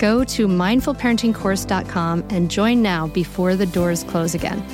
Go 0.00 0.24
to 0.24 0.48
mindfulparentingcourse.com 0.48 2.24
and 2.30 2.50
join 2.50 2.80
now 2.80 3.08
before 3.08 3.54
the 3.54 3.66
doors 3.66 4.02
close 4.02 4.34
again. 4.34 4.64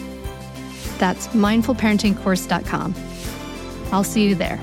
That's 0.98 1.26
mindfulparentingcourse.com. 1.28 2.94
I'll 3.92 4.04
see 4.04 4.28
you 4.28 4.36
there. 4.36 4.60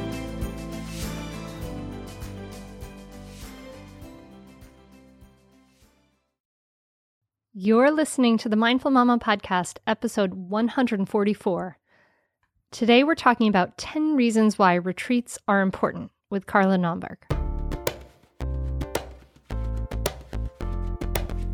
You're 7.54 7.92
listening 7.92 8.38
to 8.38 8.48
the 8.48 8.56
Mindful 8.56 8.92
Mama 8.92 9.20
podcast, 9.20 9.80
episode 9.86 10.34
144. 10.34 11.78
Today 12.72 13.04
we're 13.04 13.16
talking 13.16 13.50
about 13.50 13.78
10 13.78 14.16
reasons 14.16 14.58
why 14.58 14.76
retreats 14.76 15.38
are 15.46 15.60
important 15.62 16.12
with 16.30 16.46
Carla 16.46 16.78
Naumburg. 16.78 17.43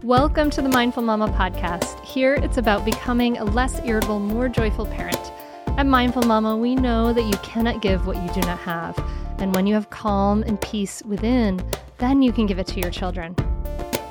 Welcome 0.09 0.49
to 0.49 0.63
the 0.63 0.69
Mindful 0.69 1.03
Mama 1.03 1.27
podcast. 1.27 2.03
Here 2.03 2.33
it's 2.33 2.57
about 2.57 2.83
becoming 2.83 3.37
a 3.37 3.43
less 3.43 3.79
irritable, 3.85 4.19
more 4.19 4.49
joyful 4.49 4.87
parent. 4.87 5.31
At 5.77 5.85
Mindful 5.85 6.23
Mama, 6.23 6.57
we 6.57 6.73
know 6.73 7.13
that 7.13 7.25
you 7.25 7.37
cannot 7.43 7.83
give 7.83 8.07
what 8.07 8.17
you 8.17 8.27
do 8.33 8.41
not 8.41 8.57
have. 8.57 8.97
And 9.37 9.53
when 9.53 9.67
you 9.67 9.75
have 9.75 9.91
calm 9.91 10.41
and 10.41 10.59
peace 10.61 11.03
within, 11.03 11.61
then 11.99 12.23
you 12.23 12.33
can 12.33 12.47
give 12.47 12.57
it 12.57 12.65
to 12.69 12.79
your 12.79 12.89
children. 12.89 13.35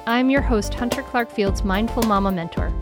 I'm 0.06 0.31
your 0.31 0.41
host, 0.41 0.72
Hunter 0.72 1.03
Clarke-Fields, 1.03 1.64
Mindful 1.64 2.04
Mama 2.04 2.30
Mentor. 2.30 2.72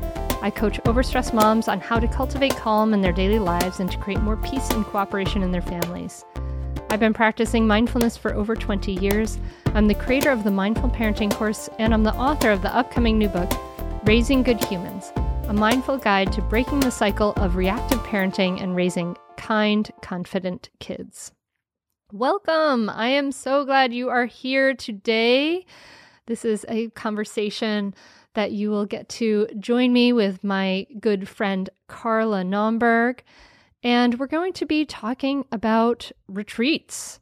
I 0.43 0.51
coach 0.51 0.79
overstressed 0.83 1.33
moms 1.33 1.69
on 1.69 1.81
how 1.81 1.99
to 1.99 2.09
cultivate 2.09 2.55
calm 2.57 2.93
in 2.93 3.01
their 3.01 3.13
daily 3.13 3.39
lives 3.39 3.81
and 3.81 3.91
to 3.91 3.97
create 3.97 4.21
more 4.21 4.37
peace 4.37 4.69
and 4.73 4.85
cooperation 4.85 5.43
in 5.43 5.53
their 5.53 5.63
families. 5.63 6.27
I've 6.89 7.01
been 7.01 7.15
practicing 7.15 7.67
mindfulness 7.67 8.17
for 8.17 8.33
over 8.33 8.55
20 8.55 8.93
years. 8.93 9.39
I'm 9.75 9.89
the 9.89 9.95
creator 9.95 10.31
of 10.31 10.45
the 10.45 10.53
Mindful 10.53 10.89
Parenting 10.91 11.33
course, 11.33 11.69
and 11.81 11.93
I'm 11.93 12.05
the 12.05 12.15
author 12.15 12.51
of 12.51 12.63
the 12.63 12.75
upcoming 12.75 13.19
new 13.19 13.29
book, 13.29 13.51
Raising 14.05 14.45
Good 14.45 14.65
Humans 14.65 15.13
A 15.49 15.53
Mindful 15.53 15.99
Guide 15.99 16.33
to 16.33 16.43
Breaking 16.43 16.79
the 16.79 16.93
Cycle 16.93 17.33
of 17.39 17.57
Reactive 17.57 17.99
Parenting 18.05 18.63
and 18.63 18.77
Raising 18.77 19.17
Kind, 19.37 19.91
Confident 20.01 20.71
Kids. 20.79 21.33
Welcome! 22.13 22.89
I 22.89 23.09
am 23.09 23.33
so 23.33 23.65
glad 23.65 23.93
you 23.93 24.09
are 24.09 24.27
here 24.27 24.73
today. 24.73 25.67
This 26.27 26.45
is 26.45 26.65
a 26.69 26.89
conversation 26.91 27.95
that 28.35 28.53
you 28.53 28.71
will 28.71 28.87
get 28.87 29.09
to 29.09 29.49
join 29.59 29.93
me 29.93 30.13
with 30.13 30.45
my 30.45 30.87
good 31.01 31.29
friend 31.29 31.69
Carla 31.89 32.45
Naumburg. 32.45 33.25
And 33.83 34.19
we're 34.19 34.27
going 34.27 34.53
to 34.55 34.67
be 34.67 34.85
talking 34.85 35.45
about 35.53 36.11
retreats 36.29 37.21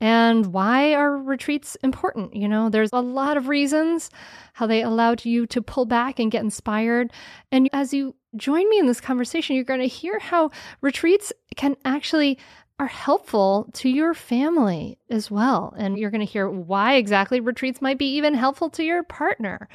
and 0.00 0.52
why 0.52 0.94
are 0.94 1.16
retreats 1.16 1.76
important? 1.76 2.36
You 2.36 2.48
know, 2.48 2.68
there's 2.68 2.90
a 2.92 3.00
lot 3.00 3.36
of 3.36 3.48
reasons 3.48 4.10
how 4.52 4.66
they 4.66 4.82
allowed 4.82 5.24
you 5.24 5.46
to 5.46 5.62
pull 5.62 5.86
back 5.86 6.18
and 6.18 6.30
get 6.30 6.44
inspired. 6.44 7.12
And 7.50 7.70
as 7.72 7.94
you 7.94 8.14
join 8.36 8.68
me 8.68 8.78
in 8.78 8.86
this 8.86 9.00
conversation, 9.00 9.56
you're 9.56 9.64
going 9.64 9.80
to 9.80 9.86
hear 9.86 10.18
how 10.18 10.50
retreats 10.82 11.32
can 11.56 11.76
actually 11.86 12.38
are 12.78 12.86
helpful 12.86 13.70
to 13.72 13.88
your 13.88 14.12
family 14.12 14.98
as 15.08 15.30
well. 15.30 15.74
And 15.78 15.98
you're 15.98 16.10
going 16.10 16.26
to 16.26 16.30
hear 16.30 16.50
why 16.50 16.96
exactly 16.96 17.40
retreats 17.40 17.80
might 17.80 17.98
be 17.98 18.16
even 18.16 18.34
helpful 18.34 18.68
to 18.70 18.84
your 18.84 19.02
partner. 19.02 19.66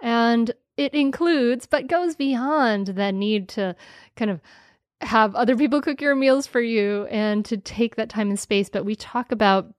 And 0.00 0.50
it 0.78 0.94
includes, 0.94 1.66
but 1.66 1.88
goes 1.88 2.16
beyond 2.16 2.86
the 2.86 3.12
need 3.12 3.50
to 3.50 3.76
kind 4.16 4.30
of 4.30 4.40
have 5.00 5.34
other 5.34 5.56
people 5.56 5.80
cook 5.80 6.00
your 6.00 6.14
meals 6.14 6.46
for 6.46 6.60
you 6.60 7.06
and 7.06 7.44
to 7.44 7.56
take 7.56 7.96
that 7.96 8.08
time 8.08 8.30
and 8.30 8.38
space. 8.38 8.68
But 8.68 8.84
we 8.84 8.96
talk 8.96 9.32
about, 9.32 9.72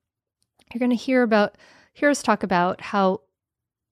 you're 0.74 0.80
going 0.80 0.90
to 0.92 0.96
hear 0.96 1.24
about, 1.24 1.56
hear 1.94 2.10
us 2.10 2.24
talk 2.24 2.44
about 2.44 2.82
how 2.82 3.22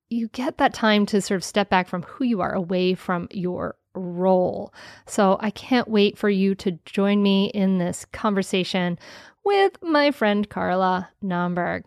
you 0.10 0.30
get 0.30 0.58
that 0.58 0.74
time 0.74 1.06
to 1.08 1.22
sort 1.22 1.36
of 1.38 1.44
step 1.44 1.70
back 1.70 1.88
from 1.88 2.04
who 2.04 2.24
you 2.24 2.42
are 2.42 2.54
away 2.54 2.94
from 2.94 3.28
your 3.32 3.76
role. 3.94 4.74
So 5.06 5.38
I 5.42 5.50
can't 5.50 5.88
wait 5.88 6.18
for 6.18 6.30
you 6.30 6.56
to 6.56 6.80
join 6.86 7.22
me 7.22 7.48
in 7.48 7.78
this 7.78 8.06
conversation 8.06 8.98
with 9.44 9.82
my 9.82 10.12
friend 10.12 10.50
Carla 10.50 11.10
Naumburg. 11.22 11.86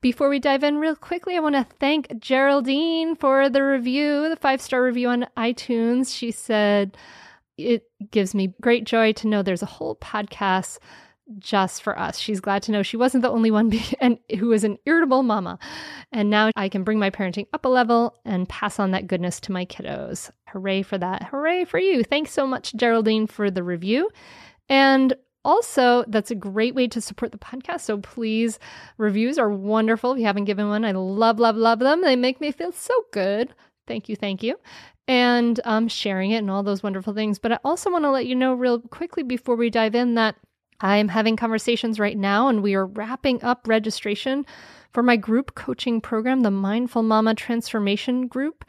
Before 0.00 0.28
we 0.28 0.40
dive 0.40 0.64
in, 0.64 0.78
real 0.78 0.96
quickly, 0.96 1.36
I 1.36 1.40
want 1.40 1.54
to 1.54 1.66
thank 1.78 2.18
Geraldine 2.18 3.14
for 3.14 3.48
the 3.48 3.62
review, 3.62 4.28
the 4.28 4.36
five 4.36 4.60
star 4.60 4.82
review 4.82 5.08
on 5.08 5.28
iTunes. 5.36 6.16
She 6.16 6.32
said, 6.32 6.96
It 7.58 7.84
gives 8.10 8.34
me 8.34 8.54
great 8.60 8.84
joy 8.84 9.12
to 9.14 9.28
know 9.28 9.42
there's 9.42 9.62
a 9.62 9.66
whole 9.66 9.96
podcast 9.96 10.78
just 11.38 11.82
for 11.82 11.98
us. 11.98 12.18
She's 12.18 12.40
glad 12.40 12.62
to 12.64 12.72
know 12.72 12.82
she 12.82 12.96
wasn't 12.96 13.22
the 13.22 13.30
only 13.30 13.50
one 13.50 13.68
be- 13.70 13.84
and 14.00 14.18
who 14.38 14.48
was 14.48 14.64
an 14.64 14.78
irritable 14.86 15.22
mama. 15.22 15.58
And 16.10 16.30
now 16.30 16.50
I 16.56 16.68
can 16.68 16.84
bring 16.84 16.98
my 16.98 17.10
parenting 17.10 17.46
up 17.52 17.64
a 17.64 17.68
level 17.68 18.18
and 18.24 18.48
pass 18.48 18.78
on 18.78 18.90
that 18.92 19.06
goodness 19.06 19.40
to 19.40 19.52
my 19.52 19.64
kiddos. 19.64 20.30
Hooray 20.48 20.82
for 20.82 20.98
that. 20.98 21.24
Hooray 21.24 21.64
for 21.64 21.78
you. 21.78 22.04
Thanks 22.04 22.32
so 22.32 22.46
much, 22.46 22.74
Geraldine, 22.74 23.26
for 23.26 23.50
the 23.50 23.62
review. 23.62 24.10
And 24.68 25.14
also, 25.44 26.04
that's 26.06 26.30
a 26.30 26.36
great 26.36 26.74
way 26.74 26.86
to 26.88 27.00
support 27.00 27.32
the 27.32 27.38
podcast. 27.38 27.80
So 27.80 27.98
please, 27.98 28.58
reviews 28.96 29.38
are 29.38 29.50
wonderful. 29.50 30.12
If 30.12 30.20
you 30.20 30.26
haven't 30.26 30.44
given 30.44 30.68
one, 30.68 30.84
I 30.84 30.92
love, 30.92 31.40
love, 31.40 31.56
love 31.56 31.80
them. 31.80 32.02
They 32.02 32.14
make 32.16 32.40
me 32.40 32.52
feel 32.52 32.72
so 32.72 32.94
good. 33.12 33.52
Thank 33.88 34.08
you, 34.08 34.14
thank 34.14 34.44
you. 34.44 34.56
And 35.08 35.60
um, 35.64 35.88
sharing 35.88 36.30
it 36.30 36.38
and 36.38 36.50
all 36.50 36.62
those 36.62 36.82
wonderful 36.82 37.12
things. 37.12 37.38
But 37.38 37.52
I 37.52 37.58
also 37.64 37.90
want 37.90 38.04
to 38.04 38.10
let 38.10 38.26
you 38.26 38.34
know, 38.34 38.54
real 38.54 38.80
quickly, 38.80 39.22
before 39.22 39.56
we 39.56 39.68
dive 39.68 39.94
in, 39.94 40.14
that 40.14 40.36
I'm 40.80 41.08
having 41.08 41.36
conversations 41.36 41.98
right 42.00 42.16
now, 42.16 42.48
and 42.48 42.62
we 42.62 42.74
are 42.74 42.86
wrapping 42.86 43.42
up 43.42 43.66
registration 43.66 44.46
for 44.92 45.02
my 45.02 45.16
group 45.16 45.54
coaching 45.54 46.00
program, 46.00 46.40
the 46.40 46.50
Mindful 46.50 47.02
Mama 47.02 47.34
Transformation 47.34 48.26
Group. 48.26 48.64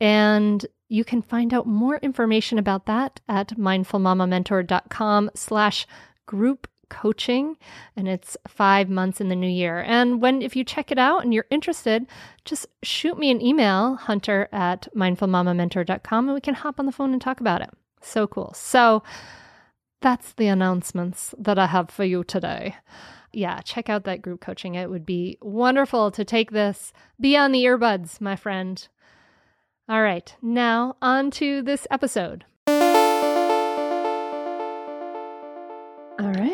And 0.00 0.64
you 0.88 1.04
can 1.04 1.22
find 1.22 1.52
out 1.54 1.66
more 1.66 1.96
information 1.96 2.58
about 2.58 2.86
that 2.86 3.20
at 3.28 3.56
mindfulmamamentor.com 3.56 5.30
slash 5.34 5.86
group 6.26 6.68
coaching, 6.94 7.56
and 7.96 8.08
it's 8.08 8.36
five 8.46 8.88
months 8.88 9.20
in 9.20 9.28
the 9.28 9.36
new 9.36 9.48
year. 9.48 9.80
And 9.80 10.22
when, 10.22 10.42
if 10.42 10.54
you 10.54 10.62
check 10.62 10.92
it 10.92 10.98
out 10.98 11.24
and 11.24 11.34
you're 11.34 11.46
interested, 11.50 12.06
just 12.44 12.66
shoot 12.82 13.18
me 13.18 13.30
an 13.30 13.42
email, 13.42 13.96
hunter 13.96 14.48
at 14.52 14.88
mindfulmamamentor.com, 14.94 16.28
and 16.28 16.34
we 16.34 16.40
can 16.40 16.54
hop 16.54 16.78
on 16.78 16.86
the 16.86 16.92
phone 16.92 17.12
and 17.12 17.20
talk 17.20 17.40
about 17.40 17.62
it. 17.62 17.70
So 18.00 18.26
cool. 18.26 18.52
So 18.54 19.02
that's 20.00 20.34
the 20.34 20.48
announcements 20.48 21.34
that 21.38 21.58
I 21.58 21.66
have 21.66 21.90
for 21.90 22.04
you 22.04 22.22
today. 22.24 22.76
Yeah, 23.32 23.60
check 23.62 23.88
out 23.88 24.04
that 24.04 24.22
group 24.22 24.40
coaching. 24.40 24.76
It 24.76 24.90
would 24.90 25.04
be 25.04 25.38
wonderful 25.42 26.10
to 26.12 26.24
take 26.24 26.52
this 26.52 26.92
beyond 27.18 27.54
the 27.54 27.64
earbuds, 27.64 28.20
my 28.20 28.36
friend. 28.36 28.86
All 29.88 30.02
right, 30.02 30.34
now 30.40 30.96
on 31.02 31.30
to 31.32 31.62
this 31.62 31.86
episode. 31.90 32.44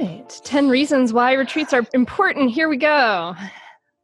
Right. 0.01 0.41
10 0.45 0.69
reasons 0.69 1.13
why 1.13 1.33
retreats 1.33 1.73
are 1.73 1.87
important. 1.93 2.51
Here 2.51 2.69
we 2.69 2.77
go. 2.77 3.35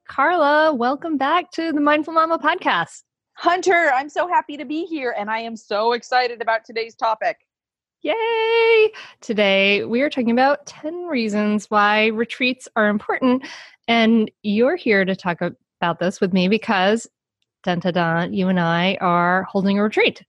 Carla, 0.09 0.75
welcome 0.75 1.17
back 1.17 1.51
to 1.53 1.73
the 1.73 1.81
Mindful 1.81 2.15
Mama 2.15 2.39
podcast. 2.39 3.03
Hunter, 3.35 3.91
I'm 3.95 4.09
so 4.09 4.29
happy 4.29 4.57
to 4.57 4.65
be 4.65 4.85
here 4.85 5.15
and 5.17 5.31
I 5.31 5.41
am 5.41 5.57
so 5.57 5.93
excited 5.93 6.41
about 6.41 6.65
today's 6.65 6.95
topic. 6.95 7.39
Yay! 8.03 8.93
Today 9.21 9.85
we 9.85 10.01
are 10.03 10.11
talking 10.11 10.31
about 10.31 10.67
10 10.67 11.07
reasons 11.07 11.67
why 11.71 12.07
retreats 12.07 12.69
are 12.77 12.89
important. 12.89 13.47
And 13.89 14.31
you're 14.43 14.77
here 14.77 15.05
to 15.05 15.17
talk 15.17 15.41
about 15.41 15.99
this 15.99 16.21
with 16.21 16.33
me 16.33 16.49
because, 16.49 17.09
dun, 17.63 17.81
dun, 17.81 17.95
dun, 17.95 18.33
you 18.33 18.49
and 18.49 18.61
I 18.61 18.97
are 19.01 19.45
holding 19.45 19.79
a 19.79 19.83
retreat. 19.83 20.23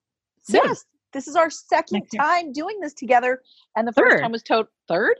Soon. 0.43 0.61
Yes, 0.63 0.85
this 1.13 1.27
is 1.27 1.35
our 1.35 1.49
second 1.49 2.05
time 2.15 2.51
doing 2.51 2.79
this 2.79 2.93
together, 2.93 3.41
and 3.75 3.87
the 3.87 3.91
third. 3.91 4.11
first 4.11 4.21
time 4.21 4.31
was 4.31 4.43
to- 4.43 4.67
third. 4.87 5.15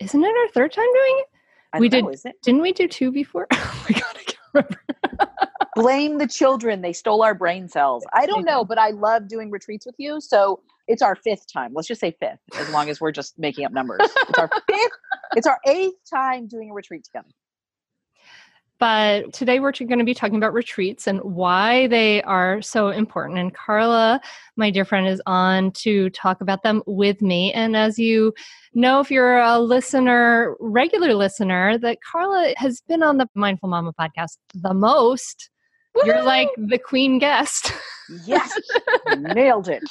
Isn't 0.00 0.22
it 0.22 0.34
our 0.36 0.48
third 0.48 0.72
time 0.72 0.92
doing 0.92 1.20
it? 1.20 1.26
I 1.72 1.78
we 1.78 1.88
did. 1.88 2.04
Know, 2.04 2.12
Didn't 2.42 2.60
we 2.60 2.72
do 2.72 2.88
two 2.88 3.10
before? 3.12 3.46
oh 3.52 3.86
my 3.88 3.98
god, 3.98 4.16
I 4.16 4.22
can't 4.24 4.38
remember. 4.52 4.80
Blame 5.74 6.18
the 6.18 6.26
children; 6.26 6.82
they 6.82 6.92
stole 6.92 7.22
our 7.22 7.34
brain 7.34 7.68
cells. 7.68 8.04
I 8.12 8.26
don't 8.26 8.44
know, 8.44 8.64
but 8.64 8.78
I 8.78 8.90
love 8.90 9.26
doing 9.28 9.50
retreats 9.50 9.86
with 9.86 9.94
you. 9.98 10.20
So 10.20 10.60
it's 10.86 11.00
our 11.00 11.16
fifth 11.16 11.50
time. 11.50 11.72
Let's 11.74 11.88
just 11.88 12.00
say 12.00 12.14
fifth, 12.20 12.40
as 12.58 12.68
long 12.70 12.90
as 12.90 13.00
we're 13.00 13.12
just 13.12 13.38
making 13.38 13.64
up 13.64 13.72
numbers. 13.72 14.00
It's 14.02 14.38
our 14.38 14.50
fifth. 14.68 14.92
It's 15.34 15.46
our 15.46 15.58
eighth 15.66 15.96
time 16.12 16.46
doing 16.46 16.70
a 16.70 16.74
retreat 16.74 17.04
together. 17.04 17.28
But 18.82 19.32
today 19.32 19.60
we're 19.60 19.70
going 19.70 20.00
to 20.00 20.04
be 20.04 20.12
talking 20.12 20.34
about 20.34 20.54
retreats 20.54 21.06
and 21.06 21.20
why 21.20 21.86
they 21.86 22.20
are 22.24 22.60
so 22.60 22.88
important. 22.88 23.38
And 23.38 23.54
Carla, 23.54 24.20
my 24.56 24.70
dear 24.70 24.84
friend, 24.84 25.06
is 25.06 25.22
on 25.24 25.70
to 25.82 26.10
talk 26.10 26.40
about 26.40 26.64
them 26.64 26.82
with 26.84 27.22
me. 27.22 27.52
And 27.52 27.76
as 27.76 27.96
you 27.96 28.34
know, 28.74 28.98
if 28.98 29.08
you're 29.08 29.38
a 29.38 29.60
listener, 29.60 30.56
regular 30.58 31.14
listener, 31.14 31.78
that 31.78 31.98
Carla 32.02 32.54
has 32.56 32.80
been 32.88 33.04
on 33.04 33.18
the 33.18 33.28
Mindful 33.36 33.68
Mama 33.68 33.92
podcast 33.92 34.38
the 34.52 34.74
most. 34.74 35.50
Woo-hoo! 35.94 36.08
You're 36.08 36.24
like 36.24 36.48
the 36.56 36.78
queen 36.78 37.20
guest. 37.20 37.72
Yes, 38.26 38.52
nailed 39.16 39.68
it. 39.68 39.84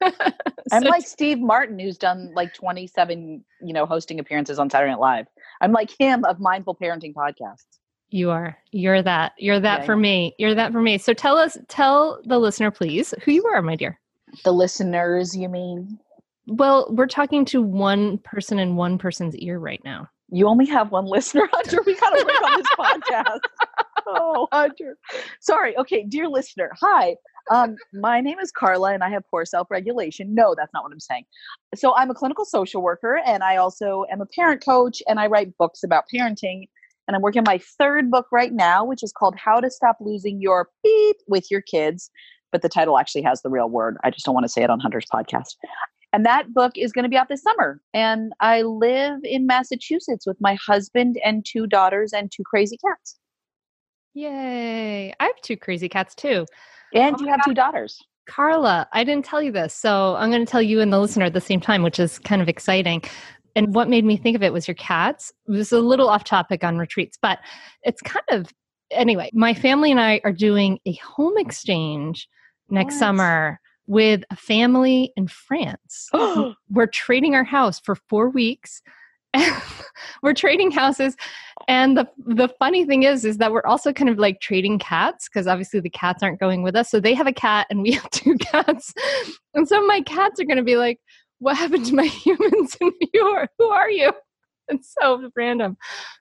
I'm 0.72 0.84
like 0.84 1.06
Steve 1.06 1.38
Martin, 1.38 1.78
who's 1.78 1.98
done 1.98 2.32
like 2.34 2.54
27, 2.54 3.44
you 3.60 3.72
know, 3.74 3.84
hosting 3.84 4.20
appearances 4.20 4.58
on 4.58 4.70
Saturday 4.70 4.92
Night 4.92 5.00
Live. 5.00 5.26
I'm 5.60 5.72
like 5.72 5.90
him 5.98 6.24
of 6.24 6.40
mindful 6.40 6.74
parenting 6.76 7.12
podcasts. 7.12 7.81
You 8.12 8.30
are. 8.30 8.58
You're 8.72 9.02
that. 9.02 9.32
You're 9.38 9.60
that 9.60 9.80
yeah, 9.80 9.86
for 9.86 9.96
me. 9.96 10.34
You're 10.38 10.54
that 10.54 10.70
for 10.70 10.82
me. 10.82 10.98
So 10.98 11.14
tell 11.14 11.38
us, 11.38 11.56
tell 11.68 12.20
the 12.26 12.38
listener, 12.38 12.70
please, 12.70 13.14
who 13.24 13.32
you 13.32 13.44
are, 13.46 13.62
my 13.62 13.74
dear. 13.74 13.98
The 14.44 14.52
listeners, 14.52 15.34
you 15.34 15.48
mean? 15.48 15.98
Well, 16.46 16.88
we're 16.90 17.06
talking 17.06 17.46
to 17.46 17.62
one 17.62 18.18
person 18.18 18.58
in 18.58 18.76
one 18.76 18.98
person's 18.98 19.34
ear 19.36 19.58
right 19.58 19.80
now. 19.82 20.08
You 20.30 20.46
only 20.46 20.66
have 20.66 20.92
one 20.92 21.06
listener, 21.06 21.48
Hunter. 21.52 21.82
We 21.86 21.94
gotta 21.94 22.22
work 22.22 22.42
on 22.42 22.58
this 22.58 22.66
podcast. 22.78 23.40
Oh, 24.06 24.46
Hunter. 24.52 24.98
Sorry. 25.40 25.76
Okay, 25.78 26.04
dear 26.06 26.28
listener. 26.28 26.70
Hi. 26.82 27.16
Um, 27.50 27.76
my 27.94 28.20
name 28.20 28.38
is 28.38 28.52
Carla 28.52 28.92
and 28.92 29.02
I 29.02 29.08
have 29.08 29.22
poor 29.30 29.46
self-regulation. 29.46 30.34
No, 30.34 30.54
that's 30.56 30.72
not 30.74 30.84
what 30.84 30.92
I'm 30.92 31.00
saying. 31.00 31.24
So 31.74 31.94
I'm 31.96 32.10
a 32.10 32.14
clinical 32.14 32.44
social 32.44 32.82
worker 32.82 33.20
and 33.24 33.42
I 33.42 33.56
also 33.56 34.04
am 34.12 34.20
a 34.20 34.26
parent 34.26 34.62
coach 34.62 35.02
and 35.08 35.18
I 35.18 35.28
write 35.28 35.56
books 35.56 35.82
about 35.82 36.04
parenting 36.14 36.68
and 37.06 37.16
I'm 37.16 37.22
working 37.22 37.40
on 37.40 37.44
my 37.46 37.60
third 37.78 38.10
book 38.10 38.26
right 38.32 38.52
now, 38.52 38.84
which 38.84 39.02
is 39.02 39.12
called 39.12 39.34
How 39.36 39.60
to 39.60 39.70
Stop 39.70 39.96
Losing 40.00 40.40
Your 40.40 40.68
Beep 40.82 41.16
with 41.26 41.50
Your 41.50 41.60
Kids. 41.60 42.10
But 42.50 42.62
the 42.62 42.68
title 42.68 42.98
actually 42.98 43.22
has 43.22 43.42
the 43.42 43.50
real 43.50 43.68
word. 43.68 43.96
I 44.04 44.10
just 44.10 44.24
don't 44.24 44.34
want 44.34 44.44
to 44.44 44.52
say 44.52 44.62
it 44.62 44.70
on 44.70 44.78
Hunter's 44.78 45.06
podcast. 45.12 45.56
And 46.12 46.26
that 46.26 46.52
book 46.52 46.72
is 46.76 46.92
going 46.92 47.04
to 47.04 47.08
be 47.08 47.16
out 47.16 47.28
this 47.28 47.42
summer. 47.42 47.80
And 47.94 48.32
I 48.40 48.62
live 48.62 49.20
in 49.24 49.46
Massachusetts 49.46 50.26
with 50.26 50.36
my 50.40 50.54
husband 50.54 51.16
and 51.24 51.44
two 51.44 51.66
daughters 51.66 52.12
and 52.12 52.30
two 52.30 52.42
crazy 52.44 52.76
cats. 52.76 53.18
Yay. 54.14 55.14
I 55.18 55.24
have 55.24 55.40
two 55.42 55.56
crazy 55.56 55.88
cats 55.88 56.14
too. 56.14 56.44
And 56.92 57.16
oh 57.16 57.22
you 57.22 57.28
have 57.28 57.40
God. 57.40 57.50
two 57.50 57.54
daughters. 57.54 57.98
Carla, 58.28 58.86
I 58.92 59.04
didn't 59.04 59.24
tell 59.24 59.42
you 59.42 59.50
this. 59.50 59.74
So 59.74 60.14
I'm 60.16 60.30
going 60.30 60.44
to 60.44 60.50
tell 60.50 60.62
you 60.62 60.80
and 60.80 60.92
the 60.92 61.00
listener 61.00 61.24
at 61.24 61.32
the 61.32 61.40
same 61.40 61.60
time, 61.60 61.82
which 61.82 61.98
is 61.98 62.18
kind 62.18 62.42
of 62.42 62.48
exciting. 62.48 63.02
And 63.54 63.74
what 63.74 63.88
made 63.88 64.04
me 64.04 64.16
think 64.16 64.36
of 64.36 64.42
it 64.42 64.52
was 64.52 64.66
your 64.66 64.74
cats. 64.74 65.32
It 65.48 65.52
was 65.52 65.72
a 65.72 65.80
little 65.80 66.08
off 66.08 66.24
topic 66.24 66.64
on 66.64 66.78
retreats, 66.78 67.18
but 67.20 67.38
it's 67.82 68.00
kind 68.02 68.24
of 68.30 68.52
anyway. 68.90 69.30
My 69.32 69.54
family 69.54 69.90
and 69.90 70.00
I 70.00 70.20
are 70.24 70.32
doing 70.32 70.78
a 70.86 70.92
home 70.94 71.38
exchange 71.38 72.28
next 72.70 72.94
what? 72.94 72.98
summer 73.00 73.60
with 73.86 74.22
a 74.30 74.36
family 74.36 75.12
in 75.16 75.28
France. 75.28 76.08
We're 76.70 76.86
trading 76.86 77.34
our 77.34 77.44
house 77.44 77.80
for 77.80 77.96
four 78.08 78.30
weeks. 78.30 78.82
we're 80.22 80.34
trading 80.34 80.70
houses 80.70 81.16
and 81.66 81.96
the 81.96 82.06
the 82.18 82.48
funny 82.58 82.84
thing 82.84 83.04
is 83.04 83.24
is 83.24 83.38
that 83.38 83.50
we're 83.50 83.64
also 83.64 83.90
kind 83.90 84.10
of 84.10 84.18
like 84.18 84.40
trading 84.40 84.78
cats 84.78 85.26
because 85.26 85.46
obviously 85.46 85.80
the 85.80 85.88
cats 85.88 86.22
aren't 86.22 86.38
going 86.38 86.62
with 86.62 86.76
us 86.76 86.90
so 86.90 87.00
they 87.00 87.14
have 87.14 87.26
a 87.26 87.32
cat 87.32 87.66
and 87.70 87.80
we 87.80 87.92
have 87.92 88.10
two 88.10 88.36
cats 88.36 88.92
and 89.54 89.66
so 89.66 89.84
my 89.86 90.02
cats 90.02 90.38
are 90.38 90.44
going 90.44 90.58
to 90.58 90.62
be 90.62 90.76
like 90.76 91.00
what 91.42 91.56
happened 91.56 91.84
to 91.86 91.94
my 91.94 92.06
humans 92.24 92.76
in 92.80 92.92
New 93.00 93.08
York? 93.12 93.50
Who 93.58 93.66
are 93.66 93.90
you? 93.90 94.12
It's 94.68 94.94
so 94.98 95.28
random. 95.36 95.76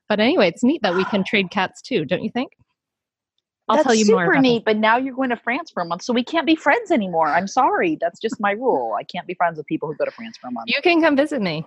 But 0.09 0.19
anyway, 0.19 0.47
it's 0.47 0.63
neat 0.63 0.81
that 0.81 0.95
we 0.95 1.06
can 1.06 1.23
trade 1.23 1.51
cats 1.51 1.81
too, 1.81 2.06
don't 2.06 2.23
you 2.23 2.31
think? 2.31 2.51
I'll 3.69 3.77
That's 3.77 3.85
tell 3.88 3.95
you 3.95 4.06
more. 4.07 4.23
super 4.25 4.33
more. 4.33 4.41
neat, 4.41 4.65
that. 4.65 4.73
but 4.73 4.77
now 4.77 4.97
you're 4.97 5.15
going 5.15 5.29
to 5.29 5.38
France 5.38 5.69
for 5.71 5.81
a 5.83 5.85
month, 5.85 6.01
so 6.01 6.12
we 6.12 6.23
can't 6.23 6.47
be 6.47 6.56
friends 6.56 6.91
anymore. 6.91 7.27
I'm 7.27 7.47
sorry. 7.47 7.97
That's 8.01 8.19
just 8.19 8.39
my 8.39 8.51
rule. 8.51 8.95
I 9.00 9.03
can't 9.03 9.27
be 9.27 9.35
friends 9.35 9.57
with 9.57 9.68
people 9.68 9.88
who 9.88 9.95
go 9.95 10.06
to 10.06 10.12
France 10.12 10.38
for 10.41 10.47
a 10.47 10.51
month. 10.51 10.65
You 10.68 10.81
can 10.81 11.01
come 11.01 11.15
visit 11.15 11.41
me. 11.41 11.65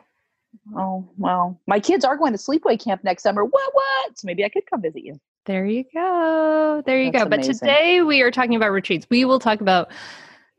Oh 0.77 1.09
well, 1.17 1.59
my 1.67 1.81
kids 1.81 2.05
are 2.05 2.17
going 2.17 2.33
to 2.33 2.39
sleepaway 2.39 2.79
camp 2.83 3.05
next 3.05 3.23
summer. 3.23 3.45
What? 3.45 3.71
What? 3.73 4.19
So 4.19 4.27
maybe 4.27 4.45
I 4.45 4.49
could 4.49 4.65
come 4.69 4.83
visit 4.83 5.05
you. 5.05 5.19
There 5.47 5.65
you 5.65 5.85
go. 5.95 6.83
There 6.85 7.01
you 7.01 7.13
That's 7.13 7.25
go. 7.25 7.29
Amazing. 7.29 7.53
But 7.61 7.67
today 7.67 8.03
we 8.03 8.21
are 8.23 8.31
talking 8.31 8.57
about 8.57 8.73
retreats. 8.73 9.07
We 9.11 9.25
will 9.25 9.39
talk 9.39 9.61
about 9.61 9.91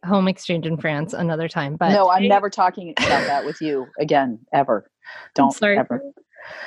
home 0.06 0.28
exchange 0.28 0.66
in 0.66 0.78
France 0.78 1.14
another 1.14 1.48
time. 1.48 1.76
But 1.76 1.90
no, 1.90 2.10
I'm 2.10 2.28
never 2.28 2.50
talking 2.50 2.94
about 2.98 3.26
that 3.28 3.46
with 3.46 3.62
you 3.62 3.88
again, 4.00 4.40
ever. 4.54 4.90
Don't 5.34 5.52
sorry. 5.52 5.78
ever. 5.78 6.02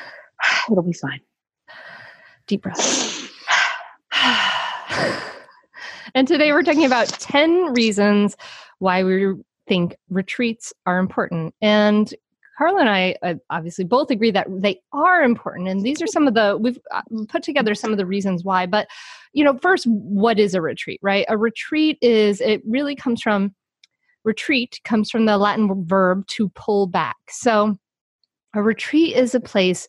It'll 0.71 0.83
be 0.83 0.93
fine. 0.93 1.21
Deep 2.47 2.63
breath. 2.63 3.31
and 6.15 6.27
today 6.27 6.53
we're 6.53 6.63
talking 6.63 6.85
about 6.85 7.09
10 7.09 7.73
reasons 7.75 8.37
why 8.79 9.05
we 9.05 9.35
think 9.67 9.97
retreats 10.09 10.73
are 10.87 10.99
important. 10.99 11.55
And 11.61 12.13
Carla 12.59 12.81
and 12.81 12.89
I 12.89 13.17
uh, 13.23 13.35
obviously 13.51 13.85
both 13.85 14.11
agree 14.11 14.33
that 14.33 14.49
they 14.51 14.81
are 14.93 15.23
important. 15.23 15.69
And 15.69 15.83
these 15.83 16.03
are 16.03 16.09
some 16.09 16.27
of 16.27 16.35
the, 16.35 16.59
we've 16.61 16.79
uh, 16.91 17.03
put 17.29 17.45
together 17.45 17.73
some 17.73 17.93
of 17.93 17.99
the 17.99 18.07
reasons 18.07 18.43
why. 18.43 18.67
But, 18.67 18.89
you 19.33 19.45
know, 19.45 19.57
first, 19.63 19.87
what 19.87 20.41
is 20.41 20.55
a 20.55 20.61
retreat, 20.61 20.99
right? 21.01 21.25
A 21.29 21.39
retreat 21.39 21.99
is, 22.03 22.41
it 22.41 22.61
really 22.67 22.97
comes 22.97 23.23
from, 23.23 23.55
retreat 24.25 24.81
comes 24.85 25.09
from 25.09 25.25
the 25.25 25.39
Latin 25.39 25.85
verb 25.87 26.27
to 26.27 26.49
pull 26.51 26.89
back. 26.89 27.17
So 27.29 27.79
a 28.55 28.63
retreat 28.63 29.15
is 29.17 29.37
a 29.37 29.41
place 29.41 29.87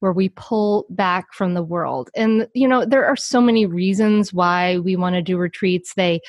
where 0.00 0.12
we 0.12 0.28
pull 0.30 0.86
back 0.90 1.32
from 1.32 1.54
the 1.54 1.62
world. 1.62 2.10
And, 2.14 2.48
you 2.54 2.68
know, 2.68 2.84
there 2.84 3.06
are 3.06 3.16
so 3.16 3.40
many 3.40 3.64
reasons 3.64 4.32
why 4.32 4.78
we 4.78 4.94
want 4.94 5.14
to 5.14 5.22
do 5.22 5.38
retreats. 5.38 5.94
They, 5.94 6.20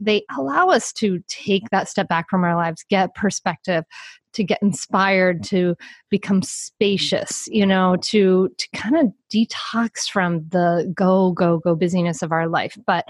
they 0.00 0.24
allow 0.36 0.68
us 0.68 0.92
to 0.94 1.20
take 1.28 1.70
that 1.70 1.88
step 1.88 2.08
back 2.08 2.28
from 2.28 2.44
our 2.44 2.56
lives, 2.56 2.84
get 2.88 3.14
perspective, 3.14 3.84
to 4.32 4.44
get 4.44 4.62
inspired 4.62 5.42
to 5.44 5.76
become 6.10 6.42
spacious 6.42 7.46
you 7.48 7.66
know 7.66 7.96
to 8.02 8.48
to 8.58 8.68
kind 8.74 8.96
of 8.96 9.12
detox 9.32 10.08
from 10.10 10.46
the 10.48 10.90
go 10.94 11.32
go 11.32 11.58
go 11.58 11.74
busyness 11.74 12.22
of 12.22 12.32
our 12.32 12.48
life. 12.48 12.76
But 12.86 13.06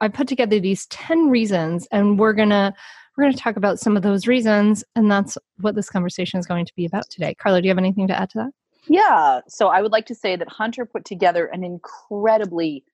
i 0.00 0.08
put 0.08 0.28
together 0.28 0.58
these 0.58 0.86
10 0.86 1.28
reasons 1.28 1.86
and 1.92 2.18
we're 2.18 2.32
gonna 2.32 2.74
we're 3.16 3.24
going 3.24 3.34
to 3.34 3.42
talk 3.42 3.56
about 3.56 3.78
some 3.78 3.96
of 3.96 4.02
those 4.02 4.26
reasons 4.26 4.82
and 4.96 5.10
that's 5.10 5.36
what 5.58 5.74
this 5.74 5.90
conversation 5.90 6.40
is 6.40 6.46
going 6.46 6.64
to 6.64 6.72
be 6.74 6.86
about 6.86 7.10
today. 7.10 7.34
Carla 7.34 7.60
do 7.60 7.66
you 7.66 7.70
have 7.70 7.76
anything 7.76 8.08
to 8.08 8.18
add 8.18 8.30
to 8.30 8.38
that? 8.38 8.50
Yeah. 8.88 9.40
So 9.48 9.68
i 9.68 9.82
would 9.82 9.92
like 9.92 10.06
to 10.06 10.14
say 10.14 10.36
that 10.36 10.48
hunter 10.48 10.86
put 10.86 11.04
together 11.04 11.46
an 11.46 11.62
incredibly 11.64 12.84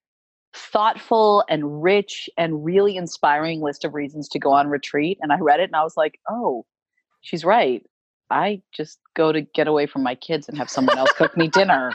thoughtful 0.53 1.45
and 1.49 1.83
rich 1.83 2.31
and 2.39 2.65
really 2.65 2.97
inspiring 2.97 3.61
list 3.61 3.85
of 3.85 3.95
reasons 3.95 4.29
to 4.31 4.39
go 4.39 4.53
on 4.53 4.69
retreat 4.69 5.19
and 5.21 5.31
i 5.31 5.39
read 5.39 5.61
it 5.61 5.65
and 5.65 5.77
i 5.77 5.83
was 5.83 5.99
like 5.99 6.19
oh 6.31 6.65
she's 7.27 7.45
right. 7.45 7.85
I 8.31 8.63
just 8.73 8.99
go 9.15 9.33
to 9.33 9.43
get 9.43 9.69
away 9.69 9.87
from 9.87 10.03
my 10.03 10.15
kids 10.15 10.49
and 10.49 10.57
have 10.59 10.71
someone 10.71 10.99
else 10.99 11.13
cook 11.13 11.37
me 11.37 11.49
dinner. 11.49 11.93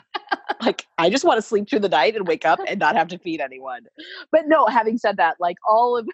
Like, 0.62 0.86
I 0.98 1.10
just 1.10 1.26
want 1.26 1.38
to 1.38 1.42
sleep 1.42 1.68
through 1.68 1.80
the 1.80 1.90
night 1.90 2.16
and 2.16 2.28
wake 2.28 2.46
up 2.46 2.60
and 2.68 2.80
not 2.80 2.96
have 2.96 3.08
to 3.08 3.18
feed 3.18 3.42
anyone. 3.42 3.86
But 4.32 4.44
no, 4.46 4.68
having 4.68 4.98
said 4.98 5.18
that, 5.18 5.38
like 5.40 5.56
all 5.68 5.98
of 5.98 6.08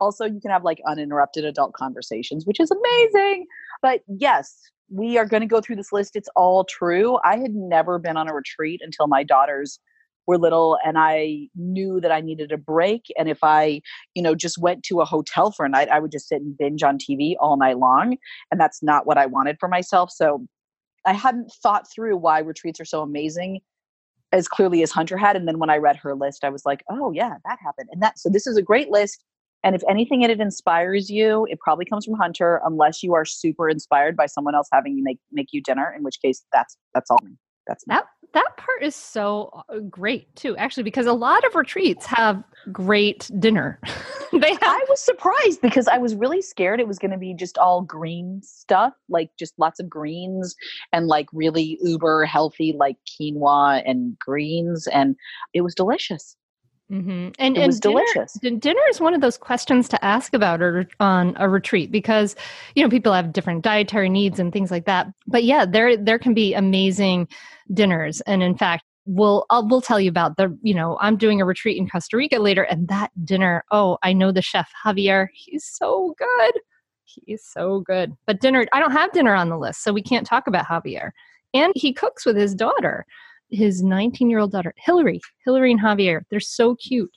also 0.00 0.24
you 0.24 0.40
can 0.40 0.50
have 0.50 0.64
like 0.64 0.78
uninterrupted 0.86 1.44
adult 1.44 1.74
conversations, 1.74 2.46
which 2.46 2.58
is 2.58 2.70
amazing. 2.70 3.46
But 3.82 4.00
yes, 4.08 4.56
we 4.90 5.18
are 5.18 5.26
going 5.26 5.42
to 5.42 5.46
go 5.46 5.60
through 5.60 5.76
this 5.76 5.92
list. 5.92 6.16
It's 6.16 6.30
all 6.34 6.64
true. 6.64 7.18
I 7.24 7.36
had 7.36 7.54
never 7.54 7.98
been 7.98 8.16
on 8.16 8.28
a 8.28 8.34
retreat 8.34 8.80
until 8.82 9.06
my 9.06 9.22
daughters 9.22 9.78
were 10.26 10.38
little 10.38 10.78
and 10.84 10.98
I 10.98 11.48
knew 11.54 12.00
that 12.00 12.12
I 12.12 12.20
needed 12.20 12.52
a 12.52 12.58
break. 12.58 13.06
And 13.18 13.28
if 13.28 13.38
I, 13.42 13.80
you 14.14 14.22
know, 14.22 14.34
just 14.34 14.58
went 14.58 14.82
to 14.84 15.00
a 15.00 15.04
hotel 15.04 15.50
for 15.50 15.64
a 15.64 15.68
night, 15.68 15.88
I 15.88 15.98
would 15.98 16.12
just 16.12 16.28
sit 16.28 16.40
and 16.40 16.56
binge 16.56 16.82
on 16.82 16.98
TV 16.98 17.34
all 17.40 17.56
night 17.56 17.78
long. 17.78 18.16
And 18.50 18.60
that's 18.60 18.82
not 18.82 19.06
what 19.06 19.18
I 19.18 19.26
wanted 19.26 19.56
for 19.58 19.68
myself. 19.68 20.10
So 20.10 20.46
I 21.04 21.12
hadn't 21.12 21.52
thought 21.62 21.90
through 21.90 22.16
why 22.16 22.38
retreats 22.38 22.80
are 22.80 22.84
so 22.84 23.02
amazing 23.02 23.60
as 24.32 24.48
clearly 24.48 24.82
as 24.82 24.90
Hunter 24.90 25.16
had. 25.16 25.36
And 25.36 25.46
then 25.46 25.58
when 25.58 25.70
I 25.70 25.76
read 25.76 25.96
her 25.96 26.14
list, 26.14 26.44
I 26.44 26.48
was 26.48 26.64
like, 26.64 26.82
oh 26.90 27.12
yeah, 27.12 27.34
that 27.44 27.58
happened. 27.62 27.88
And 27.92 28.02
that 28.02 28.18
so 28.18 28.28
this 28.28 28.46
is 28.46 28.56
a 28.56 28.62
great 28.62 28.90
list. 28.90 29.24
And 29.64 29.76
if 29.76 29.82
anything 29.88 30.22
in 30.22 30.30
it 30.30 30.40
inspires 30.40 31.08
you, 31.08 31.46
it 31.48 31.60
probably 31.60 31.84
comes 31.84 32.04
from 32.04 32.14
Hunter, 32.14 32.60
unless 32.64 33.02
you 33.02 33.14
are 33.14 33.24
super 33.24 33.68
inspired 33.68 34.16
by 34.16 34.26
someone 34.26 34.56
else 34.56 34.68
having 34.72 34.96
you 34.96 35.04
make 35.04 35.18
make 35.30 35.48
you 35.52 35.62
dinner, 35.62 35.92
in 35.96 36.02
which 36.02 36.20
case 36.20 36.44
that's 36.52 36.76
that's 36.94 37.10
all. 37.10 37.20
That's 37.66 37.84
that 37.84 38.04
that 38.32 38.56
part 38.56 38.82
is 38.82 38.94
so 38.94 39.64
uh, 39.68 39.78
great 39.90 40.34
too, 40.36 40.56
actually, 40.56 40.82
because 40.82 41.06
a 41.06 41.12
lot 41.12 41.44
of 41.44 41.54
retreats 41.54 42.06
have 42.06 42.42
great 42.70 43.30
dinner. 43.38 43.78
they 44.32 44.50
have- 44.50 44.62
I 44.62 44.84
was 44.88 45.00
surprised 45.00 45.60
because 45.60 45.88
I 45.88 45.98
was 45.98 46.14
really 46.14 46.42
scared 46.42 46.80
it 46.80 46.88
was 46.88 46.98
going 46.98 47.10
to 47.10 47.18
be 47.18 47.34
just 47.34 47.58
all 47.58 47.82
green 47.82 48.40
stuff, 48.42 48.94
like 49.08 49.30
just 49.38 49.58
lots 49.58 49.80
of 49.80 49.88
greens 49.88 50.54
and 50.92 51.06
like 51.06 51.28
really 51.32 51.78
uber 51.82 52.24
healthy, 52.24 52.74
like 52.76 52.96
quinoa 53.06 53.82
and 53.84 54.18
greens, 54.18 54.86
and 54.86 55.16
it 55.52 55.60
was 55.60 55.74
delicious. 55.74 56.36
Mm-hmm. 56.92 57.30
And 57.38 57.56
it 57.56 57.66
was 57.66 57.80
dinner, 57.80 58.02
delicious. 58.14 58.34
Dinner 58.34 58.82
is 58.90 59.00
one 59.00 59.14
of 59.14 59.22
those 59.22 59.38
questions 59.38 59.88
to 59.88 60.04
ask 60.04 60.34
about 60.34 60.60
or 60.60 60.86
on 61.00 61.34
a 61.38 61.48
retreat 61.48 61.90
because 61.90 62.36
you 62.74 62.82
know 62.82 62.90
people 62.90 63.14
have 63.14 63.32
different 63.32 63.62
dietary 63.62 64.10
needs 64.10 64.38
and 64.38 64.52
things 64.52 64.70
like 64.70 64.84
that. 64.84 65.06
But 65.26 65.44
yeah, 65.44 65.64
there 65.64 65.96
there 65.96 66.18
can 66.18 66.34
be 66.34 66.52
amazing 66.52 67.28
dinners, 67.72 68.20
and 68.22 68.42
in 68.42 68.56
fact, 68.56 68.84
we'll 69.06 69.46
I'll, 69.48 69.66
we'll 69.66 69.80
tell 69.80 69.98
you 69.98 70.10
about 70.10 70.36
the 70.36 70.56
you 70.62 70.74
know 70.74 70.98
I'm 71.00 71.16
doing 71.16 71.40
a 71.40 71.46
retreat 71.46 71.78
in 71.78 71.88
Costa 71.88 72.16
Rica 72.18 72.38
later, 72.38 72.64
and 72.64 72.88
that 72.88 73.10
dinner. 73.24 73.64
Oh, 73.70 73.96
I 74.02 74.12
know 74.12 74.30
the 74.30 74.42
chef 74.42 74.70
Javier. 74.84 75.28
He's 75.32 75.64
so 75.64 76.14
good. 76.18 76.60
He's 77.04 77.42
so 77.42 77.80
good. 77.80 78.12
But 78.26 78.40
dinner, 78.40 78.66
I 78.72 78.80
don't 78.80 78.92
have 78.92 79.12
dinner 79.12 79.34
on 79.34 79.48
the 79.48 79.58
list, 79.58 79.82
so 79.82 79.94
we 79.94 80.02
can't 80.02 80.26
talk 80.26 80.46
about 80.46 80.66
Javier. 80.66 81.12
And 81.54 81.72
he 81.74 81.92
cooks 81.94 82.26
with 82.26 82.36
his 82.36 82.54
daughter 82.54 83.06
his 83.52 83.82
19 83.82 84.30
year 84.30 84.40
old 84.40 84.52
daughter, 84.52 84.74
Hillary, 84.76 85.20
Hillary 85.44 85.70
and 85.70 85.80
Javier. 85.80 86.22
They're 86.30 86.40
so 86.40 86.74
cute. 86.74 87.10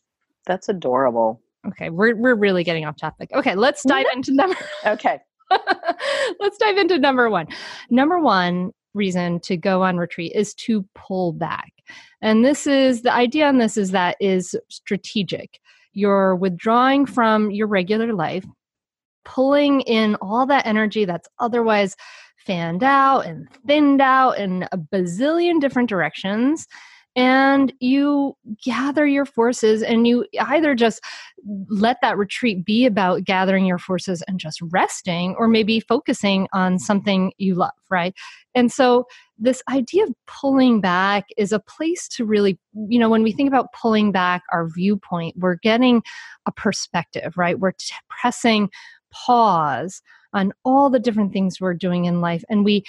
That's 0.46 0.70
adorable. 0.70 1.42
Okay, 1.68 1.90
we're 1.90 2.16
we're 2.16 2.36
really 2.36 2.64
getting 2.64 2.86
off 2.86 2.98
topic. 2.98 3.32
Okay, 3.34 3.56
let's 3.56 3.84
dive 3.84 4.06
into 4.14 4.34
number. 4.34 4.56
okay, 4.86 5.20
let's 6.40 6.58
dive 6.58 6.78
into 6.78 7.00
number 7.00 7.30
one. 7.30 7.48
Number 7.90 8.20
one 8.20 8.72
reason 8.94 9.40
to 9.42 9.58
go 9.58 9.82
on 9.82 9.98
retreat 9.98 10.32
is 10.36 10.54
to 10.54 10.86
pull 10.94 11.34
back, 11.34 11.72
and 12.22 12.46
this 12.46 12.68
is 12.68 13.02
the 13.02 13.12
idea 13.12 13.48
on 13.48 13.58
this 13.58 13.78
is 13.78 13.92
that 13.92 14.16
is 14.20 14.56
strategic. 14.70 15.60
You're 15.94 16.36
withdrawing 16.36 17.06
from 17.06 17.50
your 17.50 17.68
regular 17.68 18.14
life, 18.14 18.46
pulling 19.24 19.82
in 19.82 20.16
all 20.22 20.46
that 20.46 20.68
energy 20.68 21.06
that's 21.06 21.30
otherwise 21.40 21.96
fanned 22.46 22.84
out 22.84 23.22
and 23.22 23.48
thinned 23.68 24.02
out 24.02 24.38
in 24.38 24.68
a 24.72 24.78
bazillion 24.78 25.60
different 25.60 25.90
directions. 25.90 26.68
And 27.18 27.72
you 27.80 28.36
gather 28.66 29.08
your 29.08 29.24
forces 29.26 29.82
and 29.82 30.06
you 30.06 30.26
either 30.38 30.76
just 30.76 31.02
let 31.70 31.98
that 32.02 32.18
retreat 32.18 32.66
be 32.66 32.86
about 32.86 33.24
gathering 33.24 33.66
your 33.66 33.78
forces 33.78 34.22
and 34.28 34.38
just 34.38 34.60
resting 34.64 35.34
or 35.38 35.48
maybe 35.48 35.80
focusing 35.80 36.50
on 36.52 36.78
something 36.78 37.32
you 37.38 37.56
love 37.56 37.72
right? 37.90 38.14
And 38.54 38.70
so 38.70 39.06
this 39.38 39.62
idea 39.70 40.04
of 40.04 40.14
pulling 40.28 40.82
back 40.82 41.28
is 41.38 41.54
a 41.54 41.60
place 41.60 42.10
to 42.10 42.26
really 42.26 42.60
you 42.90 43.00
know 43.00 43.10
when 43.10 43.24
we 43.24 43.32
think 43.32 43.48
about 43.48 43.72
pulling 43.74 44.12
back 44.12 44.44
our 44.52 44.68
viewpoint 44.68 45.36
we're 45.38 45.56
getting 45.56 46.02
a 46.46 46.52
perspective 46.52 47.38
right? 47.38 47.60
We're 47.60 47.72
t- 47.72 47.96
pressing 48.10 48.70
pause 49.12 50.02
on 50.36 50.54
all 50.64 50.90
the 50.90 51.00
different 51.00 51.34
things 51.34 51.60
we're 51.60 51.74
doing 51.74 52.06
in 52.06 52.22
life 52.22 52.44
and 52.50 52.64
we 52.64 52.84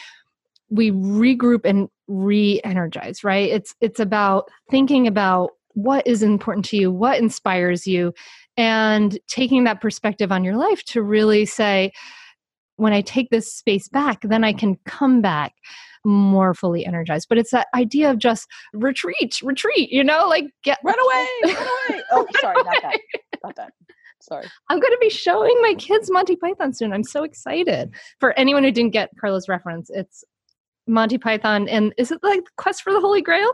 we 0.69 0.91
regroup 0.91 1.61
and 1.65 1.88
re-energize 2.09 3.25
right? 3.25 3.49
It's 3.50 3.75
it's 3.81 4.00
about 4.00 4.50
thinking 4.71 5.07
about 5.07 5.53
what 5.75 6.07
is 6.07 6.23
important 6.23 6.65
to 6.65 6.76
you 6.76 6.91
what 6.91 7.19
inspires 7.19 7.87
you 7.87 8.12
and 8.57 9.19
taking 9.29 9.65
that 9.65 9.81
perspective 9.81 10.33
on 10.33 10.43
your 10.43 10.57
life 10.57 10.83
to 10.85 11.03
really 11.03 11.45
say 11.45 11.93
when 12.76 12.95
i 12.95 13.03
take 13.03 13.29
this 13.29 13.53
space 13.53 13.87
back 13.87 14.19
then 14.23 14.43
i 14.43 14.55
can 14.55 14.79
come 14.87 15.21
back 15.21 15.53
more 16.07 16.55
fully 16.55 16.87
energized. 16.87 17.26
But 17.29 17.38
it's 17.38 17.50
that 17.50 17.67
idea 17.75 18.11
of 18.11 18.19
just 18.19 18.47
retreat 18.73 19.38
retreat 19.43 19.91
you 19.91 20.05
know 20.05 20.26
like 20.29 20.47
get 20.62 20.79
run 20.85 20.99
away 20.99 21.29
run 21.45 21.69
away. 21.91 22.03
Oh 22.12 22.26
sorry 22.41 22.62
not 22.62 22.83
that 22.83 22.99
not 23.45 23.57
that 23.57 23.73
Sorry. 24.28 24.47
I'm 24.68 24.80
going 24.80 24.92
to 24.92 24.99
be 25.00 25.11
showing 25.11 25.56
my 25.62 25.75
kids 25.75 26.11
Monty 26.11 26.37
Python 26.37 26.73
soon. 26.73 26.92
I'm 26.92 27.04
so 27.04 27.23
excited. 27.23 27.95
For 28.18 28.33
anyone 28.38 28.64
who 28.64 28.73
didn't 28.73 28.92
get 28.92 29.11
Carla's 29.21 29.49
reference, 29.49 29.88
it's 29.90 30.25
Monty 30.87 31.18
Python, 31.18 31.68
and 31.68 31.95
is 31.97 32.11
it 32.11 32.21
like 32.23 32.42
Quest 32.56 32.83
for 32.83 32.92
the 32.92 33.00
Holy 33.00 33.23
Grail? 33.23 33.52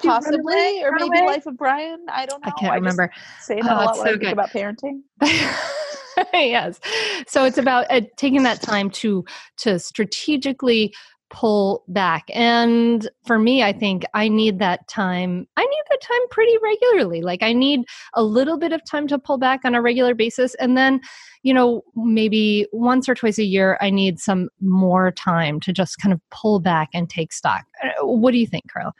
Possibly, 0.00 0.84
or 0.84 0.92
maybe? 0.92 1.26
Life 1.26 1.46
of 1.46 1.56
Brian. 1.56 2.06
I 2.08 2.26
don't 2.26 2.44
know. 2.44 2.52
I 2.56 2.60
can't 2.60 2.72
I 2.72 2.76
remember. 2.76 3.10
Say 3.40 3.60
that 3.60 3.64
oh, 3.64 3.74
a 3.74 3.84
lot 3.84 3.98
when 3.98 4.06
so 4.06 4.18
think 4.18 4.32
about 4.32 4.50
parenting. 4.50 5.00
yes. 6.32 6.78
So 7.26 7.44
it's 7.44 7.58
about 7.58 7.86
uh, 7.90 8.02
taking 8.16 8.44
that 8.44 8.62
time 8.62 8.90
to 8.90 9.24
to 9.58 9.80
strategically 9.80 10.94
pull 11.32 11.82
back. 11.88 12.24
And 12.34 13.08
for 13.26 13.38
me, 13.38 13.62
I 13.62 13.72
think 13.72 14.04
I 14.14 14.28
need 14.28 14.58
that 14.58 14.86
time. 14.86 15.48
I 15.56 15.62
need 15.62 15.82
that 15.90 16.02
time 16.02 16.28
pretty 16.30 16.56
regularly. 16.62 17.22
Like 17.22 17.42
I 17.42 17.54
need 17.54 17.80
a 18.14 18.22
little 18.22 18.58
bit 18.58 18.72
of 18.72 18.82
time 18.88 19.08
to 19.08 19.18
pull 19.18 19.38
back 19.38 19.60
on 19.64 19.74
a 19.74 19.82
regular 19.82 20.14
basis. 20.14 20.54
And 20.56 20.76
then, 20.76 21.00
you 21.42 21.54
know, 21.54 21.82
maybe 21.96 22.66
once 22.70 23.08
or 23.08 23.14
twice 23.14 23.38
a 23.38 23.44
year, 23.44 23.78
I 23.80 23.88
need 23.88 24.20
some 24.20 24.50
more 24.60 25.10
time 25.10 25.58
to 25.60 25.72
just 25.72 25.98
kind 25.98 26.12
of 26.12 26.20
pull 26.30 26.60
back 26.60 26.90
and 26.92 27.08
take 27.08 27.32
stock. 27.32 27.64
Uh, 27.82 28.06
what 28.06 28.32
do 28.32 28.38
you 28.38 28.46
think, 28.46 28.70
Carl? 28.70 28.92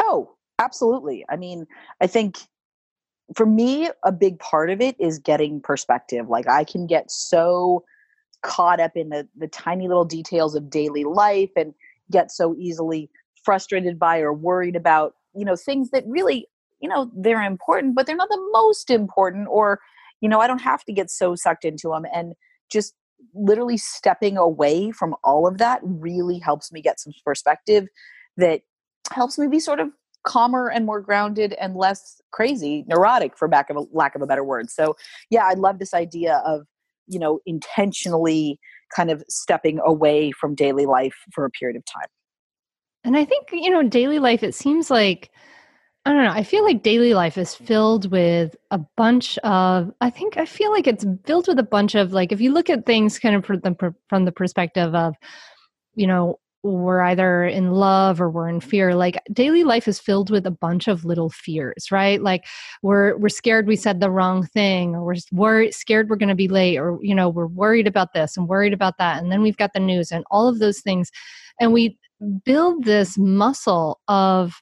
Oh, 0.00 0.34
absolutely. 0.58 1.26
I 1.28 1.36
mean, 1.36 1.66
I 2.00 2.06
think 2.06 2.38
for 3.36 3.44
me, 3.44 3.90
a 4.02 4.12
big 4.12 4.38
part 4.38 4.70
of 4.70 4.80
it 4.80 4.96
is 4.98 5.18
getting 5.18 5.60
perspective. 5.60 6.28
Like 6.30 6.48
I 6.48 6.64
can 6.64 6.86
get 6.86 7.10
so 7.10 7.84
caught 8.42 8.80
up 8.80 8.92
in 8.94 9.10
the, 9.10 9.28
the 9.36 9.48
tiny 9.48 9.88
little 9.88 10.04
details 10.04 10.54
of 10.54 10.70
daily 10.70 11.04
life 11.04 11.50
and 11.56 11.74
get 12.10 12.30
so 12.30 12.54
easily 12.58 13.10
frustrated 13.44 13.98
by 13.98 14.18
or 14.18 14.32
worried 14.32 14.76
about 14.76 15.14
you 15.34 15.44
know 15.44 15.56
things 15.56 15.90
that 15.90 16.04
really 16.06 16.46
you 16.80 16.88
know 16.88 17.10
they're 17.16 17.42
important 17.42 17.94
but 17.94 18.06
they're 18.06 18.16
not 18.16 18.28
the 18.28 18.48
most 18.52 18.90
important 18.90 19.48
or 19.48 19.80
you 20.20 20.28
know 20.28 20.40
i 20.40 20.46
don't 20.46 20.60
have 20.60 20.84
to 20.84 20.92
get 20.92 21.10
so 21.10 21.34
sucked 21.34 21.64
into 21.64 21.88
them 21.88 22.04
and 22.12 22.34
just 22.70 22.94
literally 23.34 23.76
stepping 23.76 24.36
away 24.36 24.90
from 24.90 25.14
all 25.22 25.46
of 25.46 25.58
that 25.58 25.80
really 25.82 26.38
helps 26.38 26.72
me 26.72 26.80
get 26.80 26.98
some 26.98 27.12
perspective 27.24 27.86
that 28.36 28.62
helps 29.12 29.38
me 29.38 29.46
be 29.46 29.60
sort 29.60 29.80
of 29.80 29.88
calmer 30.22 30.68
and 30.68 30.84
more 30.84 31.00
grounded 31.00 31.54
and 31.54 31.74
less 31.76 32.20
crazy 32.30 32.84
neurotic 32.86 33.36
for 33.36 33.48
back 33.48 33.70
of 33.70 33.76
a 33.76 33.84
lack 33.92 34.14
of 34.14 34.20
a 34.20 34.26
better 34.26 34.44
word. 34.44 34.70
So 34.70 34.96
yeah 35.30 35.44
i 35.44 35.54
love 35.54 35.78
this 35.78 35.94
idea 35.94 36.42
of 36.44 36.66
you 37.10 37.18
know 37.18 37.40
intentionally 37.46 38.58
kind 38.94 39.10
of 39.10 39.22
stepping 39.28 39.78
away 39.84 40.32
from 40.32 40.54
daily 40.54 40.86
life 40.86 41.14
for 41.32 41.44
a 41.44 41.50
period 41.50 41.76
of 41.76 41.84
time 41.84 42.08
and 43.04 43.16
i 43.16 43.24
think 43.24 43.48
you 43.52 43.70
know 43.70 43.82
daily 43.82 44.18
life 44.18 44.42
it 44.42 44.54
seems 44.54 44.90
like 44.90 45.30
I 46.06 46.12
don't 46.12 46.24
know. 46.24 46.30
I 46.30 46.44
feel 46.44 46.64
like 46.64 46.82
daily 46.82 47.12
life 47.12 47.36
is 47.36 47.54
filled 47.54 48.10
with 48.10 48.56
a 48.70 48.78
bunch 48.96 49.36
of. 49.38 49.92
I 50.00 50.08
think 50.08 50.38
I 50.38 50.46
feel 50.46 50.70
like 50.70 50.86
it's 50.86 51.04
filled 51.26 51.46
with 51.46 51.58
a 51.58 51.62
bunch 51.62 51.94
of 51.94 52.14
like 52.14 52.32
if 52.32 52.40
you 52.40 52.52
look 52.54 52.70
at 52.70 52.86
things 52.86 53.18
kind 53.18 53.36
of 53.36 53.44
from 53.44 53.60
the, 53.60 53.94
from 54.08 54.24
the 54.24 54.32
perspective 54.32 54.94
of, 54.94 55.14
you 55.94 56.06
know, 56.06 56.38
we're 56.62 57.00
either 57.00 57.44
in 57.44 57.72
love 57.72 58.20
or 58.20 58.28
we're 58.28 58.48
in 58.48 58.60
fear 58.60 58.94
like 58.94 59.18
daily 59.32 59.64
life 59.64 59.88
is 59.88 59.98
filled 59.98 60.30
with 60.30 60.46
a 60.46 60.50
bunch 60.50 60.88
of 60.88 61.04
little 61.04 61.30
fears 61.30 61.90
right 61.90 62.22
like 62.22 62.44
we're 62.82 63.16
we're 63.16 63.28
scared 63.28 63.66
we 63.66 63.76
said 63.76 64.00
the 64.00 64.10
wrong 64.10 64.44
thing 64.46 64.94
or 64.94 65.04
we're 65.04 65.14
worried 65.32 65.72
scared 65.72 66.10
we're 66.10 66.16
going 66.16 66.28
to 66.28 66.34
be 66.34 66.48
late 66.48 66.76
or 66.76 66.98
you 67.00 67.14
know 67.14 67.28
we're 67.28 67.46
worried 67.46 67.86
about 67.86 68.12
this 68.12 68.36
and 68.36 68.48
worried 68.48 68.72
about 68.72 68.98
that 68.98 69.22
and 69.22 69.32
then 69.32 69.42
we've 69.42 69.56
got 69.56 69.72
the 69.72 69.80
news 69.80 70.10
and 70.10 70.24
all 70.30 70.48
of 70.48 70.58
those 70.58 70.80
things 70.80 71.10
and 71.60 71.72
we 71.72 71.98
build 72.44 72.84
this 72.84 73.16
muscle 73.16 74.00
of 74.08 74.60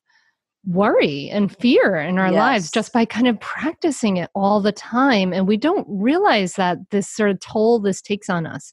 worry 0.66 1.30
and 1.30 1.56
fear 1.56 1.96
in 1.96 2.18
our 2.18 2.30
yes. 2.30 2.36
lives 2.36 2.70
just 2.70 2.92
by 2.92 3.04
kind 3.04 3.26
of 3.26 3.40
practicing 3.40 4.18
it 4.18 4.30
all 4.34 4.60
the 4.60 4.72
time. 4.72 5.32
And 5.32 5.46
we 5.46 5.56
don't 5.56 5.86
realize 5.88 6.54
that 6.54 6.78
this 6.90 7.08
sort 7.08 7.30
of 7.30 7.40
toll 7.40 7.80
this 7.80 8.02
takes 8.02 8.28
on 8.28 8.46
us. 8.46 8.72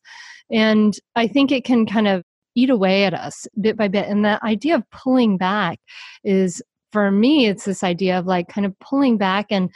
And 0.51 0.95
I 1.15 1.27
think 1.27 1.51
it 1.51 1.63
can 1.63 1.85
kind 1.85 2.07
of 2.07 2.23
eat 2.55 2.69
away 2.69 3.05
at 3.05 3.13
us 3.13 3.47
bit 3.59 3.77
by 3.77 3.87
bit. 3.87 4.07
And 4.07 4.23
the 4.23 4.43
idea 4.43 4.75
of 4.75 4.89
pulling 4.91 5.37
back 5.37 5.79
is, 6.23 6.61
for 6.91 7.11
me, 7.11 7.47
it's 7.47 7.65
this 7.65 7.83
idea 7.83 8.17
of 8.19 8.25
like 8.25 8.47
kind 8.47 8.65
of 8.65 8.77
pulling 8.79 9.17
back 9.17 9.47
and 9.49 9.69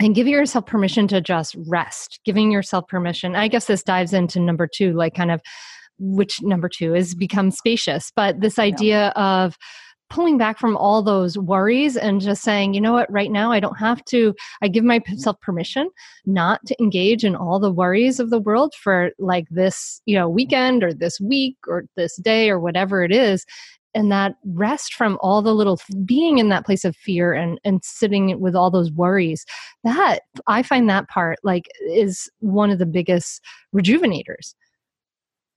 and 0.00 0.14
giving 0.14 0.32
yourself 0.32 0.64
permission 0.66 1.08
to 1.08 1.20
just 1.20 1.56
rest, 1.66 2.20
giving 2.24 2.52
yourself 2.52 2.86
permission. 2.86 3.34
I 3.34 3.48
guess 3.48 3.64
this 3.64 3.82
dives 3.82 4.12
into 4.12 4.38
number 4.38 4.68
two, 4.72 4.92
like 4.92 5.14
kind 5.14 5.32
of 5.32 5.40
which 5.98 6.40
number 6.42 6.68
two 6.68 6.94
is 6.94 7.14
become 7.14 7.50
spacious, 7.50 8.12
but 8.14 8.40
this 8.40 8.58
idea 8.58 9.12
yeah. 9.16 9.44
of 9.44 9.56
pulling 10.10 10.38
back 10.38 10.58
from 10.58 10.76
all 10.76 11.02
those 11.02 11.36
worries 11.36 11.96
and 11.96 12.20
just 12.20 12.42
saying, 12.42 12.74
you 12.74 12.80
know 12.80 12.92
what, 12.92 13.10
right 13.12 13.30
now 13.30 13.52
I 13.52 13.60
don't 13.60 13.78
have 13.78 14.04
to, 14.06 14.34
I 14.62 14.68
give 14.68 14.84
myself 14.84 15.40
permission 15.40 15.90
not 16.26 16.64
to 16.66 16.76
engage 16.80 17.24
in 17.24 17.36
all 17.36 17.60
the 17.60 17.72
worries 17.72 18.18
of 18.18 18.30
the 18.30 18.40
world 18.40 18.74
for 18.74 19.10
like 19.18 19.46
this, 19.50 20.00
you 20.06 20.16
know, 20.16 20.28
weekend 20.28 20.82
or 20.82 20.94
this 20.94 21.20
week 21.20 21.56
or 21.66 21.84
this 21.96 22.16
day 22.16 22.50
or 22.50 22.58
whatever 22.58 23.02
it 23.02 23.12
is. 23.12 23.44
And 23.94 24.12
that 24.12 24.34
rest 24.44 24.94
from 24.94 25.18
all 25.20 25.42
the 25.42 25.54
little 25.54 25.80
being 26.04 26.38
in 26.38 26.50
that 26.50 26.64
place 26.64 26.84
of 26.84 26.94
fear 26.94 27.32
and, 27.32 27.58
and 27.64 27.82
sitting 27.82 28.38
with 28.38 28.54
all 28.54 28.70
those 28.70 28.92
worries, 28.92 29.44
that 29.82 30.20
I 30.46 30.62
find 30.62 30.88
that 30.88 31.08
part 31.08 31.38
like 31.42 31.66
is 31.90 32.30
one 32.40 32.70
of 32.70 32.78
the 32.78 32.86
biggest 32.86 33.40
rejuvenators. 33.74 34.54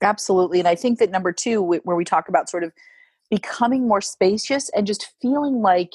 Absolutely. 0.02 0.60
And 0.60 0.68
I 0.68 0.76
think 0.76 0.98
that 1.00 1.12
number 1.12 1.32
two, 1.32 1.62
where 1.62 1.96
we 1.96 2.06
talk 2.06 2.30
about 2.30 2.50
sort 2.50 2.64
of 2.64 2.72
becoming 3.32 3.88
more 3.88 4.02
spacious 4.02 4.70
and 4.76 4.86
just 4.86 5.14
feeling 5.22 5.62
like 5.62 5.94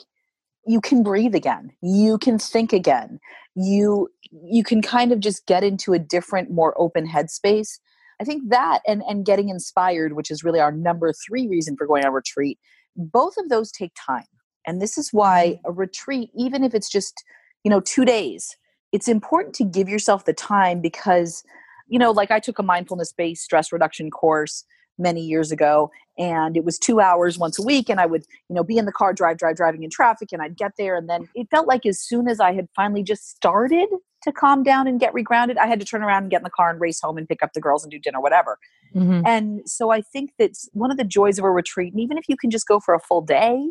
you 0.66 0.80
can 0.80 1.04
breathe 1.04 1.34
again 1.34 1.70
you 1.80 2.18
can 2.18 2.38
think 2.38 2.72
again 2.72 3.20
you 3.54 4.08
you 4.30 4.64
can 4.64 4.82
kind 4.82 5.12
of 5.12 5.20
just 5.20 5.46
get 5.46 5.62
into 5.62 5.92
a 5.92 5.98
different 5.98 6.50
more 6.50 6.74
open 6.80 7.06
headspace 7.06 7.78
i 8.20 8.24
think 8.24 8.48
that 8.48 8.80
and 8.86 9.02
and 9.06 9.24
getting 9.24 9.48
inspired 9.48 10.14
which 10.14 10.30
is 10.30 10.42
really 10.42 10.58
our 10.58 10.72
number 10.72 11.12
three 11.12 11.46
reason 11.46 11.76
for 11.76 11.86
going 11.86 12.02
on 12.02 12.08
a 12.08 12.12
retreat 12.12 12.58
both 12.96 13.36
of 13.36 13.48
those 13.48 13.70
take 13.70 13.92
time 13.94 14.24
and 14.66 14.82
this 14.82 14.98
is 14.98 15.10
why 15.12 15.58
mm-hmm. 15.58 15.70
a 15.70 15.72
retreat 15.72 16.30
even 16.34 16.64
if 16.64 16.74
it's 16.74 16.90
just 16.90 17.22
you 17.62 17.70
know 17.70 17.80
two 17.80 18.04
days 18.04 18.56
it's 18.92 19.08
important 19.08 19.54
to 19.54 19.64
give 19.64 19.88
yourself 19.88 20.24
the 20.24 20.32
time 20.32 20.80
because 20.80 21.44
you 21.86 21.98
know 21.98 22.10
like 22.10 22.30
i 22.30 22.40
took 22.40 22.58
a 22.58 22.62
mindfulness 22.62 23.12
based 23.12 23.44
stress 23.44 23.72
reduction 23.72 24.10
course 24.10 24.64
many 24.98 25.20
years 25.22 25.52
ago 25.52 25.90
and 26.18 26.56
it 26.56 26.64
was 26.64 26.78
two 26.78 27.00
hours 27.00 27.38
once 27.38 27.58
a 27.58 27.62
week 27.62 27.88
and 27.88 28.00
i 28.00 28.06
would 28.06 28.24
you 28.48 28.54
know 28.54 28.64
be 28.64 28.78
in 28.78 28.86
the 28.86 28.92
car 28.92 29.12
drive 29.12 29.36
drive 29.36 29.56
driving 29.56 29.82
in 29.82 29.90
traffic 29.90 30.28
and 30.32 30.42
i'd 30.42 30.56
get 30.56 30.72
there 30.78 30.96
and 30.96 31.08
then 31.08 31.28
it 31.34 31.46
felt 31.50 31.66
like 31.66 31.84
as 31.86 32.00
soon 32.00 32.28
as 32.28 32.40
i 32.40 32.52
had 32.52 32.68
finally 32.74 33.02
just 33.02 33.28
started 33.28 33.88
to 34.22 34.32
calm 34.32 34.62
down 34.62 34.86
and 34.86 35.00
get 35.00 35.12
regrounded 35.12 35.56
i 35.58 35.66
had 35.66 35.78
to 35.78 35.86
turn 35.86 36.02
around 36.02 36.24
and 36.24 36.30
get 36.30 36.38
in 36.38 36.44
the 36.44 36.50
car 36.50 36.70
and 36.70 36.80
race 36.80 37.00
home 37.00 37.18
and 37.18 37.28
pick 37.28 37.42
up 37.42 37.52
the 37.52 37.60
girls 37.60 37.84
and 37.84 37.90
do 37.90 37.98
dinner 37.98 38.20
whatever 38.20 38.58
mm-hmm. 38.94 39.20
and 39.26 39.60
so 39.66 39.90
i 39.90 40.00
think 40.00 40.30
that 40.38 40.52
one 40.72 40.90
of 40.90 40.96
the 40.96 41.04
joys 41.04 41.38
of 41.38 41.44
a 41.44 41.50
retreat 41.50 41.92
and 41.92 42.00
even 42.00 42.16
if 42.16 42.24
you 42.28 42.36
can 42.36 42.50
just 42.50 42.66
go 42.66 42.80
for 42.80 42.94
a 42.94 43.00
full 43.00 43.20
day 43.20 43.70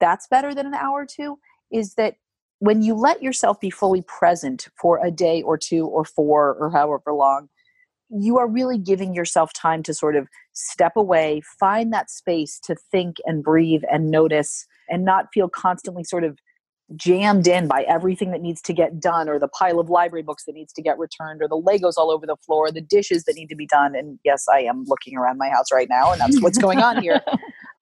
that's 0.00 0.26
better 0.28 0.54
than 0.54 0.66
an 0.66 0.74
hour 0.74 1.02
or 1.02 1.06
two 1.06 1.38
is 1.70 1.94
that 1.94 2.16
when 2.58 2.80
you 2.80 2.94
let 2.94 3.20
yourself 3.22 3.58
be 3.58 3.70
fully 3.70 4.02
present 4.02 4.68
for 4.80 5.04
a 5.04 5.10
day 5.10 5.42
or 5.42 5.58
two 5.58 5.84
or 5.86 6.04
four 6.04 6.54
or 6.54 6.70
however 6.70 7.12
long 7.12 7.48
you 8.12 8.38
are 8.38 8.46
really 8.46 8.78
giving 8.78 9.14
yourself 9.14 9.52
time 9.52 9.82
to 9.84 9.94
sort 9.94 10.16
of 10.16 10.28
step 10.52 10.92
away, 10.96 11.42
find 11.58 11.92
that 11.92 12.10
space 12.10 12.60
to 12.64 12.74
think 12.74 13.16
and 13.24 13.42
breathe 13.42 13.82
and 13.90 14.10
notice 14.10 14.66
and 14.88 15.04
not 15.04 15.26
feel 15.32 15.48
constantly 15.48 16.04
sort 16.04 16.24
of 16.24 16.38
jammed 16.96 17.46
in 17.46 17.68
by 17.68 17.84
everything 17.88 18.30
that 18.32 18.42
needs 18.42 18.60
to 18.60 18.74
get 18.74 19.00
done 19.00 19.28
or 19.28 19.38
the 19.38 19.48
pile 19.48 19.80
of 19.80 19.88
library 19.88 20.22
books 20.22 20.44
that 20.44 20.54
needs 20.54 20.74
to 20.74 20.82
get 20.82 20.98
returned 20.98 21.40
or 21.40 21.48
the 21.48 21.56
legos 21.56 21.94
all 21.96 22.10
over 22.10 22.26
the 22.26 22.36
floor 22.44 22.70
the 22.70 22.82
dishes 22.82 23.24
that 23.24 23.34
need 23.34 23.48
to 23.48 23.56
be 23.56 23.66
done. 23.66 23.94
And 23.94 24.18
yes 24.24 24.44
i 24.52 24.60
am 24.60 24.84
looking 24.86 25.16
around 25.16 25.38
my 25.38 25.48
house 25.48 25.72
right 25.72 25.88
now 25.88 26.12
and 26.12 26.20
that's 26.20 26.40
what's 26.42 26.58
going 26.58 26.78
on 26.78 27.02
here. 27.02 27.20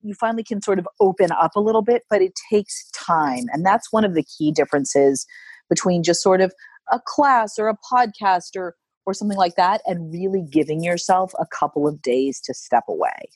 You 0.03 0.15
finally 0.15 0.43
can 0.43 0.63
sort 0.63 0.79
of 0.79 0.89
open 0.99 1.31
up 1.31 1.57
a 1.57 1.61
little 1.61 1.83
bit 1.83 2.05
but 2.09 2.23
it 2.23 2.33
takes 2.51 2.91
time. 2.93 3.45
And 3.53 3.67
that's 3.67 3.93
one 3.93 4.03
of 4.03 4.15
the 4.15 4.25
key 4.25 4.51
differences 4.51 5.27
between 5.69 6.03
just 6.03 6.23
sort 6.23 6.41
of 6.41 6.55
a 6.91 6.99
class 7.05 7.59
or 7.59 7.69
a 7.69 7.77
podcast 7.93 8.57
or 8.57 8.77
or 9.11 9.14
something 9.14 9.38
like 9.38 9.57
that, 9.57 9.83
and 9.87 10.12
really 10.12 10.42
giving 10.49 10.83
yourself 10.83 11.33
a 11.38 11.46
couple 11.46 11.88
of 11.88 12.01
days 12.01 12.40
to 12.42 12.55
step 12.55 12.85
away. 12.88 13.29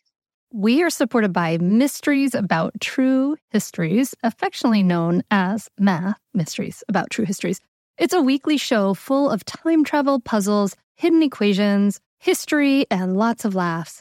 We 0.52 0.84
are 0.84 0.90
supported 0.90 1.32
by 1.32 1.58
Mysteries 1.58 2.32
About 2.32 2.80
True 2.80 3.37
Histories, 3.50 4.14
affectionately 4.22 4.84
known 4.84 5.24
as 5.30 5.68
Math 5.80 6.20
Mysteries 6.32 6.84
About 6.88 7.10
True 7.10 7.24
Histories. 7.24 7.60
It's 7.98 8.14
a 8.14 8.20
weekly 8.20 8.56
show 8.56 8.94
full 8.94 9.28
of 9.28 9.44
time 9.44 9.82
travel 9.82 10.20
puzzles, 10.20 10.76
hidden 10.94 11.24
equations, 11.24 12.00
history, 12.18 12.87
and 12.88 13.16
lots 13.16 13.44
of 13.44 13.56
laughs. 13.56 14.00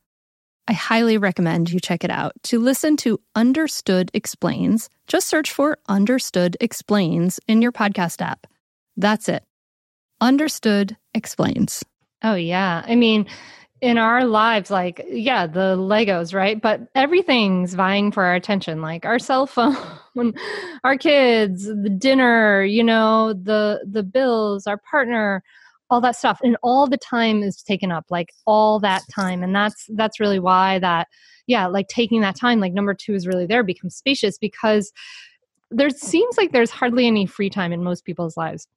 I 0.67 0.73
highly 0.73 1.17
recommend 1.17 1.71
you 1.71 1.79
check 1.79 2.03
it 2.03 2.11
out. 2.11 2.33
To 2.43 2.59
listen 2.59 2.95
to 2.97 3.19
Understood 3.35 4.11
Explains, 4.13 4.89
just 5.07 5.27
search 5.27 5.51
for 5.51 5.77
Understood 5.89 6.55
Explains 6.61 7.39
in 7.47 7.61
your 7.61 7.71
podcast 7.71 8.21
app. 8.21 8.47
That's 8.95 9.27
it. 9.27 9.43
Understood 10.21 10.97
Explains. 11.13 11.83
Oh, 12.23 12.35
yeah. 12.35 12.83
I 12.85 12.95
mean, 12.95 13.25
in 13.81 13.97
our 13.97 14.25
lives, 14.25 14.69
like, 14.69 15.03
yeah, 15.09 15.47
the 15.47 15.75
Legos, 15.75 16.33
right? 16.33 16.61
But 16.61 16.81
everything's 16.93 17.73
vying 17.73 18.11
for 18.11 18.23
our 18.23 18.35
attention, 18.35 18.81
like 18.81 19.05
our 19.05 19.17
cell 19.17 19.47
phone, 19.47 19.75
our 20.83 20.97
kids, 20.97 21.65
the 21.65 21.89
dinner, 21.89 22.63
you 22.63 22.83
know, 22.83 23.33
the 23.33 23.83
the 23.89 24.03
bills, 24.03 24.67
our 24.67 24.77
partner, 24.77 25.43
all 25.91 26.01
that 26.01 26.15
stuff 26.15 26.39
and 26.41 26.57
all 26.63 26.87
the 26.87 26.97
time 26.97 27.43
is 27.43 27.61
taken 27.61 27.91
up 27.91 28.05
like 28.09 28.29
all 28.47 28.79
that 28.79 29.03
time 29.13 29.43
and 29.43 29.53
that's 29.53 29.85
that's 29.95 30.19
really 30.19 30.39
why 30.39 30.79
that 30.79 31.07
yeah 31.47 31.67
like 31.67 31.87
taking 31.89 32.21
that 32.21 32.35
time 32.35 32.59
like 32.59 32.73
number 32.73 32.93
two 32.93 33.13
is 33.13 33.27
really 33.27 33.45
there 33.45 33.61
becomes 33.61 33.95
spacious 33.95 34.37
because 34.37 34.91
there 35.69 35.89
seems 35.89 36.37
like 36.37 36.53
there's 36.53 36.71
hardly 36.71 37.05
any 37.05 37.25
free 37.25 37.49
time 37.49 37.73
in 37.73 37.83
most 37.83 38.05
people's 38.05 38.37
lives 38.37 38.67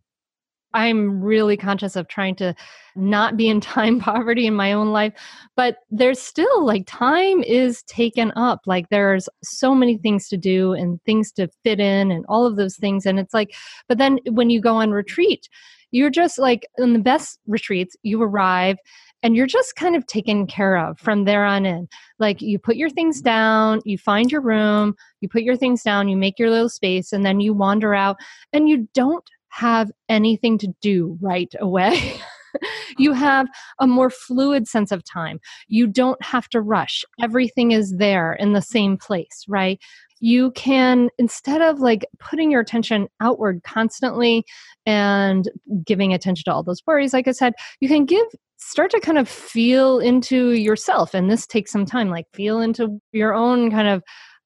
I'm 0.74 1.22
really 1.22 1.56
conscious 1.56 1.96
of 1.96 2.08
trying 2.08 2.34
to 2.36 2.54
not 2.96 3.36
be 3.36 3.48
in 3.48 3.60
time 3.60 4.00
poverty 4.00 4.46
in 4.46 4.54
my 4.54 4.72
own 4.72 4.92
life, 4.92 5.14
but 5.56 5.78
there's 5.90 6.20
still 6.20 6.64
like 6.64 6.84
time 6.86 7.42
is 7.42 7.82
taken 7.84 8.32
up. 8.36 8.60
Like 8.66 8.88
there's 8.90 9.28
so 9.42 9.74
many 9.74 9.96
things 9.96 10.28
to 10.28 10.36
do 10.36 10.72
and 10.72 11.02
things 11.04 11.32
to 11.32 11.48
fit 11.62 11.80
in 11.80 12.10
and 12.10 12.24
all 12.28 12.44
of 12.44 12.56
those 12.56 12.76
things. 12.76 13.06
And 13.06 13.18
it's 13.18 13.34
like, 13.34 13.54
but 13.88 13.98
then 13.98 14.18
when 14.30 14.50
you 14.50 14.60
go 14.60 14.76
on 14.76 14.90
retreat, 14.90 15.48
you're 15.92 16.10
just 16.10 16.38
like 16.38 16.66
in 16.78 16.92
the 16.92 16.98
best 16.98 17.38
retreats, 17.46 17.96
you 18.02 18.20
arrive 18.20 18.78
and 19.22 19.34
you're 19.34 19.46
just 19.46 19.76
kind 19.76 19.96
of 19.96 20.06
taken 20.06 20.46
care 20.46 20.76
of 20.76 20.98
from 20.98 21.24
there 21.24 21.44
on 21.44 21.64
in. 21.64 21.88
Like 22.18 22.42
you 22.42 22.58
put 22.58 22.76
your 22.76 22.90
things 22.90 23.22
down, 23.22 23.80
you 23.84 23.96
find 23.96 24.30
your 24.30 24.42
room, 24.42 24.94
you 25.20 25.28
put 25.28 25.42
your 25.42 25.56
things 25.56 25.82
down, 25.82 26.08
you 26.08 26.16
make 26.16 26.38
your 26.38 26.50
little 26.50 26.68
space, 26.68 27.12
and 27.12 27.24
then 27.24 27.40
you 27.40 27.54
wander 27.54 27.94
out 27.94 28.16
and 28.52 28.68
you 28.68 28.88
don't 28.92 29.24
have 29.54 29.90
anything 30.08 30.58
to 30.58 30.68
do 30.80 31.16
right 31.20 31.52
away. 31.60 32.20
you 32.98 33.12
have 33.12 33.46
a 33.80 33.86
more 33.86 34.10
fluid 34.10 34.66
sense 34.68 34.92
of 34.92 35.02
time. 35.04 35.40
You 35.68 35.86
don't 35.86 36.22
have 36.22 36.48
to 36.50 36.60
rush. 36.60 37.04
Everything 37.22 37.70
is 37.70 37.94
there 37.96 38.34
in 38.34 38.52
the 38.52 38.62
same 38.62 38.96
place, 38.96 39.44
right? 39.48 39.80
you 40.20 40.52
can 40.52 41.10
instead 41.18 41.60
of 41.60 41.80
like 41.80 42.06
putting 42.18 42.50
your 42.50 42.60
attention 42.62 43.08
outward 43.20 43.62
constantly 43.62 44.42
and 44.86 45.50
giving 45.84 46.14
attention 46.14 46.44
to 46.44 46.52
all 46.52 46.62
those 46.62 46.80
worries 46.86 47.12
like 47.12 47.28
i 47.28 47.32
said 47.32 47.52
you 47.80 47.88
can 47.88 48.06
give 48.06 48.24
start 48.56 48.90
to 48.90 49.00
kind 49.00 49.18
of 49.18 49.28
feel 49.28 49.98
into 49.98 50.52
yourself 50.52 51.12
and 51.12 51.30
this 51.30 51.46
takes 51.46 51.70
some 51.70 51.84
time 51.84 52.08
like 52.08 52.26
feel 52.32 52.60
into 52.60 52.98
your 53.12 53.34
own 53.34 53.70
kind 53.70 53.88
of 53.88 54.02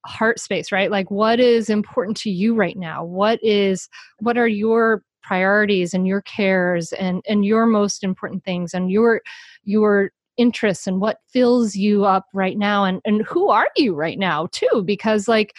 heart 0.09 0.39
space 0.39 0.71
right? 0.71 0.91
Like 0.91 1.09
what 1.11 1.39
is 1.39 1.69
important 1.69 2.17
to 2.17 2.29
you 2.29 2.55
right 2.55 2.77
now? 2.77 3.03
What 3.03 3.39
is 3.43 3.87
what 4.19 4.37
are 4.37 4.47
your 4.47 5.03
priorities 5.23 5.93
and 5.93 6.07
your 6.07 6.21
cares 6.23 6.91
and 6.93 7.21
and 7.27 7.45
your 7.45 7.65
most 7.65 8.03
important 8.03 8.43
things 8.43 8.73
and 8.73 8.91
your 8.91 9.21
your 9.63 10.11
interests 10.37 10.87
and 10.87 11.01
what 11.01 11.19
fills 11.31 11.75
you 11.75 12.05
up 12.05 12.25
right 12.33 12.57
now? 12.57 12.83
And 12.85 13.01
and 13.05 13.21
who 13.23 13.49
are 13.49 13.69
you 13.77 13.93
right 13.93 14.17
now 14.19 14.47
too? 14.51 14.83
Because 14.85 15.27
like 15.27 15.53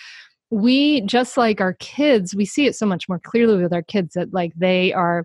we 0.50 1.02
just 1.02 1.36
like 1.36 1.60
our 1.60 1.74
kids 1.74 2.34
we 2.34 2.44
see 2.44 2.66
it 2.66 2.74
so 2.74 2.84
much 2.84 3.08
more 3.08 3.20
clearly 3.20 3.62
with 3.62 3.72
our 3.72 3.82
kids 3.82 4.14
that 4.14 4.34
like 4.34 4.52
they 4.56 4.92
are 4.92 5.24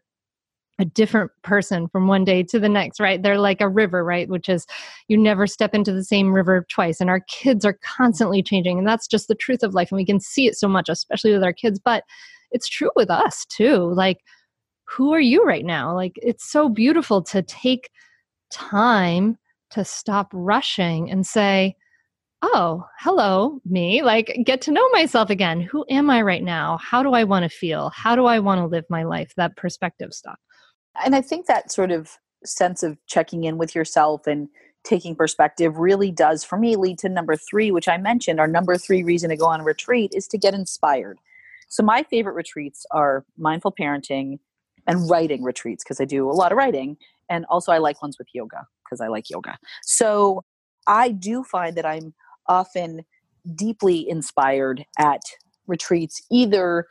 a 0.80 0.86
different 0.86 1.32
person 1.42 1.88
from 1.88 2.08
one 2.08 2.26
day 2.26 2.44
to 2.44 2.60
the 2.60 2.70
next, 2.70 3.00
right? 3.00 3.22
They're 3.22 3.40
like 3.40 3.62
a 3.62 3.70
river, 3.70 4.04
right? 4.04 4.28
Which 4.28 4.50
is 4.50 4.66
you 5.08 5.18
never 5.18 5.48
step 5.48 5.74
into 5.74 5.94
the 5.94 6.04
same 6.04 6.34
river 6.34 6.66
twice. 6.70 7.00
And 7.00 7.10
our 7.10 7.22
kids 7.22 7.64
are 7.64 7.80
constantly 7.82 8.44
changing. 8.44 8.78
And 8.78 8.88
that's 8.88 9.08
just 9.08 9.28
the 9.28 9.36
truth 9.36 9.64
of 9.64 9.74
life. 9.74 9.92
And 9.92 9.98
we 9.98 10.06
can 10.06 10.20
see 10.20 10.48
it 10.48 10.58
so 10.58 10.68
much, 10.68 10.90
especially 10.90 11.32
with 11.32 11.44
our 11.44 11.54
kids. 11.54 11.80
But 11.84 12.04
it's 12.52 12.68
true 12.68 12.92
with 12.96 13.10
us 13.10 13.46
too. 13.46 13.94
Like, 13.94 14.18
who 14.84 15.14
are 15.14 15.22
you 15.22 15.44
right 15.44 15.66
now? 15.66 15.96
Like, 15.96 16.14
it's 16.18 16.50
so 16.50 16.70
beautiful 16.70 17.22
to 17.24 17.42
take 17.42 17.90
time 18.52 19.38
to 19.72 19.84
stop 19.84 20.30
rushing 20.34 21.10
and 21.10 21.26
say, 21.26 21.76
oh, 22.42 22.86
hello, 23.00 23.60
me, 23.66 24.04
like 24.04 24.38
get 24.46 24.62
to 24.62 24.72
know 24.72 24.88
myself 24.90 25.30
again. 25.30 25.62
Who 25.62 25.86
am 25.90 26.10
I 26.10 26.22
right 26.22 26.44
now? 26.44 26.78
How 26.78 27.02
do 27.02 27.14
I 27.14 27.24
want 27.24 27.44
to 27.44 27.50
feel? 27.50 27.90
How 27.90 28.16
do 28.16 28.26
I 28.26 28.40
want 28.40 28.60
to 28.60 28.68
live 28.68 28.86
my 28.90 29.04
life? 29.04 29.34
That 29.36 29.58
perspective 29.58 30.14
stuff. 30.14 30.38
And 31.04 31.16
I 31.16 31.22
think 31.22 31.46
that 31.46 31.72
sort 31.72 31.92
of 31.92 32.18
sense 32.44 32.84
of 32.84 32.98
checking 33.08 33.44
in 33.44 33.58
with 33.58 33.76
yourself 33.76 34.28
and 34.28 34.48
taking 34.84 35.16
perspective 35.16 35.78
really 35.78 36.12
does, 36.12 36.44
for 36.44 36.58
me, 36.58 36.76
lead 36.76 37.00
to 37.00 37.10
number 37.10 37.36
three, 37.36 37.72
which 37.72 37.88
I 37.88 37.98
mentioned. 37.98 38.40
Our 38.40 38.48
number 38.48 38.78
three 38.78 39.04
reason 39.04 39.30
to 39.32 39.36
go 39.36 39.48
on 39.48 39.62
a 39.62 39.64
retreat 39.64 40.12
is 40.14 40.28
to 40.28 40.38
get 40.38 40.54
inspired. 40.54 41.20
So, 41.68 41.84
my 41.84 42.04
favorite 42.04 42.36
retreats 42.36 42.86
are 42.92 43.26
mindful 43.38 43.72
parenting 43.72 44.40
and 44.88 45.10
writing 45.10 45.44
retreats 45.44 45.84
because 45.84 46.00
I 46.00 46.06
do 46.06 46.30
a 46.30 46.32
lot 46.32 46.52
of 46.52 46.58
writing. 46.58 46.98
And 47.30 47.46
also, 47.50 47.72
I 47.72 47.80
like 47.80 48.02
ones 48.02 48.18
with 48.20 48.28
yoga 48.34 48.68
because 48.86 49.02
I 49.02 49.08
like 49.08 49.30
yoga. 49.30 49.58
So 49.84 50.44
I 50.88 51.10
do 51.10 51.44
find 51.44 51.76
that 51.76 51.86
I'm 51.86 52.14
often 52.48 53.04
deeply 53.56 54.08
inspired 54.08 54.86
at 54.98 55.22
retreats, 55.68 56.22
either 56.32 56.88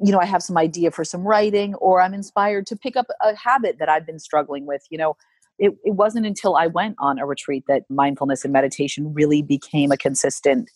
you 0.00 0.12
know, 0.12 0.20
I 0.20 0.26
have 0.26 0.42
some 0.42 0.56
idea 0.56 0.90
for 0.90 1.04
some 1.04 1.22
writing, 1.22 1.74
or 1.76 2.00
I'm 2.00 2.14
inspired 2.14 2.66
to 2.68 2.76
pick 2.76 2.96
up 2.96 3.06
a 3.20 3.34
habit 3.34 3.78
that 3.78 3.88
I've 3.88 4.06
been 4.06 4.18
struggling 4.18 4.66
with. 4.66 4.82
You 4.90 4.98
know, 4.98 5.16
it, 5.58 5.72
it 5.84 5.92
wasn't 5.92 6.26
until 6.26 6.56
I 6.56 6.68
went 6.68 6.96
on 6.98 7.18
a 7.18 7.26
retreat 7.26 7.64
that 7.68 7.82
mindfulness 7.88 8.44
and 8.44 8.52
meditation 8.52 9.12
really 9.12 9.42
became 9.42 9.90
a 9.90 9.96
consistent 9.96 10.70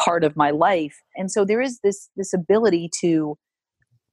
part 0.00 0.24
of 0.24 0.36
my 0.36 0.50
life. 0.50 1.02
And 1.16 1.30
so 1.30 1.44
there 1.44 1.60
is 1.60 1.80
this 1.80 2.08
this 2.16 2.32
ability 2.32 2.90
to 3.00 3.36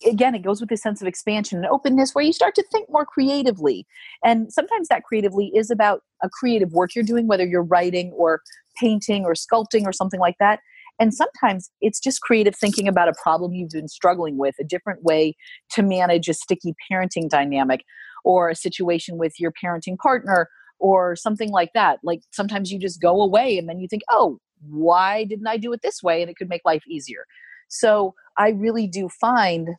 again 0.06 0.34
it 0.34 0.44
goes 0.44 0.62
with 0.62 0.70
this 0.70 0.82
sense 0.82 1.02
of 1.02 1.08
expansion 1.08 1.58
and 1.58 1.68
openness 1.68 2.14
where 2.14 2.24
you 2.24 2.32
start 2.32 2.56
to 2.56 2.64
think 2.72 2.90
more 2.90 3.06
creatively 3.06 3.86
and 4.24 4.52
sometimes 4.52 4.88
that 4.88 5.04
creatively 5.04 5.52
is 5.54 5.70
about 5.70 6.04
a 6.24 6.30
creative 6.30 6.72
work 6.72 6.96
you're 6.96 7.04
doing 7.04 7.28
whether 7.28 7.46
you're 7.46 7.64
writing 7.64 8.12
or 8.14 8.42
painting 8.78 9.26
or 9.26 9.34
sculpting 9.34 9.84
or 9.84 9.92
something 9.92 10.22
like 10.22 10.38
that 10.40 10.62
and 11.00 11.14
sometimes 11.14 11.72
it's 11.82 12.00
just 12.00 12.22
creative 12.22 12.56
thinking 12.56 12.88
about 12.88 13.08
a 13.08 13.14
problem 13.22 13.54
you've 13.54 13.70
been 13.70 13.88
struggling 13.88 14.38
with 14.38 14.56
a 14.60 14.64
different 14.64 15.04
way 15.04 15.36
to 15.72 15.82
manage 15.82 16.28
a 16.28 16.34
sticky 16.34 16.76
parenting 16.92 17.30
dynamic 17.30 17.84
or 18.24 18.50
a 18.50 18.56
situation 18.56 19.18
with 19.18 19.40
your 19.40 19.52
parenting 19.64 19.98
partner 19.98 20.50
or 20.80 21.16
something 21.16 21.52
like 21.52 21.72
that. 21.74 22.00
Like 22.04 22.22
sometimes 22.32 22.72
you 22.72 22.80
just 22.80 23.02
go 23.02 23.22
away 23.22 23.58
and 23.58 23.68
then 23.70 23.80
you 23.80 23.88
think 23.88 24.04
oh 24.10 24.40
why 24.68 25.24
didn't 25.24 25.48
i 25.48 25.56
do 25.56 25.72
it 25.72 25.82
this 25.82 26.04
way? 26.04 26.22
and 26.22 26.30
it 26.30 26.36
could 26.36 26.50
make 26.50 26.62
life 26.66 26.84
easier. 26.88 27.26
So 27.70 28.14
i 28.38 28.50
really 28.50 28.88
do 28.88 29.10
find 29.10 29.70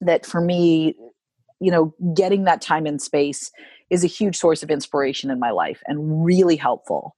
that 0.00 0.26
for 0.26 0.40
me 0.40 0.94
you 1.60 1.70
know 1.70 1.94
getting 2.14 2.44
that 2.44 2.60
time 2.60 2.86
and 2.86 3.00
space 3.00 3.50
is 3.90 4.02
a 4.02 4.08
huge 4.08 4.36
source 4.36 4.62
of 4.62 4.70
inspiration 4.70 5.30
in 5.30 5.38
my 5.38 5.50
life 5.50 5.80
and 5.86 6.24
really 6.24 6.56
helpful 6.56 7.14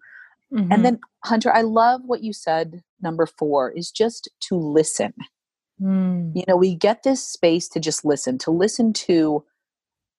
mm-hmm. 0.52 0.72
and 0.72 0.84
then 0.84 0.98
hunter 1.24 1.52
i 1.52 1.62
love 1.62 2.00
what 2.04 2.22
you 2.22 2.32
said 2.32 2.82
number 3.02 3.26
four 3.26 3.70
is 3.70 3.90
just 3.90 4.28
to 4.40 4.56
listen 4.56 5.12
mm. 5.80 6.32
you 6.34 6.44
know 6.48 6.56
we 6.56 6.74
get 6.74 7.02
this 7.02 7.26
space 7.26 7.68
to 7.68 7.80
just 7.80 8.04
listen 8.04 8.38
to 8.38 8.50
listen 8.50 8.92
to 8.92 9.44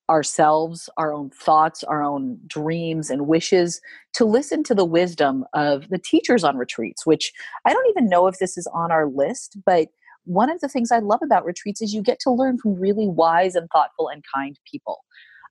ourselves 0.08 0.88
our 0.96 1.12
own 1.12 1.30
thoughts 1.30 1.82
our 1.84 2.02
own 2.02 2.38
dreams 2.46 3.10
and 3.10 3.26
wishes 3.26 3.80
to 4.12 4.24
listen 4.24 4.62
to 4.62 4.74
the 4.74 4.84
wisdom 4.84 5.44
of 5.52 5.88
the 5.88 5.98
teachers 5.98 6.44
on 6.44 6.56
retreats 6.56 7.04
which 7.04 7.32
i 7.64 7.72
don't 7.72 7.88
even 7.88 8.08
know 8.08 8.26
if 8.26 8.38
this 8.38 8.56
is 8.56 8.68
on 8.68 8.92
our 8.92 9.06
list 9.08 9.56
but 9.66 9.88
one 10.26 10.50
of 10.50 10.60
the 10.60 10.68
things 10.68 10.92
I 10.92 10.98
love 10.98 11.20
about 11.22 11.44
retreats 11.44 11.80
is 11.80 11.94
you 11.94 12.02
get 12.02 12.18
to 12.20 12.30
learn 12.30 12.58
from 12.58 12.74
really 12.74 13.08
wise 13.08 13.54
and 13.54 13.68
thoughtful 13.70 14.08
and 14.08 14.22
kind 14.34 14.58
people. 14.70 15.04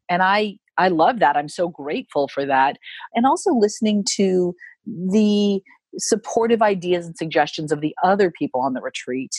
And 0.10 0.22
I 0.22 0.58
I 0.78 0.90
love 0.90 1.20
that. 1.20 1.38
I'm 1.38 1.50
so 1.50 1.70
grateful 1.70 2.28
for 2.28 2.46
that. 2.46 2.78
And 3.14 3.26
also 3.26 3.54
listening 3.54 4.04
to 4.16 4.54
the 4.86 5.62
supportive 5.98 6.62
ideas 6.62 7.06
and 7.06 7.18
suggestions 7.18 7.72
of 7.72 7.80
the 7.80 7.96
other 8.04 8.30
people 8.30 8.60
on 8.60 8.74
the 8.74 8.82
retreat, 8.82 9.32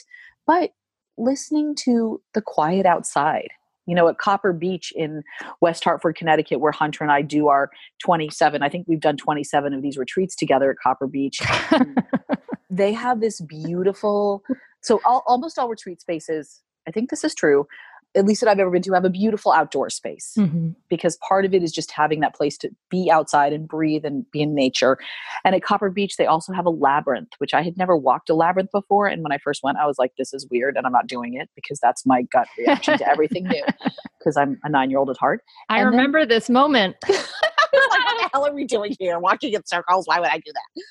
but 0.47 0.71
listening 1.19 1.75
to 1.85 2.21
the 2.35 2.41
quiet 2.41 2.87
outside. 2.87 3.49
you 3.87 3.95
know, 3.95 4.09
at 4.09 4.19
Copper 4.19 4.53
Beech 4.53 4.93
in 4.95 5.23
West 5.61 5.85
Hartford, 5.85 6.17
Connecticut, 6.17 6.61
where 6.61 6.73
Hunter 6.73 7.05
and 7.05 7.13
I 7.13 7.23
do 7.23 7.49
our 7.49 7.71
27, 8.05 8.63
I 8.63 8.69
think 8.69 8.87
we've 8.89 9.01
done 9.01 9.17
27 9.17 9.73
of 9.73 9.83
these 9.83 9.97
retreats 9.97 10.35
together 10.35 10.71
at 10.73 10.77
Copper 10.83 11.07
Beech. 11.07 11.41
they 12.71 12.93
have 12.93 13.21
this 13.21 13.41
beautiful, 13.41 14.43
so 14.83 15.01
all, 15.05 15.23
almost 15.27 15.59
all 15.59 15.69
retreat 15.69 16.01
spaces, 16.01 16.63
I 16.89 16.91
think 16.91 17.11
this 17.11 17.25
is 17.25 17.35
true, 17.35 17.67
at 18.17 18.25
least 18.25 18.41
that 18.41 18.49
I've 18.49 18.59
ever 18.59 18.71
been 18.71 18.83
to, 18.83 18.93
have 18.95 19.05
a 19.05 19.11
beautiful 19.11 19.53
outdoor 19.53 19.91
space 19.91 20.33
mm-hmm. 20.37 20.71
because 20.89 21.19
part 21.29 21.45
of 21.45 21.53
it 21.53 21.63
is 21.63 21.71
just 21.71 21.91
having 21.91 22.21
that 22.21 22.35
place 22.35 22.57
to 22.59 22.71
be 22.91 23.11
outside 23.13 23.53
and 23.53 23.69
breathe 23.69 24.05
and 24.05 24.29
be 24.31 24.43
in 24.43 24.55
nature. 24.55 24.99
And 25.45 25.55
at 25.55 25.63
Copper 25.63 25.91
Beech, 25.91 26.17
they 26.17 26.27
also 26.27 26.53
have 26.53 26.67
a 26.67 26.71
labyrinth, 26.71 27.29
which 27.39 27.53
I 27.53 27.63
had 27.63 27.77
never 27.77 27.97
walked 27.97 28.31
a 28.31 28.35
labyrinth 28.35 28.71
before. 28.73 29.07
And 29.07 29.23
when 29.23 29.33
I 29.33 29.39
first 29.39 29.63
went, 29.63 29.79
I 29.79 29.87
was 29.87 29.99
like, 29.99 30.13
this 30.17 30.33
is 30.33 30.47
weird 30.51 30.77
and 30.77 30.87
I'm 30.87 30.93
not 30.93 31.07
doing 31.07 31.35
it 31.35 31.51
because 31.55 31.79
that's 31.81 32.07
my 32.07 32.23
gut 32.33 32.49
reaction 32.59 32.99
to 32.99 33.09
everything 33.09 33.45
new 33.45 33.65
because 34.19 34.37
I'm 34.37 34.59
a 34.65 34.69
nine 34.69 34.91
year 34.91 34.99
old 34.99 35.11
at 35.11 35.19
heart. 35.19 35.43
I 35.69 35.81
and 35.81 35.91
remember 35.91 36.21
then, 36.21 36.29
this 36.29 36.49
moment. 36.49 36.97
like, 37.09 37.19
what 37.71 38.23
the 38.23 38.31
hell 38.33 38.47
are 38.47 38.55
we 38.55 38.65
doing 38.65 38.97
here? 38.99 39.19
Walking 39.19 39.53
in 39.53 39.67
circles? 39.67 40.07
Why 40.07 40.21
would 40.21 40.31
I 40.31 40.39
do 40.39 40.53
that? 40.53 40.83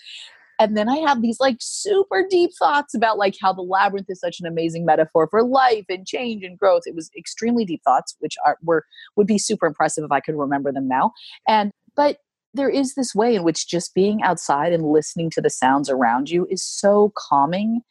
And 0.59 0.77
then 0.77 0.87
I 0.89 0.97
have 0.97 1.21
these 1.21 1.39
like 1.39 1.57
super 1.59 2.25
deep 2.29 2.51
thoughts 2.57 2.93
about 2.93 3.17
like 3.17 3.35
how 3.41 3.51
the 3.53 3.61
labyrinth 3.61 4.09
is 4.09 4.19
such 4.19 4.39
an 4.39 4.45
amazing 4.45 4.85
metaphor 4.85 5.27
for 5.29 5.43
life 5.43 5.85
and 5.89 6.07
change 6.07 6.43
and 6.43 6.57
growth. 6.57 6.83
It 6.85 6.95
was 6.95 7.09
extremely 7.17 7.65
deep 7.65 7.81
thoughts, 7.83 8.15
which 8.19 8.35
are 8.45 8.57
were 8.63 8.85
would 9.15 9.27
be 9.27 9.37
super 9.37 9.65
impressive 9.65 10.03
if 10.03 10.11
I 10.11 10.21
could 10.21 10.35
remember 10.35 10.71
them 10.71 10.87
now. 10.87 11.11
And 11.47 11.71
but 11.95 12.19
there 12.53 12.69
is 12.69 12.95
this 12.95 13.13
way 13.13 13.35
in 13.35 13.43
which 13.43 13.67
just 13.67 13.93
being 13.93 14.23
outside 14.23 14.71
and 14.71 14.91
listening 14.91 15.29
to 15.31 15.41
the 15.41 15.49
sounds 15.49 15.89
around 15.89 16.29
you 16.29 16.47
is 16.49 16.63
so 16.63 17.11
calming. 17.17 17.81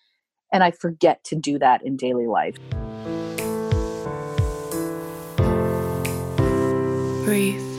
And 0.53 0.65
I 0.65 0.71
forget 0.71 1.23
to 1.25 1.37
do 1.37 1.59
that 1.59 1.85
in 1.85 1.97
daily 1.97 2.27
life. 2.27 2.57
Breathe. 7.25 7.74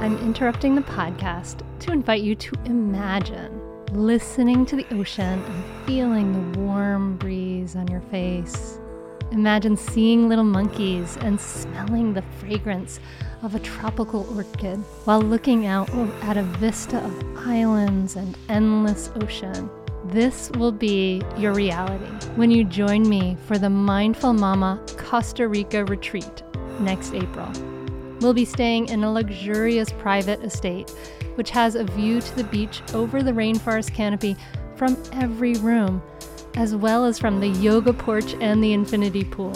I'm 0.00 0.16
interrupting 0.16 0.74
the 0.74 0.80
podcast 0.80 1.60
to 1.80 1.92
invite 1.92 2.22
you 2.22 2.34
to 2.34 2.56
imagine 2.64 3.60
listening 3.92 4.64
to 4.64 4.76
the 4.76 4.86
ocean 4.94 5.42
and 5.44 5.86
feeling 5.86 6.32
the 6.32 6.58
warm 6.60 7.18
breeze 7.18 7.76
on 7.76 7.86
your 7.86 8.00
face. 8.10 8.80
Imagine 9.30 9.76
seeing 9.76 10.26
little 10.26 10.42
monkeys 10.42 11.18
and 11.18 11.38
smelling 11.38 12.14
the 12.14 12.22
fragrance 12.38 12.98
of 13.42 13.54
a 13.54 13.58
tropical 13.58 14.26
orchid 14.34 14.78
while 15.04 15.20
looking 15.20 15.66
out 15.66 15.90
at 16.22 16.38
a 16.38 16.44
vista 16.44 16.96
of 16.96 17.46
islands 17.46 18.16
and 18.16 18.38
endless 18.48 19.10
ocean. 19.20 19.68
This 20.06 20.50
will 20.52 20.72
be 20.72 21.20
your 21.36 21.52
reality 21.52 22.06
when 22.36 22.50
you 22.50 22.64
join 22.64 23.06
me 23.06 23.36
for 23.46 23.58
the 23.58 23.68
Mindful 23.68 24.32
Mama 24.32 24.82
Costa 24.96 25.46
Rica 25.46 25.84
retreat 25.84 26.42
next 26.80 27.12
April. 27.12 27.52
We'll 28.20 28.34
be 28.34 28.44
staying 28.44 28.88
in 28.88 29.02
a 29.02 29.10
luxurious 29.10 29.90
private 29.92 30.44
estate, 30.44 30.90
which 31.36 31.50
has 31.50 31.74
a 31.74 31.84
view 31.84 32.20
to 32.20 32.36
the 32.36 32.44
beach 32.44 32.82
over 32.92 33.22
the 33.22 33.32
rainforest 33.32 33.94
canopy 33.94 34.36
from 34.76 35.02
every 35.12 35.54
room, 35.54 36.02
as 36.54 36.76
well 36.76 37.06
as 37.06 37.18
from 37.18 37.40
the 37.40 37.48
yoga 37.48 37.92
porch 37.94 38.34
and 38.40 38.62
the 38.62 38.74
infinity 38.74 39.24
pool. 39.24 39.54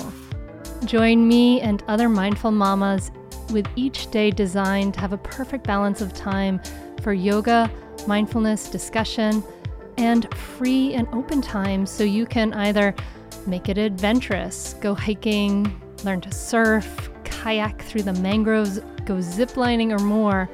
Join 0.87 1.29
me 1.29 1.61
and 1.61 1.83
other 1.89 2.09
mindful 2.09 2.51
mamas 2.51 3.11
with 3.51 3.67
each 3.77 4.11
day 4.11 4.31
designed 4.31 4.95
to 4.95 5.01
have 5.01 5.13
a 5.13 5.19
perfect 5.19 5.67
balance 5.67 6.01
of 6.01 6.15
time 6.15 6.61
for 7.03 7.13
yoga, 7.13 7.71
mindfulness, 8.07 8.71
discussion, 8.71 9.45
and 9.99 10.33
free 10.35 10.95
and 10.95 11.07
open 11.13 11.43
time 11.43 11.85
so 11.85 12.03
you 12.03 12.25
can 12.25 12.53
either 12.55 12.95
make 13.47 13.69
it 13.69 13.77
adventurous, 13.77 14.75
go 14.81 14.95
hiking, 14.95 15.81
learn 16.03 16.21
to 16.23 16.33
surf, 16.33 17.11
kayak 17.45 17.83
through 17.83 18.03
the 18.03 18.13
mangroves, 18.15 18.79
go 19.05 19.17
ziplining 19.17 19.93
or 19.93 20.03
more, 20.03 20.49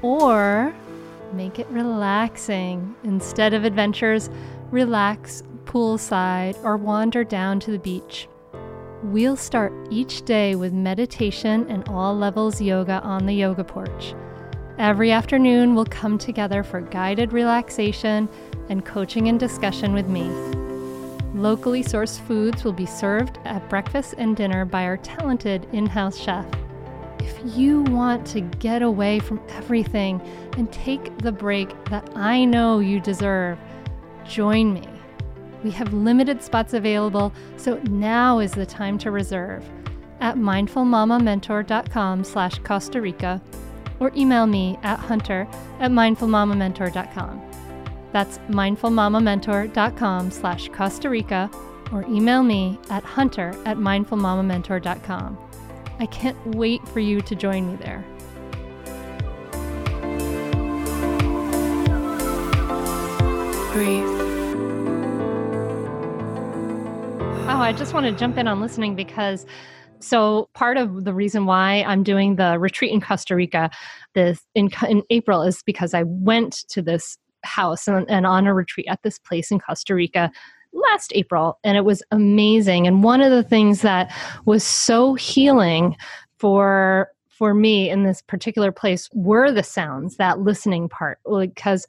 or 0.00 0.74
make 1.34 1.58
it 1.58 1.66
relaxing. 1.68 2.94
Instead 3.04 3.52
of 3.52 3.64
adventures, 3.64 4.30
relax 4.70 5.42
poolside 5.66 6.56
or 6.64 6.78
wander 6.78 7.22
down 7.22 7.60
to 7.60 7.70
the 7.70 7.78
beach. 7.78 8.28
We'll 9.02 9.36
start 9.36 9.74
each 9.90 10.22
day 10.22 10.54
with 10.54 10.72
meditation 10.72 11.66
and 11.68 11.86
all 11.88 12.16
levels 12.16 12.62
yoga 12.62 13.02
on 13.02 13.26
the 13.26 13.34
yoga 13.34 13.64
porch. 13.64 14.14
Every 14.78 15.10
afternoon, 15.10 15.74
we'll 15.74 15.84
come 15.84 16.16
together 16.16 16.62
for 16.62 16.80
guided 16.80 17.34
relaxation 17.34 18.26
and 18.70 18.86
coaching 18.86 19.28
and 19.28 19.38
discussion 19.38 19.92
with 19.92 20.08
me. 20.08 20.61
Locally 21.34 21.82
sourced 21.82 22.20
foods 22.20 22.62
will 22.62 22.72
be 22.72 22.86
served 22.86 23.38
at 23.44 23.68
breakfast 23.70 24.14
and 24.18 24.36
dinner 24.36 24.64
by 24.64 24.84
our 24.84 24.98
talented 24.98 25.66
in 25.72 25.86
house 25.86 26.18
chef. 26.18 26.46
If 27.20 27.56
you 27.56 27.82
want 27.82 28.26
to 28.28 28.40
get 28.40 28.82
away 28.82 29.18
from 29.18 29.40
everything 29.50 30.20
and 30.58 30.70
take 30.72 31.16
the 31.18 31.32
break 31.32 31.72
that 31.86 32.10
I 32.14 32.44
know 32.44 32.80
you 32.80 33.00
deserve, 33.00 33.58
join 34.26 34.74
me. 34.74 34.86
We 35.64 35.70
have 35.70 35.94
limited 35.94 36.42
spots 36.42 36.74
available, 36.74 37.32
so 37.56 37.78
now 37.84 38.40
is 38.40 38.52
the 38.52 38.66
time 38.66 38.98
to 38.98 39.10
reserve 39.10 39.64
at 40.20 40.36
mindfulmamamentor.com 40.36 42.24
slash 42.24 42.58
Costa 42.58 43.00
Rica 43.00 43.40
or 44.00 44.12
email 44.16 44.46
me 44.46 44.78
at 44.82 44.98
hunter 44.98 45.46
at 45.80 45.90
mindfulmamamentor.com. 45.90 47.51
That's 48.12 48.38
mindfulmamamentor.com 48.50 50.30
slash 50.30 50.68
Costa 50.68 51.08
Rica 51.08 51.50
or 51.92 52.04
email 52.04 52.42
me 52.42 52.78
at 52.90 53.04
hunter 53.04 53.50
at 53.64 53.78
mindfulmamamentor.com. 53.78 55.38
I 55.98 56.06
can't 56.06 56.56
wait 56.56 56.86
for 56.88 57.00
you 57.00 57.20
to 57.22 57.34
join 57.34 57.68
me 57.68 57.76
there. 57.76 58.04
Breathe. 63.72 64.04
Oh, 67.48 67.58
I 67.58 67.72
just 67.72 67.94
want 67.94 68.06
to 68.06 68.12
jump 68.12 68.36
in 68.36 68.46
on 68.46 68.60
listening 68.60 68.94
because 68.94 69.46
so 70.00 70.48
part 70.54 70.76
of 70.76 71.04
the 71.04 71.14
reason 71.14 71.46
why 71.46 71.82
I'm 71.84 72.02
doing 72.02 72.36
the 72.36 72.58
retreat 72.58 72.92
in 72.92 73.00
Costa 73.00 73.36
Rica 73.36 73.70
this 74.14 74.42
in, 74.54 74.68
in 74.88 75.02
April 75.10 75.42
is 75.42 75.62
because 75.62 75.94
I 75.94 76.02
went 76.02 76.64
to 76.70 76.82
this 76.82 77.16
house 77.44 77.88
and, 77.88 78.08
and 78.10 78.26
on 78.26 78.46
a 78.46 78.54
retreat 78.54 78.86
at 78.88 79.02
this 79.02 79.18
place 79.18 79.50
in 79.50 79.60
Costa 79.60 79.94
Rica 79.94 80.30
last 80.72 81.12
April, 81.14 81.58
and 81.64 81.76
it 81.76 81.84
was 81.84 82.02
amazing. 82.10 82.86
And 82.86 83.02
one 83.02 83.20
of 83.20 83.30
the 83.30 83.42
things 83.42 83.82
that 83.82 84.14
was 84.44 84.64
so 84.64 85.14
healing 85.14 85.96
for 86.38 87.10
for 87.28 87.54
me 87.54 87.90
in 87.90 88.04
this 88.04 88.22
particular 88.22 88.70
place 88.70 89.08
were 89.14 89.50
the 89.50 89.62
sounds, 89.62 90.16
that 90.16 90.40
listening 90.40 90.88
part, 90.88 91.18
because 91.40 91.86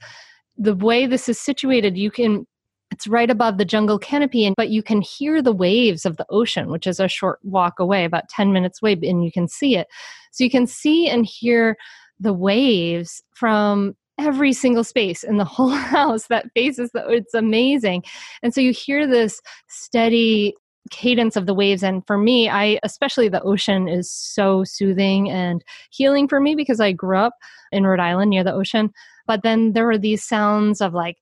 the 0.58 0.76
way 0.76 1.06
this 1.06 1.30
is 1.30 1.40
situated, 1.40 1.98
you 1.98 2.10
can 2.12 2.46
it's 2.92 3.08
right 3.08 3.32
above 3.32 3.58
the 3.58 3.66
jungle 3.66 3.98
canopy 3.98 4.46
and 4.46 4.56
but 4.56 4.70
you 4.70 4.84
can 4.84 5.02
hear 5.02 5.42
the 5.42 5.52
waves 5.52 6.06
of 6.06 6.18
the 6.18 6.26
ocean 6.30 6.70
which 6.70 6.86
is 6.86 7.00
a 7.00 7.08
short 7.08 7.40
walk 7.42 7.80
away 7.80 8.06
about 8.06 8.30
10 8.30 8.54
minutes 8.54 8.84
away 8.84 8.94
and 9.02 9.26
you 9.26 9.32
can 9.32 9.48
see 9.48 9.76
it 9.76 9.88
so 10.32 10.44
you 10.44 10.50
can 10.50 10.68
see 10.68 11.10
and 11.10 11.26
hear 11.26 11.76
the 12.20 12.34
waves 12.34 13.24
from 13.34 13.96
every 14.24 14.54
single 14.54 14.84
space 14.84 15.24
in 15.24 15.38
the 15.38 15.46
whole 15.56 15.70
house 15.70 16.28
that 16.28 16.52
faces 16.54 16.92
the 16.94 17.08
it's 17.08 17.34
amazing. 17.34 18.04
And 18.42 18.54
so 18.54 18.62
you 18.62 18.72
hear 18.72 19.06
this 19.08 19.42
steady 19.68 20.56
cadence 20.92 21.36
of 21.36 21.46
the 21.46 21.54
waves 21.54 21.82
and 21.82 22.06
for 22.06 22.18
me 22.18 22.50
i 22.50 22.78
especially 22.84 23.30
the 23.30 23.42
ocean 23.44 23.88
is 23.88 24.12
so 24.12 24.66
soothing 24.66 25.30
and 25.32 25.64
healing 25.92 26.28
for 26.28 26.42
me 26.42 26.56
because 26.56 26.82
i 26.82 26.92
grew 26.92 27.18
up 27.18 27.36
in 27.72 27.86
rhode 27.86 28.02
island 28.02 28.30
near 28.30 28.44
the 28.44 28.54
ocean 28.54 28.92
but 29.26 29.44
then 29.44 29.72
there 29.72 29.86
were 29.86 29.98
these 29.98 30.26
sounds 30.26 30.82
of 30.82 30.94
like 30.94 31.20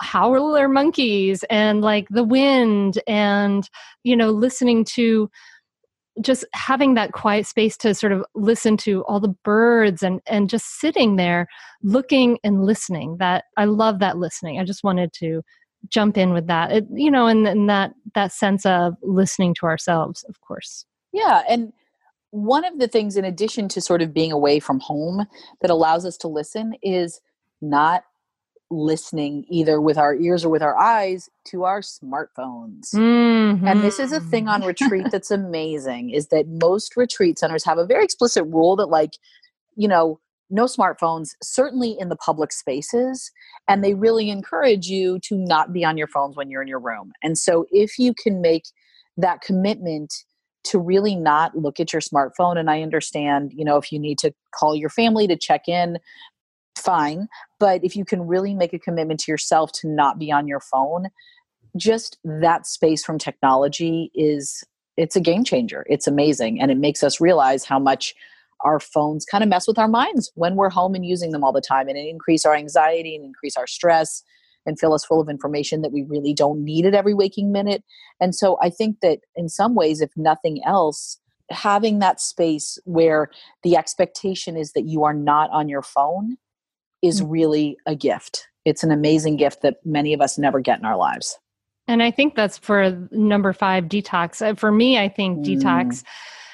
howler 0.00 0.68
monkeys 0.68 1.44
and 1.50 1.82
like 1.82 2.06
the 2.10 2.22
wind 2.22 3.00
and 3.08 3.68
you 4.04 4.16
know 4.16 4.30
listening 4.30 4.84
to 4.84 5.28
just 6.20 6.44
having 6.52 6.94
that 6.94 7.12
quiet 7.12 7.46
space 7.46 7.76
to 7.78 7.94
sort 7.94 8.12
of 8.12 8.24
listen 8.34 8.76
to 8.76 9.02
all 9.04 9.20
the 9.20 9.34
birds 9.44 10.02
and 10.02 10.20
and 10.26 10.50
just 10.50 10.78
sitting 10.78 11.16
there 11.16 11.46
looking 11.82 12.38
and 12.44 12.64
listening 12.64 13.16
that 13.18 13.44
i 13.56 13.64
love 13.64 13.98
that 14.00 14.18
listening. 14.18 14.60
I 14.60 14.64
just 14.64 14.84
wanted 14.84 15.12
to 15.14 15.42
jump 15.88 16.16
in 16.16 16.32
with 16.32 16.46
that. 16.46 16.70
It, 16.70 16.86
you 16.92 17.10
know 17.10 17.26
and, 17.26 17.46
and 17.46 17.68
that 17.68 17.92
that 18.14 18.32
sense 18.32 18.66
of 18.66 18.94
listening 19.02 19.54
to 19.60 19.66
ourselves 19.66 20.24
of 20.28 20.40
course. 20.40 20.84
Yeah 21.12 21.42
and 21.48 21.72
one 22.30 22.64
of 22.64 22.78
the 22.78 22.88
things 22.88 23.16
in 23.16 23.24
addition 23.24 23.68
to 23.68 23.80
sort 23.80 24.00
of 24.00 24.14
being 24.14 24.32
away 24.32 24.58
from 24.58 24.80
home 24.80 25.26
that 25.60 25.70
allows 25.70 26.06
us 26.06 26.16
to 26.18 26.28
listen 26.28 26.74
is 26.82 27.20
not 27.60 28.04
listening 28.72 29.44
either 29.48 29.80
with 29.80 29.98
our 29.98 30.14
ears 30.14 30.44
or 30.44 30.48
with 30.48 30.62
our 30.62 30.78
eyes 30.78 31.28
to 31.44 31.64
our 31.64 31.80
smartphones. 31.80 32.94
Mm-hmm. 32.94 33.66
And 33.66 33.82
this 33.82 33.98
is 33.98 34.12
a 34.12 34.20
thing 34.20 34.48
on 34.48 34.64
retreat 34.64 35.06
that's 35.12 35.30
amazing 35.30 36.10
is 36.10 36.28
that 36.28 36.48
most 36.48 36.96
retreat 36.96 37.38
centers 37.38 37.64
have 37.64 37.78
a 37.78 37.86
very 37.86 38.04
explicit 38.04 38.44
rule 38.46 38.76
that 38.76 38.86
like, 38.86 39.12
you 39.76 39.88
know, 39.88 40.18
no 40.50 40.64
smartphones, 40.64 41.30
certainly 41.42 41.96
in 41.98 42.08
the 42.10 42.16
public 42.16 42.52
spaces, 42.52 43.30
and 43.68 43.82
they 43.82 43.94
really 43.94 44.28
encourage 44.28 44.86
you 44.86 45.18
to 45.20 45.36
not 45.36 45.72
be 45.72 45.84
on 45.84 45.96
your 45.96 46.08
phones 46.08 46.36
when 46.36 46.50
you're 46.50 46.62
in 46.62 46.68
your 46.68 46.80
room. 46.80 47.12
And 47.22 47.38
so 47.38 47.66
if 47.70 47.98
you 47.98 48.12
can 48.14 48.42
make 48.42 48.64
that 49.16 49.40
commitment 49.40 50.12
to 50.64 50.78
really 50.78 51.16
not 51.16 51.56
look 51.56 51.80
at 51.80 51.92
your 51.92 52.00
smartphone 52.00 52.56
and 52.56 52.70
i 52.70 52.82
understand 52.82 53.52
you 53.52 53.64
know 53.64 53.76
if 53.76 53.90
you 53.90 53.98
need 53.98 54.18
to 54.18 54.32
call 54.54 54.76
your 54.76 54.88
family 54.88 55.26
to 55.26 55.36
check 55.36 55.68
in 55.68 55.98
fine 56.82 57.28
but 57.58 57.84
if 57.84 57.96
you 57.96 58.04
can 58.04 58.26
really 58.26 58.54
make 58.54 58.72
a 58.72 58.78
commitment 58.78 59.20
to 59.20 59.30
yourself 59.30 59.70
to 59.72 59.88
not 59.88 60.18
be 60.18 60.30
on 60.32 60.46
your 60.46 60.60
phone 60.60 61.06
just 61.76 62.18
that 62.24 62.66
space 62.66 63.04
from 63.04 63.18
technology 63.18 64.10
is 64.14 64.64
it's 64.96 65.16
a 65.16 65.20
game 65.20 65.44
changer 65.44 65.84
it's 65.88 66.06
amazing 66.06 66.60
and 66.60 66.70
it 66.70 66.78
makes 66.78 67.02
us 67.02 67.20
realize 67.20 67.64
how 67.64 67.78
much 67.78 68.14
our 68.64 68.78
phones 68.78 69.24
kind 69.24 69.42
of 69.42 69.50
mess 69.50 69.66
with 69.66 69.78
our 69.78 69.88
minds 69.88 70.30
when 70.34 70.56
we're 70.56 70.70
home 70.70 70.94
and 70.94 71.04
using 71.04 71.30
them 71.32 71.42
all 71.42 71.52
the 71.52 71.60
time 71.60 71.88
and 71.88 71.98
it 71.98 72.08
increase 72.08 72.44
our 72.44 72.54
anxiety 72.54 73.14
and 73.14 73.24
increase 73.24 73.56
our 73.56 73.66
stress 73.66 74.22
and 74.66 74.78
fill 74.78 74.92
us 74.92 75.04
full 75.04 75.20
of 75.20 75.28
information 75.28 75.82
that 75.82 75.92
we 75.92 76.02
really 76.02 76.32
don't 76.32 76.64
need 76.64 76.86
at 76.86 76.94
every 76.94 77.14
waking 77.14 77.52
minute. 77.52 77.82
And 78.20 78.34
so 78.34 78.58
I 78.62 78.70
think 78.70 79.00
that 79.00 79.20
in 79.34 79.48
some 79.48 79.74
ways, 79.74 80.00
if 80.00 80.10
nothing 80.16 80.62
else, 80.64 81.18
having 81.50 81.98
that 81.98 82.20
space 82.20 82.78
where 82.84 83.30
the 83.62 83.76
expectation 83.76 84.56
is 84.56 84.72
that 84.72 84.86
you 84.86 85.04
are 85.04 85.14
not 85.14 85.50
on 85.50 85.68
your 85.68 85.82
phone 85.82 86.36
is 87.02 87.20
mm. 87.20 87.30
really 87.30 87.76
a 87.86 87.94
gift. 87.94 88.48
It's 88.64 88.84
an 88.84 88.92
amazing 88.92 89.36
gift 89.36 89.62
that 89.62 89.76
many 89.84 90.12
of 90.12 90.20
us 90.20 90.38
never 90.38 90.60
get 90.60 90.78
in 90.78 90.84
our 90.84 90.96
lives. 90.96 91.38
And 91.88 92.02
I 92.02 92.10
think 92.10 92.36
that's 92.36 92.58
for 92.58 93.08
number 93.10 93.52
five 93.52 93.84
detox. 93.84 94.40
Uh, 94.40 94.54
for 94.54 94.70
me, 94.70 94.98
I 94.98 95.08
think 95.08 95.40
mm. 95.40 95.44
detox 95.44 96.04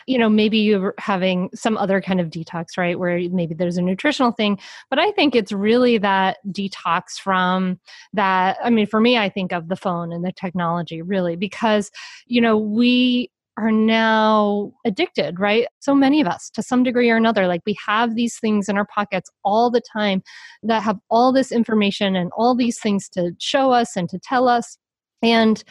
you 0.08 0.16
know 0.16 0.30
maybe 0.30 0.58
you're 0.58 0.94
having 0.98 1.50
some 1.54 1.76
other 1.76 2.00
kind 2.00 2.18
of 2.18 2.30
detox 2.30 2.78
right 2.78 2.98
where 2.98 3.20
maybe 3.30 3.54
there's 3.54 3.76
a 3.76 3.82
nutritional 3.82 4.32
thing 4.32 4.58
but 4.88 4.98
i 4.98 5.12
think 5.12 5.36
it's 5.36 5.52
really 5.52 5.98
that 5.98 6.38
detox 6.48 7.18
from 7.22 7.78
that 8.14 8.56
i 8.64 8.70
mean 8.70 8.86
for 8.86 9.00
me 9.00 9.18
i 9.18 9.28
think 9.28 9.52
of 9.52 9.68
the 9.68 9.76
phone 9.76 10.10
and 10.10 10.24
the 10.24 10.32
technology 10.32 11.02
really 11.02 11.36
because 11.36 11.90
you 12.26 12.40
know 12.40 12.56
we 12.56 13.30
are 13.58 13.72
now 13.72 14.72
addicted, 14.86 15.40
right? 15.40 15.66
So 15.80 15.94
many 15.94 16.20
of 16.20 16.28
us, 16.28 16.48
to 16.50 16.62
some 16.62 16.84
degree 16.84 17.10
or 17.10 17.16
another, 17.16 17.46
like 17.48 17.62
we 17.66 17.76
have 17.86 18.14
these 18.14 18.38
things 18.38 18.68
in 18.68 18.78
our 18.78 18.86
pockets 18.86 19.30
all 19.44 19.70
the 19.70 19.82
time 19.92 20.22
that 20.62 20.84
have 20.84 20.98
all 21.10 21.32
this 21.32 21.50
information 21.50 22.14
and 22.14 22.30
all 22.36 22.54
these 22.54 22.78
things 22.78 23.08
to 23.10 23.32
show 23.38 23.72
us 23.72 23.96
and 23.96 24.08
to 24.10 24.18
tell 24.18 24.48
us. 24.48 24.78
And 25.22 25.62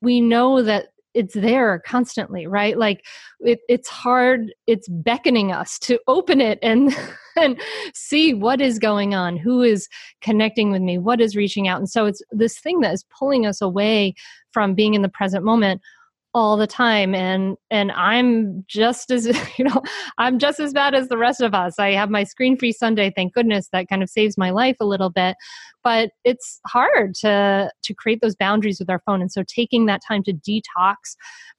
we 0.00 0.20
know 0.20 0.62
that 0.62 0.86
it's 1.14 1.34
there 1.34 1.80
constantly 1.86 2.44
right 2.44 2.76
like 2.76 3.04
it, 3.38 3.60
it's 3.68 3.88
hard 3.88 4.52
it's 4.66 4.88
beckoning 4.88 5.52
us 5.52 5.78
to 5.78 5.96
open 6.08 6.40
it 6.40 6.58
and 6.60 6.92
and 7.36 7.60
see 7.94 8.34
what 8.34 8.60
is 8.60 8.80
going 8.80 9.14
on 9.14 9.36
who 9.36 9.62
is 9.62 9.88
connecting 10.20 10.72
with 10.72 10.82
me 10.82 10.98
what 10.98 11.20
is 11.20 11.36
reaching 11.36 11.68
out 11.68 11.78
and 11.78 11.88
so 11.88 12.04
it's 12.04 12.20
this 12.32 12.58
thing 12.58 12.80
that 12.80 12.92
is 12.92 13.04
pulling 13.16 13.46
us 13.46 13.62
away 13.62 14.12
from 14.50 14.74
being 14.74 14.94
in 14.94 15.02
the 15.02 15.08
present 15.08 15.44
moment 15.44 15.80
all 16.34 16.56
the 16.56 16.66
time 16.66 17.14
and 17.14 17.56
and 17.70 17.92
i'm 17.92 18.64
just 18.66 19.10
as 19.10 19.26
you 19.58 19.64
know 19.64 19.82
i'm 20.18 20.38
just 20.38 20.58
as 20.58 20.72
bad 20.72 20.94
as 20.94 21.08
the 21.08 21.16
rest 21.16 21.40
of 21.40 21.54
us. 21.54 21.78
I 21.78 21.92
have 21.92 22.10
my 22.10 22.24
screen 22.24 22.56
free 22.58 22.72
sunday 22.72 23.12
thank 23.14 23.34
goodness 23.34 23.68
that 23.72 23.88
kind 23.88 24.02
of 24.02 24.10
saves 24.10 24.36
my 24.36 24.50
life 24.50 24.76
a 24.80 24.84
little 24.86 25.10
bit 25.10 25.36
but 25.82 26.10
it's 26.24 26.60
hard 26.66 27.14
to 27.16 27.70
to 27.82 27.94
create 27.94 28.20
those 28.20 28.36
boundaries 28.36 28.78
with 28.78 28.90
our 28.90 29.00
phone 29.06 29.20
and 29.20 29.30
so 29.30 29.42
taking 29.46 29.86
that 29.86 30.02
time 30.06 30.22
to 30.24 30.32
detox 30.32 31.16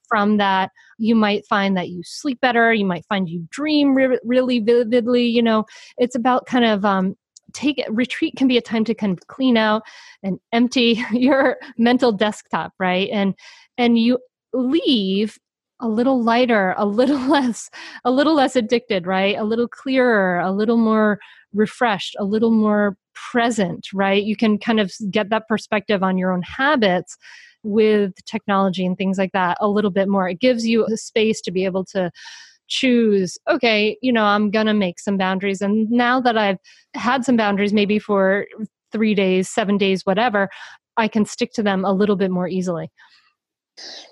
from 0.08 0.38
that 0.38 0.72
you 1.00 1.16
might 1.16 1.46
find 1.48 1.76
that 1.78 1.90
you 1.90 2.02
sleep 2.04 2.40
better 2.42 2.74
you 2.74 2.86
might 2.86 3.06
find 3.08 3.30
you 3.30 3.48
dream 3.50 3.96
re- 3.96 4.20
really 4.24 4.60
vividly 4.60 5.26
you 5.26 5.42
know 5.42 5.64
it's 5.98 6.16
about 6.16 6.46
kind 6.46 6.66
of 6.66 6.84
um, 6.86 7.16
take 7.54 7.84
retreat 7.90 8.36
can 8.36 8.48
be 8.48 8.58
a 8.58 8.62
time 8.62 8.84
to 8.84 8.94
kind 8.94 9.14
of 9.14 9.28
clean 9.28 9.58
out 9.58 9.82
and 10.22 10.40
empty 10.52 11.02
your 11.12 11.58
mental 11.78 12.12
desktop 12.12 12.74
right? 12.80 13.10
And 13.12 13.34
and 13.78 13.98
you 13.98 14.20
leave 14.56 15.38
a 15.82 15.88
little 15.90 16.24
lighter 16.24 16.74
a 16.78 16.86
little 16.86 17.20
less 17.30 17.70
a 18.06 18.12
little 18.12 18.36
less 18.36 18.56
addicted 18.56 19.06
right? 19.06 19.38
A 19.38 19.44
little 19.44 19.68
clearer 19.68 20.40
a 20.40 20.52
little 20.52 20.78
more 20.78 21.20
refreshed 21.54 22.16
a 22.20 22.24
little 22.24 22.52
more 22.52 22.98
present 23.14 23.88
right? 23.94 24.24
You 24.24 24.36
can 24.36 24.58
kind 24.58 24.80
of 24.80 24.94
get 25.10 25.30
that 25.30 25.48
perspective 25.48 26.04
on 26.04 26.18
your 26.18 26.32
own 26.32 26.42
habits 26.42 27.18
with 27.64 28.14
technology 28.26 28.86
and 28.86 28.98
things 28.98 29.18
like 29.18 29.32
that 29.34 29.58
a 29.60 29.68
little 29.68 29.90
bit 29.90 30.08
more. 30.08 30.30
It 30.30 30.40
gives 30.40 30.68
you 30.68 30.86
a 30.86 30.98
space 30.98 31.42
to 31.42 31.52
be 31.52 31.66
able 31.66 31.84
to 31.86 32.12
choose 32.68 33.38
okay 33.50 33.98
you 34.02 34.12
know 34.12 34.24
i'm 34.24 34.50
gonna 34.50 34.74
make 34.74 35.00
some 35.00 35.18
boundaries 35.18 35.62
and 35.62 35.90
now 35.92 36.20
that 36.20 36.38
i've 36.38 36.58
had 36.96 37.24
some 37.24 37.38
boundaries 37.38 37.74
maybe 37.74 38.00
for 38.00 38.48
three 38.92 39.14
days 39.14 39.48
seven 39.48 39.78
days 39.78 40.06
whatever 40.06 40.50
i 40.98 41.08
can 41.08 41.26
stick 41.26 41.52
to 41.54 41.62
them 41.62 41.86
a 41.86 41.94
little 41.94 42.16
bit 42.16 42.32
more 42.32 42.48
easily 42.48 42.90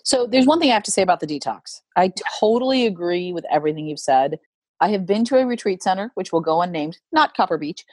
so 0.04 0.28
there's 0.28 0.45
one 0.45 0.60
thing 0.60 0.71
I 0.71 0.73
have 0.73 0.84
to 0.84 0.91
say 0.91 1.02
about 1.02 1.19
the 1.19 1.28
detox. 1.28 1.82
I 1.95 2.12
totally 2.39 2.86
agree 2.86 3.34
with 3.34 3.45
everything 3.52 3.88
you've 3.88 3.99
said. 3.99 4.39
I 4.80 4.89
have 4.89 5.06
been 5.06 5.23
to 5.26 5.38
a 5.38 5.45
retreat 5.45 5.82
center, 5.82 6.12
which 6.15 6.32
will 6.32 6.41
go 6.41 6.62
unnamed, 6.62 6.99
not 7.12 7.36
Copper 7.36 7.58
Beech, 7.58 7.86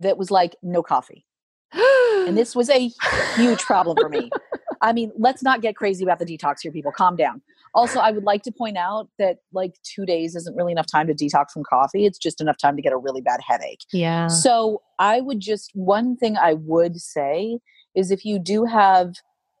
that 0.00 0.16
was 0.16 0.30
like 0.30 0.56
no 0.62 0.82
coffee. 0.82 1.26
and 1.72 2.36
this 2.36 2.54
was 2.56 2.70
a 2.70 2.90
huge 3.36 3.60
problem 3.62 3.96
for 4.00 4.08
me. 4.08 4.30
I 4.80 4.92
mean, 4.92 5.12
let's 5.18 5.42
not 5.42 5.60
get 5.60 5.76
crazy 5.76 6.04
about 6.04 6.18
the 6.18 6.24
detox 6.24 6.56
here, 6.62 6.72
people. 6.72 6.90
Calm 6.90 7.16
down. 7.16 7.42
Also, 7.74 8.00
I 8.00 8.10
would 8.10 8.24
like 8.24 8.42
to 8.44 8.52
point 8.52 8.76
out 8.76 9.08
that 9.18 9.38
like 9.52 9.74
two 9.82 10.04
days 10.06 10.34
isn't 10.34 10.56
really 10.56 10.72
enough 10.72 10.86
time 10.90 11.06
to 11.06 11.14
detox 11.14 11.50
from 11.52 11.62
coffee. 11.64 12.06
It's 12.06 12.18
just 12.18 12.40
enough 12.40 12.56
time 12.56 12.76
to 12.76 12.82
get 12.82 12.92
a 12.92 12.96
really 12.96 13.20
bad 13.20 13.40
headache. 13.46 13.80
Yeah. 13.92 14.26
So 14.26 14.82
I 14.98 15.20
would 15.20 15.40
just, 15.40 15.70
one 15.74 16.16
thing 16.16 16.36
I 16.36 16.54
would 16.54 17.00
say 17.00 17.58
is 17.94 18.10
if 18.10 18.24
you 18.24 18.38
do 18.38 18.64
have 18.64 19.14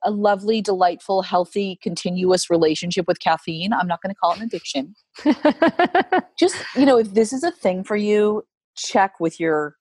a 0.04 0.10
lovely, 0.10 0.60
delightful, 0.62 1.22
healthy, 1.22 1.78
continuous 1.82 2.48
relationship 2.50 3.06
with 3.06 3.20
caffeine. 3.20 3.72
I'm 3.72 3.86
not 3.86 4.00
going 4.02 4.14
to 4.14 4.18
call 4.18 4.32
it 4.32 4.38
an 4.38 4.44
addiction. 4.44 4.94
Just, 6.38 6.56
you 6.76 6.86
know, 6.86 6.98
if 6.98 7.14
this 7.14 7.32
is 7.32 7.44
a 7.44 7.50
thing 7.50 7.84
for 7.84 7.96
you, 7.96 8.44
check 8.76 9.20
with 9.20 9.38
your 9.38 9.76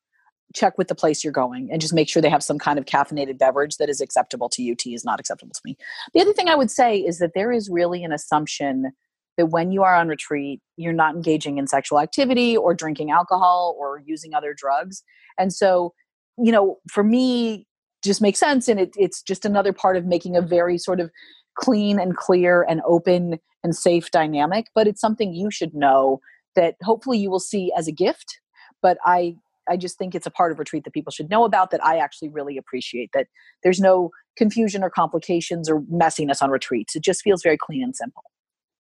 check 0.56 0.78
with 0.78 0.88
the 0.88 0.96
place 0.96 1.24
you're 1.24 1.32
going 1.32 1.70
and 1.72 1.80
just 1.80 1.94
make 1.94 2.10
sure 2.10 2.24
they 2.24 2.30
have 2.30 2.44
some 2.44 2.58
kind 2.58 2.80
of 2.80 2.86
caffeinated 2.86 3.38
beverage 3.38 3.78
that 3.78 3.88
is 3.88 4.02
acceptable 4.02 4.50
to 4.50 4.64
you. 4.64 4.76
Tea 4.76 4.96
is 4.96 5.06
not 5.06 5.20
acceptable 5.20 5.54
to 5.54 5.62
me. 5.64 5.78
The 6.16 6.22
other 6.22 6.34
thing 6.34 6.50
I 6.50 6.56
would 6.56 6.72
say 6.72 6.98
is 6.98 7.20
that 7.20 7.34
there 7.36 7.52
is 7.52 7.70
really 7.70 8.04
an 8.04 8.12
assumption 8.12 8.92
that 9.38 9.48
when 9.48 9.72
you 9.72 9.84
are 9.84 9.96
on 9.96 10.08
retreat, 10.08 10.60
you're 10.76 10.92
not 10.92 11.16
engaging 11.16 11.58
in 11.60 11.68
sexual 11.68 12.00
activity 12.00 12.58
or 12.58 12.74
drinking 12.74 13.12
alcohol 13.12 13.76
or 13.80 14.02
using 14.06 14.34
other 14.34 14.54
drugs. 14.58 15.04
And 15.38 15.54
so, 15.54 15.94
you 16.38 16.52
know, 16.52 16.78
for 16.90 17.04
me, 17.04 17.68
just 18.04 18.22
makes 18.22 18.40
sense 18.40 18.68
and 18.68 18.80
it, 18.80 18.94
it's 18.98 19.22
just 19.22 19.46
another 19.46 19.74
part 19.74 19.98
of 19.98 20.06
making 20.06 20.36
a 20.36 20.42
very 20.42 20.78
sort 20.78 21.00
of 21.00 21.12
clean 21.56 22.00
and 22.00 22.16
clear 22.16 22.66
and 22.70 22.82
open 22.86 23.40
and 23.64 23.76
safe 23.76 24.12
dynamic 24.12 24.68
but 24.74 24.88
it's 24.88 25.02
something 25.02 25.34
you 25.34 25.52
should 25.52 25.74
know 25.74 26.20
that 26.56 26.76
hopefully 26.82 27.18
you 27.18 27.30
will 27.30 27.40
see 27.40 27.72
as 27.78 27.88
a 27.88 27.92
gift 27.92 28.40
but 28.82 28.98
i 29.06 29.36
i 29.68 29.76
just 29.76 29.98
think 29.98 30.16
it's 30.16 30.26
a 30.26 30.32
part 30.32 30.52
of 30.52 30.60
retreat 30.60 30.84
that 30.86 30.94
people 30.94 31.12
should 31.12 31.30
know 31.30 31.44
about 31.44 31.72
that 31.72 31.84
i 31.84 31.98
actually 31.98 32.30
really 32.30 32.58
appreciate 32.58 33.10
that 33.14 33.28
there's 33.64 33.80
no 33.80 34.12
confusion 34.40 34.84
or 34.84 34.90
complications 34.90 35.70
or 35.70 35.82
messiness 35.82 36.42
on 36.42 36.50
retreats. 36.50 36.96
It 36.96 37.04
just 37.04 37.22
feels 37.22 37.44
very 37.44 37.58
clean 37.58 37.84
and 37.84 37.96
simple. 37.96 38.24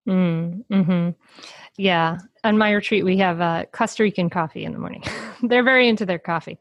Mm, 0.07 0.63
hmm 0.71 1.09
yeah 1.77 2.17
on 2.43 2.57
my 2.57 2.71
retreat 2.71 3.05
we 3.05 3.17
have 3.17 3.41
uh, 3.41 3.65
costa 3.73 4.01
rican 4.01 4.29
coffee 4.29 4.63
in 4.63 4.71
the 4.71 4.79
morning. 4.79 5.03
They're 5.43 5.63
very 5.63 5.87
into 5.87 6.05
their 6.05 6.17
coffee 6.17 6.57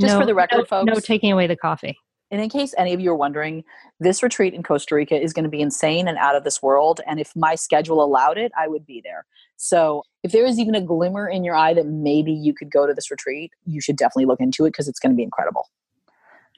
just 0.00 0.14
no, 0.14 0.20
for 0.20 0.26
the 0.26 0.34
record, 0.34 0.58
no, 0.58 0.64
folks. 0.64 0.86
No 0.86 1.00
taking 1.00 1.32
away 1.32 1.46
the 1.46 1.56
coffee. 1.56 1.96
And 2.30 2.40
in 2.40 2.48
case 2.48 2.74
any 2.76 2.92
of 2.92 3.00
you 3.00 3.10
are 3.12 3.16
wondering, 3.16 3.62
this 4.00 4.22
retreat 4.22 4.52
in 4.52 4.62
Costa 4.62 4.94
Rica 4.94 5.20
is 5.20 5.32
going 5.32 5.44
to 5.44 5.50
be 5.50 5.60
insane 5.60 6.08
and 6.08 6.18
out 6.18 6.34
of 6.34 6.42
this 6.42 6.60
world. 6.60 7.00
And 7.06 7.20
if 7.20 7.34
my 7.36 7.54
schedule 7.54 8.02
allowed 8.02 8.36
it, 8.36 8.50
I 8.58 8.66
would 8.66 8.84
be 8.84 9.00
there. 9.04 9.24
So 9.56 10.02
if 10.24 10.32
there 10.32 10.44
is 10.44 10.58
even 10.58 10.74
a 10.74 10.80
glimmer 10.80 11.28
in 11.28 11.44
your 11.44 11.54
eye 11.54 11.72
that 11.74 11.86
maybe 11.86 12.32
you 12.32 12.52
could 12.52 12.70
go 12.70 12.86
to 12.86 12.92
this 12.92 13.10
retreat, 13.10 13.52
you 13.64 13.80
should 13.80 13.96
definitely 13.96 14.26
look 14.26 14.40
into 14.40 14.64
it 14.64 14.70
because 14.70 14.88
it's 14.88 14.98
going 14.98 15.12
to 15.12 15.16
be 15.16 15.22
incredible. 15.22 15.68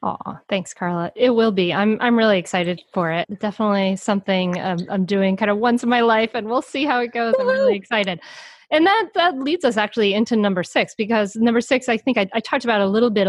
Oh, 0.02 0.38
thanks, 0.48 0.72
Carla. 0.72 1.12
It 1.16 1.30
will 1.30 1.50
be. 1.50 1.74
I'm 1.74 1.98
I'm 2.00 2.16
really 2.16 2.38
excited 2.38 2.80
for 2.94 3.10
it. 3.10 3.26
Definitely 3.40 3.96
something 3.96 4.58
um, 4.60 4.78
I'm 4.88 5.04
doing 5.04 5.36
kind 5.36 5.50
of 5.50 5.58
once 5.58 5.82
in 5.82 5.88
my 5.88 6.02
life, 6.02 6.30
and 6.34 6.46
we'll 6.46 6.62
see 6.62 6.84
how 6.84 7.00
it 7.00 7.12
goes. 7.12 7.34
I'm 7.38 7.48
really 7.48 7.74
excited 7.74 8.20
and 8.70 8.86
that 8.86 9.08
that 9.14 9.38
leads 9.38 9.64
us 9.64 9.76
actually 9.76 10.14
into 10.14 10.36
number 10.36 10.62
six 10.62 10.94
because 10.96 11.36
number 11.36 11.60
six 11.60 11.88
i 11.88 11.96
think 11.96 12.18
i, 12.18 12.28
I 12.32 12.40
talked 12.40 12.64
about 12.64 12.80
a 12.80 12.86
little 12.86 13.10
bit 13.10 13.28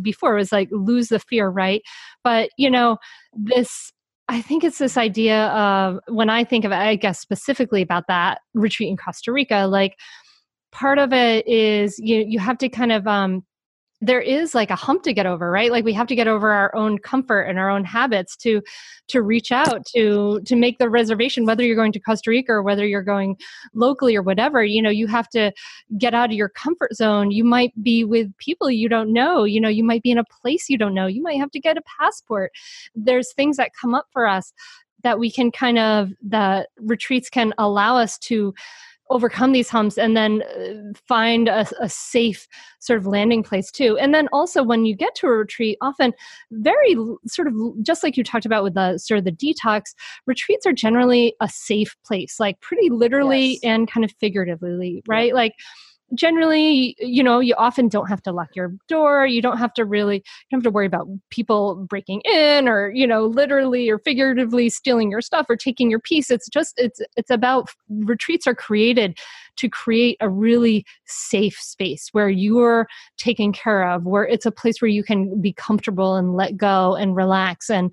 before 0.00 0.34
was 0.34 0.52
like 0.52 0.68
lose 0.70 1.08
the 1.08 1.18
fear 1.18 1.48
right? 1.48 1.82
But 2.24 2.50
you 2.56 2.70
know 2.70 2.98
this 3.32 3.92
I 4.28 4.40
think 4.40 4.64
it's 4.64 4.78
this 4.78 4.96
idea 4.96 5.48
of 5.48 5.98
when 6.06 6.30
I 6.30 6.44
think 6.44 6.64
of, 6.64 6.72
I 6.72 6.94
guess 6.96 7.20
specifically 7.20 7.82
about 7.82 8.04
that 8.08 8.38
retreat 8.54 8.88
in 8.88 8.96
Costa 8.96 9.32
Rica, 9.32 9.66
like 9.66 9.96
part 10.70 10.98
of 10.98 11.12
it 11.12 11.46
is 11.46 11.98
you 11.98 12.24
you 12.26 12.38
have 12.38 12.58
to 12.58 12.68
kind 12.68 12.92
of 12.92 13.06
um, 13.06 13.44
there 14.02 14.20
is 14.20 14.52
like 14.52 14.70
a 14.70 14.76
hump 14.76 15.04
to 15.04 15.12
get 15.12 15.26
over 15.26 15.50
right? 15.50 15.70
Like 15.70 15.84
we 15.84 15.92
have 15.92 16.08
to 16.08 16.16
get 16.16 16.26
over 16.26 16.50
our 16.50 16.74
own 16.74 16.98
comfort 16.98 17.42
and 17.42 17.58
our 17.58 17.70
own 17.70 17.84
habits 17.84 18.36
to 18.38 18.60
to 19.08 19.22
reach 19.22 19.52
out 19.52 19.86
to 19.94 20.40
to 20.44 20.56
make 20.56 20.78
the 20.78 20.90
reservation 20.90 21.46
whether 21.46 21.62
you're 21.62 21.76
going 21.76 21.92
to 21.92 22.00
costa 22.00 22.30
rica 22.30 22.52
or 22.52 22.62
whether 22.62 22.84
you're 22.84 23.02
going 23.02 23.36
locally 23.74 24.16
or 24.16 24.22
whatever. 24.22 24.64
You 24.64 24.82
know 24.82 24.90
you 24.90 25.06
have 25.06 25.28
to 25.30 25.52
get 25.96 26.14
out 26.14 26.30
of 26.30 26.36
your 26.36 26.48
comfort 26.48 26.94
zone. 26.94 27.30
You 27.30 27.44
might 27.44 27.72
be 27.82 28.04
with 28.04 28.36
people 28.38 28.70
you 28.70 28.88
don't 28.88 29.12
know. 29.12 29.44
You 29.44 29.60
know 29.60 29.68
you 29.68 29.84
might 29.84 30.02
be 30.02 30.10
in 30.10 30.18
a 30.18 30.24
place 30.24 30.68
you 30.68 30.76
don't 30.76 30.94
know. 30.94 31.06
You 31.06 31.22
might 31.22 31.38
have 31.38 31.52
to 31.52 31.60
get 31.60 31.78
a 31.78 31.82
passport. 32.00 32.50
There's 32.96 33.32
things 33.32 33.56
that 33.56 33.70
come 33.80 33.94
up 33.94 34.06
for 34.12 34.26
us 34.26 34.52
that 35.04 35.18
we 35.18 35.30
can 35.30 35.50
kind 35.50 35.78
of 35.78 36.10
the 36.26 36.66
retreats 36.78 37.28
can 37.28 37.52
allow 37.58 37.96
us 37.96 38.18
to 38.18 38.52
overcome 39.12 39.52
these 39.52 39.68
humps 39.68 39.98
and 39.98 40.16
then 40.16 40.42
uh, 40.42 40.98
find 41.06 41.48
a, 41.48 41.66
a, 41.80 41.88
safe 41.88 42.48
sort 42.80 42.98
of 42.98 43.06
landing 43.06 43.42
place 43.42 43.70
too. 43.70 43.96
And 43.98 44.14
then 44.14 44.28
also 44.32 44.62
when 44.62 44.84
you 44.86 44.96
get 44.96 45.14
to 45.16 45.26
a 45.26 45.30
retreat 45.30 45.78
often 45.80 46.12
very 46.50 46.96
sort 47.26 47.48
of 47.48 47.54
just 47.82 48.02
like 48.02 48.16
you 48.16 48.24
talked 48.24 48.46
about 48.46 48.64
with 48.64 48.74
the 48.74 48.98
sort 48.98 49.18
of 49.18 49.24
the 49.24 49.32
detox 49.32 49.94
retreats 50.26 50.66
are 50.66 50.72
generally 50.72 51.34
a 51.40 51.48
safe 51.48 51.94
place 52.04 52.40
like 52.40 52.60
pretty 52.60 52.90
literally 52.90 53.52
yes. 53.52 53.60
and 53.62 53.90
kind 53.90 54.04
of 54.04 54.12
figuratively 54.18 55.02
right? 55.06 55.34
Like 55.34 55.54
generally 56.14 56.96
you 56.98 57.22
know 57.22 57.40
you 57.40 57.54
often 57.56 57.88
don't 57.88 58.08
have 58.08 58.22
to 58.22 58.32
lock 58.32 58.54
your 58.54 58.72
door. 58.88 59.26
You 59.26 59.42
don't 59.42 59.58
have 59.58 59.72
to 59.74 59.84
really 59.84 60.16
you 60.16 60.22
don't 60.50 60.58
have 60.58 60.64
to 60.64 60.70
worry 60.70 60.86
about 60.86 61.08
people 61.30 61.86
breaking 61.88 62.20
in 62.22 62.68
or 62.68 62.90
you 62.90 63.06
know 63.06 63.26
literally 63.26 63.88
or 63.88 63.98
figuratively 63.98 64.68
stealing 64.68 65.10
your 65.10 65.20
stuff 65.20 65.46
or 65.48 65.56
taking 65.56 65.90
your 65.90 66.00
piece. 66.00 66.30
It's 66.30 66.48
just 66.48 66.74
it's 66.76 67.00
it's 67.16 67.30
about 67.30 67.70
retreats 67.88 68.46
are 68.46 68.54
created 68.54 69.18
to 69.56 69.68
create 69.68 70.16
a 70.20 70.28
really 70.28 70.84
safe 71.06 71.58
space 71.58 72.08
where 72.12 72.28
you're 72.28 72.86
taken 73.18 73.52
care 73.52 73.88
of 73.88 74.04
where 74.04 74.24
it's 74.24 74.46
a 74.46 74.50
place 74.50 74.80
where 74.80 74.88
you 74.88 75.02
can 75.02 75.40
be 75.40 75.52
comfortable 75.52 76.16
and 76.16 76.34
let 76.34 76.56
go 76.56 76.94
and 76.94 77.16
relax 77.16 77.70
and 77.70 77.90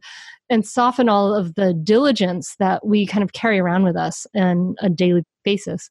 and 0.49 0.65
soften 0.65 1.09
all 1.09 1.35
of 1.35 1.55
the 1.55 1.73
diligence 1.73 2.55
that 2.57 2.85
we 2.85 3.05
kind 3.05 3.23
of 3.23 3.33
carry 3.33 3.59
around 3.59 3.83
with 3.83 3.95
us 3.95 4.25
on 4.35 4.75
a 4.79 4.89
daily 4.89 5.23
basis 5.43 5.89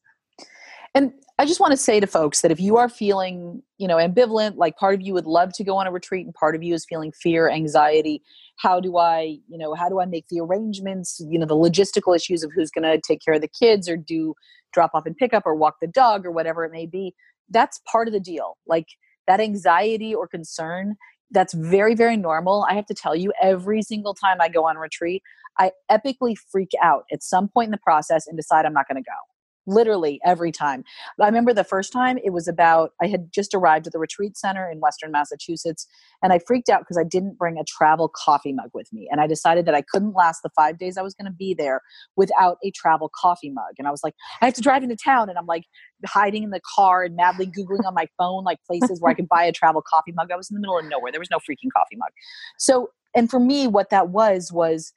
and 0.95 1.13
I 1.37 1.45
just 1.45 1.59
want 1.59 1.71
to 1.71 1.77
say 1.77 1.99
to 1.99 2.07
folks 2.07 2.41
that 2.41 2.51
if 2.51 2.59
you 2.59 2.77
are 2.77 2.89
feeling, 2.89 3.63
you 3.77 3.87
know, 3.87 3.97
ambivalent, 3.97 4.57
like 4.57 4.75
part 4.77 4.95
of 4.95 5.01
you 5.01 5.13
would 5.13 5.25
love 5.25 5.53
to 5.53 5.63
go 5.63 5.77
on 5.77 5.87
a 5.87 5.91
retreat 5.91 6.25
and 6.25 6.33
part 6.33 6.55
of 6.55 6.63
you 6.63 6.73
is 6.73 6.85
feeling 6.85 7.11
fear, 7.11 7.49
anxiety, 7.49 8.21
how 8.57 8.79
do 8.79 8.97
I, 8.97 9.37
you 9.47 9.57
know, 9.57 9.73
how 9.73 9.87
do 9.87 10.01
I 10.01 10.05
make 10.05 10.27
the 10.29 10.39
arrangements, 10.41 11.21
you 11.29 11.39
know, 11.39 11.45
the 11.45 11.55
logistical 11.55 12.15
issues 12.15 12.43
of 12.43 12.51
who's 12.53 12.71
going 12.71 12.83
to 12.83 12.99
take 12.99 13.21
care 13.23 13.35
of 13.35 13.41
the 13.41 13.47
kids 13.47 13.87
or 13.87 13.95
do 13.95 14.33
drop 14.73 14.91
off 14.93 15.05
and 15.05 15.15
pick 15.15 15.33
up 15.33 15.43
or 15.45 15.55
walk 15.55 15.75
the 15.81 15.87
dog 15.87 16.25
or 16.25 16.31
whatever 16.31 16.65
it 16.65 16.71
may 16.71 16.85
be, 16.85 17.13
that's 17.49 17.79
part 17.89 18.07
of 18.07 18.13
the 18.13 18.19
deal. 18.19 18.57
Like 18.67 18.87
that 19.27 19.39
anxiety 19.39 20.13
or 20.13 20.27
concern, 20.27 20.95
that's 21.31 21.53
very 21.53 21.95
very 21.95 22.17
normal. 22.17 22.65
I 22.69 22.73
have 22.73 22.87
to 22.87 22.93
tell 22.93 23.15
you 23.15 23.31
every 23.41 23.81
single 23.83 24.13
time 24.13 24.41
I 24.41 24.49
go 24.49 24.67
on 24.67 24.77
retreat, 24.77 25.21
I 25.57 25.71
epically 25.89 26.35
freak 26.51 26.71
out 26.83 27.03
at 27.13 27.23
some 27.23 27.47
point 27.47 27.67
in 27.67 27.71
the 27.71 27.77
process 27.77 28.27
and 28.27 28.35
decide 28.35 28.65
I'm 28.65 28.73
not 28.73 28.87
going 28.87 29.01
to 29.01 29.07
go 29.07 29.38
literally 29.69 30.19
every 30.25 30.51
time. 30.51 30.83
I 31.21 31.25
remember 31.25 31.53
the 31.53 31.63
first 31.63 31.93
time 31.93 32.17
it 32.23 32.31
was 32.31 32.47
about, 32.47 32.91
I 33.01 33.07
had 33.07 33.31
just 33.31 33.53
arrived 33.53 33.87
at 33.87 33.93
the 33.93 33.99
retreat 33.99 34.37
center 34.37 34.69
in 34.69 34.79
Western 34.79 35.11
Massachusetts 35.11 35.87
and 36.23 36.33
I 36.33 36.39
freaked 36.39 36.69
out 36.69 36.81
because 36.81 36.97
I 36.97 37.03
didn't 37.03 37.37
bring 37.37 37.57
a 37.57 37.63
travel 37.63 38.11
coffee 38.13 38.53
mug 38.53 38.71
with 38.73 38.91
me. 38.91 39.07
And 39.11 39.21
I 39.21 39.27
decided 39.27 39.65
that 39.65 39.75
I 39.75 39.81
couldn't 39.81 40.13
last 40.13 40.41
the 40.43 40.49
five 40.55 40.77
days 40.77 40.97
I 40.97 41.01
was 41.01 41.13
going 41.13 41.31
to 41.31 41.35
be 41.35 41.53
there 41.53 41.81
without 42.15 42.57
a 42.63 42.71
travel 42.71 43.11
coffee 43.13 43.51
mug. 43.51 43.75
And 43.77 43.87
I 43.87 43.91
was 43.91 44.03
like, 44.03 44.15
I 44.41 44.45
have 44.45 44.55
to 44.55 44.61
drive 44.61 44.83
into 44.83 44.95
town. 44.95 45.29
And 45.29 45.37
I'm 45.37 45.45
like 45.45 45.65
hiding 46.05 46.43
in 46.43 46.49
the 46.49 46.61
car 46.75 47.03
and 47.03 47.15
madly 47.15 47.45
Googling 47.45 47.85
on 47.85 47.93
my 47.93 48.07
phone, 48.17 48.43
like 48.43 48.59
places 48.65 48.99
where 48.99 49.11
I 49.11 49.13
could 49.13 49.29
buy 49.29 49.43
a 49.43 49.51
travel 49.51 49.81
coffee 49.81 50.13
mug. 50.13 50.31
I 50.31 50.35
was 50.35 50.49
in 50.49 50.55
the 50.55 50.61
middle 50.61 50.77
of 50.77 50.85
nowhere. 50.85 51.11
There 51.11 51.21
was 51.21 51.31
no 51.31 51.37
freaking 51.37 51.71
coffee 51.75 51.95
mug. 51.95 52.09
So, 52.57 52.89
and 53.15 53.29
for 53.29 53.39
me, 53.39 53.67
what 53.67 53.89
that 53.89 54.09
was, 54.09 54.51
was, 54.51 54.93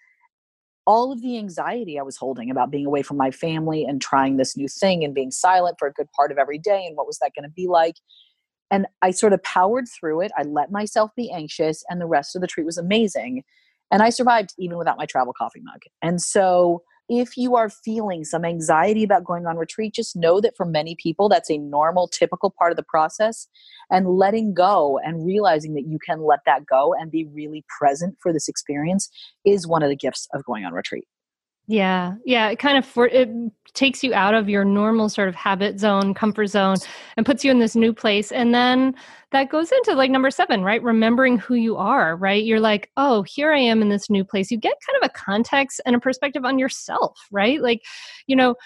all 0.86 1.12
of 1.12 1.22
the 1.22 1.38
anxiety 1.38 1.98
I 1.98 2.02
was 2.02 2.16
holding 2.16 2.50
about 2.50 2.70
being 2.70 2.86
away 2.86 3.02
from 3.02 3.16
my 3.16 3.30
family 3.30 3.84
and 3.84 4.00
trying 4.00 4.36
this 4.36 4.56
new 4.56 4.68
thing 4.68 5.04
and 5.04 5.14
being 5.14 5.30
silent 5.30 5.76
for 5.78 5.86
a 5.86 5.92
good 5.92 6.08
part 6.16 6.32
of 6.32 6.38
every 6.38 6.58
day 6.58 6.84
and 6.86 6.96
what 6.96 7.06
was 7.06 7.18
that 7.18 7.32
going 7.36 7.48
to 7.48 7.54
be 7.54 7.68
like. 7.68 7.96
And 8.70 8.86
I 9.02 9.10
sort 9.10 9.32
of 9.32 9.42
powered 9.42 9.86
through 9.86 10.22
it. 10.22 10.32
I 10.36 10.42
let 10.44 10.72
myself 10.72 11.10
be 11.14 11.30
anxious, 11.30 11.84
and 11.90 12.00
the 12.00 12.06
rest 12.06 12.34
of 12.34 12.40
the 12.40 12.48
treat 12.48 12.64
was 12.64 12.78
amazing. 12.78 13.44
And 13.90 14.02
I 14.02 14.08
survived 14.08 14.54
even 14.58 14.78
without 14.78 14.96
my 14.96 15.04
travel 15.04 15.34
coffee 15.36 15.60
mug. 15.62 15.82
And 16.00 16.22
so 16.22 16.82
if 17.12 17.36
you 17.36 17.56
are 17.56 17.68
feeling 17.68 18.24
some 18.24 18.42
anxiety 18.42 19.02
about 19.02 19.24
going 19.24 19.46
on 19.46 19.58
retreat, 19.58 19.92
just 19.92 20.16
know 20.16 20.40
that 20.40 20.56
for 20.56 20.64
many 20.64 20.96
people, 20.96 21.28
that's 21.28 21.50
a 21.50 21.58
normal, 21.58 22.08
typical 22.08 22.50
part 22.50 22.72
of 22.72 22.76
the 22.76 22.82
process. 22.82 23.46
And 23.90 24.08
letting 24.08 24.54
go 24.54 24.98
and 25.04 25.26
realizing 25.26 25.74
that 25.74 25.86
you 25.86 25.98
can 25.98 26.22
let 26.22 26.40
that 26.46 26.64
go 26.64 26.94
and 26.94 27.10
be 27.10 27.26
really 27.26 27.66
present 27.78 28.16
for 28.22 28.32
this 28.32 28.48
experience 28.48 29.10
is 29.44 29.66
one 29.66 29.82
of 29.82 29.90
the 29.90 29.96
gifts 29.96 30.26
of 30.32 30.42
going 30.44 30.64
on 30.64 30.72
retreat. 30.72 31.04
Yeah, 31.68 32.14
yeah, 32.24 32.50
it 32.50 32.58
kind 32.58 32.76
of 32.76 32.84
for, 32.84 33.06
it 33.06 33.30
takes 33.74 34.02
you 34.02 34.12
out 34.12 34.34
of 34.34 34.48
your 34.48 34.64
normal 34.64 35.08
sort 35.08 35.28
of 35.28 35.34
habit 35.34 35.78
zone, 35.78 36.12
comfort 36.12 36.48
zone, 36.48 36.76
and 37.16 37.24
puts 37.24 37.44
you 37.44 37.50
in 37.50 37.60
this 37.60 37.76
new 37.76 37.92
place. 37.92 38.32
And 38.32 38.52
then 38.52 38.94
that 39.30 39.48
goes 39.48 39.72
into 39.72 39.94
like 39.94 40.10
number 40.10 40.30
seven, 40.30 40.62
right? 40.62 40.82
Remembering 40.82 41.38
who 41.38 41.54
you 41.54 41.76
are, 41.76 42.16
right? 42.16 42.44
You're 42.44 42.60
like, 42.60 42.90
oh, 42.96 43.22
here 43.22 43.52
I 43.52 43.58
am 43.58 43.80
in 43.80 43.88
this 43.88 44.10
new 44.10 44.24
place. 44.24 44.50
You 44.50 44.58
get 44.58 44.74
kind 44.86 45.02
of 45.02 45.08
a 45.08 45.18
context 45.18 45.80
and 45.86 45.96
a 45.96 46.00
perspective 46.00 46.44
on 46.44 46.58
yourself, 46.58 47.18
right? 47.30 47.62
Like, 47.62 47.82
you 48.26 48.36
know, 48.36 48.56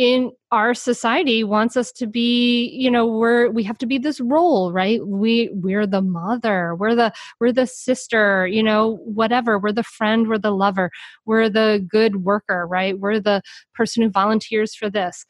in 0.00 0.32
our 0.50 0.72
society 0.72 1.44
wants 1.44 1.76
us 1.76 1.92
to 1.92 2.06
be 2.06 2.70
you 2.70 2.90
know 2.90 3.06
we're 3.06 3.50
we 3.50 3.62
have 3.62 3.76
to 3.76 3.84
be 3.86 3.98
this 3.98 4.18
role 4.18 4.72
right? 4.72 5.06
We 5.06 5.50
we're 5.52 5.86
the 5.86 6.00
mother 6.00 6.74
we're 6.74 6.94
the 6.94 7.12
we're 7.38 7.52
the 7.52 7.66
sister 7.66 8.46
you 8.46 8.62
know 8.62 8.96
whatever. 9.04 9.58
We're 9.58 9.72
the 9.72 9.82
friend 9.82 10.26
we're 10.26 10.38
the 10.38 10.52
lover. 10.52 10.90
We're 11.26 11.50
the 11.50 11.86
good 11.86 12.24
worker 12.24 12.66
right? 12.66 12.98
We're 12.98 13.20
the 13.20 13.42
person 13.74 14.02
who 14.02 14.08
volunteers 14.08 14.74
for 14.74 14.88
this. 14.88 15.26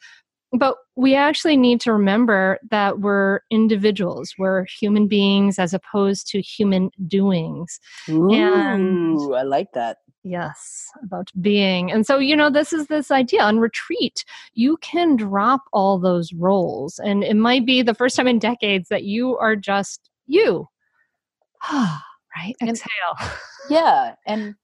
But 0.53 0.75
we 0.95 1.15
actually 1.15 1.57
need 1.57 1.81
to 1.81 1.91
remember 1.93 2.57
that 2.71 2.99
we're 2.99 3.41
individuals. 3.49 4.33
We're 4.37 4.65
human 4.79 5.07
beings 5.07 5.59
as 5.59 5.73
opposed 5.73 6.27
to 6.27 6.41
human 6.41 6.91
doings. 7.07 7.77
Ooh, 8.09 8.31
and 8.31 9.19
i 9.35 9.43
like 9.43 9.73
that 9.73 9.97
Yes, 10.23 10.91
about 11.03 11.31
being. 11.41 11.91
And 11.91 12.05
so, 12.05 12.19
you 12.19 12.35
know, 12.35 12.51
this 12.51 12.73
is 12.73 12.87
this 12.87 13.09
idea 13.09 13.41
on 13.41 13.59
retreat. 13.59 14.23
You 14.53 14.77
can 14.77 15.15
drop 15.15 15.61
all 15.73 15.97
those 15.97 16.31
roles, 16.33 16.99
and 16.99 17.23
it 17.23 17.35
might 17.35 17.65
be 17.65 17.81
the 17.81 17.95
first 17.95 18.15
time 18.15 18.27
in 18.27 18.37
decades 18.37 18.89
that 18.89 19.03
you 19.03 19.37
are 19.37 19.55
just 19.55 20.11
you. 20.27 20.67
right? 21.73 22.55
Exhale. 22.61 23.17
And, 23.19 23.31
yeah. 23.69 24.15
And 24.27 24.55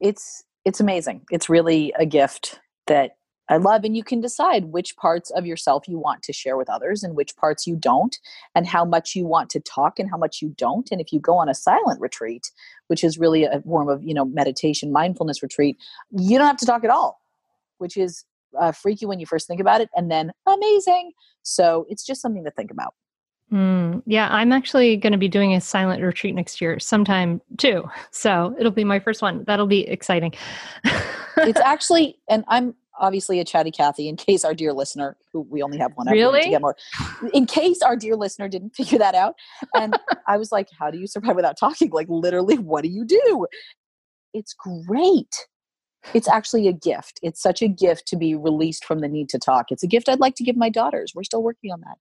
it's 0.00 0.44
it's 0.64 0.80
amazing. 0.80 1.22
It's 1.30 1.48
really 1.48 1.92
a 1.98 2.06
gift 2.06 2.60
that 2.86 3.12
I 3.52 3.58
love. 3.58 3.84
And 3.84 3.94
you 3.94 4.02
can 4.02 4.22
decide 4.22 4.64
which 4.66 4.96
parts 4.96 5.30
of 5.30 5.44
yourself 5.44 5.86
you 5.86 5.98
want 5.98 6.22
to 6.22 6.32
share 6.32 6.56
with 6.56 6.70
others 6.70 7.02
and 7.02 7.14
which 7.14 7.36
parts 7.36 7.66
you 7.66 7.76
don't, 7.76 8.18
and 8.54 8.66
how 8.66 8.82
much 8.82 9.14
you 9.14 9.26
want 9.26 9.50
to 9.50 9.60
talk 9.60 9.98
and 9.98 10.08
how 10.08 10.16
much 10.16 10.40
you 10.40 10.54
don't. 10.56 10.90
And 10.90 11.02
if 11.02 11.12
you 11.12 11.20
go 11.20 11.36
on 11.36 11.50
a 11.50 11.54
silent 11.54 12.00
retreat, 12.00 12.50
which 12.86 13.04
is 13.04 13.18
really 13.18 13.44
a 13.44 13.60
form 13.60 13.90
of, 13.90 14.02
you 14.02 14.14
know, 14.14 14.24
meditation, 14.24 14.90
mindfulness 14.90 15.42
retreat, 15.42 15.76
you 16.10 16.38
don't 16.38 16.46
have 16.46 16.56
to 16.56 16.66
talk 16.66 16.82
at 16.82 16.88
all, 16.88 17.20
which 17.76 17.98
is 17.98 18.24
uh, 18.58 18.72
freaky 18.72 19.04
when 19.04 19.20
you 19.20 19.26
first 19.26 19.46
think 19.46 19.60
about 19.60 19.82
it, 19.82 19.90
and 19.94 20.10
then 20.10 20.32
amazing. 20.46 21.12
So 21.42 21.84
it's 21.90 22.06
just 22.06 22.22
something 22.22 22.44
to 22.44 22.50
think 22.50 22.70
about. 22.70 22.94
Mm, 23.52 24.02
yeah, 24.06 24.28
I'm 24.30 24.50
actually 24.50 24.96
going 24.96 25.12
to 25.12 25.18
be 25.18 25.28
doing 25.28 25.52
a 25.52 25.60
silent 25.60 26.02
retreat 26.02 26.34
next 26.34 26.58
year 26.62 26.78
sometime 26.78 27.42
too. 27.58 27.84
So 28.12 28.56
it'll 28.58 28.72
be 28.72 28.84
my 28.84 28.98
first 28.98 29.20
one. 29.20 29.44
That'll 29.44 29.66
be 29.66 29.86
exciting. 29.86 30.32
it's 31.36 31.60
actually, 31.64 32.18
and 32.30 32.44
I'm 32.48 32.74
obviously 32.98 33.40
a 33.40 33.44
chatty 33.44 33.70
Cathy 33.70 34.08
in 34.08 34.16
case 34.16 34.44
our 34.44 34.54
dear 34.54 34.72
listener, 34.72 35.16
who 35.32 35.40
we 35.40 35.62
only 35.62 35.78
have 35.78 35.92
one 35.94 36.06
really? 36.08 36.42
to 36.42 36.50
get 36.50 36.60
more, 36.60 36.76
in 37.32 37.46
case 37.46 37.82
our 37.82 37.96
dear 37.96 38.16
listener 38.16 38.48
didn't 38.48 38.70
figure 38.76 38.98
that 38.98 39.14
out. 39.14 39.34
And 39.74 39.98
I 40.26 40.36
was 40.36 40.52
like, 40.52 40.68
how 40.78 40.90
do 40.90 40.98
you 40.98 41.06
survive 41.06 41.36
without 41.36 41.58
talking? 41.58 41.90
Like, 41.90 42.08
literally, 42.08 42.58
what 42.58 42.82
do 42.82 42.90
you 42.90 43.04
do? 43.04 43.46
It's 44.34 44.54
great. 44.54 45.46
It's 46.14 46.28
actually 46.28 46.66
a 46.66 46.72
gift. 46.72 47.20
It's 47.22 47.40
such 47.40 47.62
a 47.62 47.68
gift 47.68 48.08
to 48.08 48.16
be 48.16 48.34
released 48.34 48.84
from 48.84 48.98
the 48.98 49.08
need 49.08 49.28
to 49.30 49.38
talk. 49.38 49.66
It's 49.70 49.84
a 49.84 49.86
gift 49.86 50.08
I'd 50.08 50.20
like 50.20 50.34
to 50.36 50.44
give 50.44 50.56
my 50.56 50.68
daughters. 50.68 51.12
We're 51.14 51.22
still 51.22 51.42
working 51.42 51.70
on 51.70 51.80
that. 51.82 51.96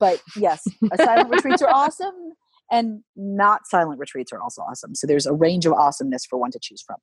But 0.00 0.20
yes, 0.36 0.64
silent 0.96 1.30
retreats 1.30 1.62
are 1.62 1.70
awesome 1.70 2.32
and 2.70 3.02
not 3.14 3.66
silent 3.66 4.00
retreats 4.00 4.32
are 4.32 4.40
also 4.40 4.62
awesome. 4.62 4.94
So 4.94 5.06
there's 5.06 5.26
a 5.26 5.32
range 5.32 5.66
of 5.66 5.72
awesomeness 5.72 6.26
for 6.26 6.38
one 6.38 6.50
to 6.52 6.58
choose 6.60 6.82
from. 6.82 6.96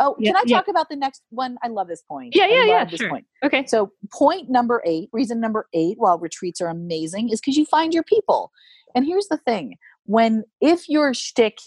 Oh, 0.00 0.16
yeah, 0.18 0.30
can 0.30 0.36
I 0.36 0.40
talk 0.44 0.66
yeah. 0.66 0.70
about 0.70 0.88
the 0.88 0.96
next 0.96 1.22
one? 1.28 1.58
I 1.62 1.68
love 1.68 1.86
this 1.86 2.02
point. 2.02 2.34
Yeah, 2.34 2.46
yeah, 2.46 2.64
yeah. 2.64 2.84
This 2.86 3.00
sure. 3.00 3.10
point. 3.10 3.26
Okay. 3.44 3.66
So, 3.66 3.92
point 4.12 4.48
number 4.48 4.82
eight, 4.86 5.10
reason 5.12 5.40
number 5.40 5.68
eight, 5.74 5.98
while 5.98 6.18
retreats 6.18 6.60
are 6.60 6.68
amazing, 6.68 7.28
is 7.28 7.40
because 7.40 7.56
you 7.56 7.66
find 7.66 7.92
your 7.92 8.02
people. 8.02 8.50
And 8.94 9.04
here's 9.04 9.28
the 9.28 9.36
thing: 9.36 9.76
when 10.06 10.44
if 10.60 10.88
your 10.88 11.12
shtick 11.12 11.58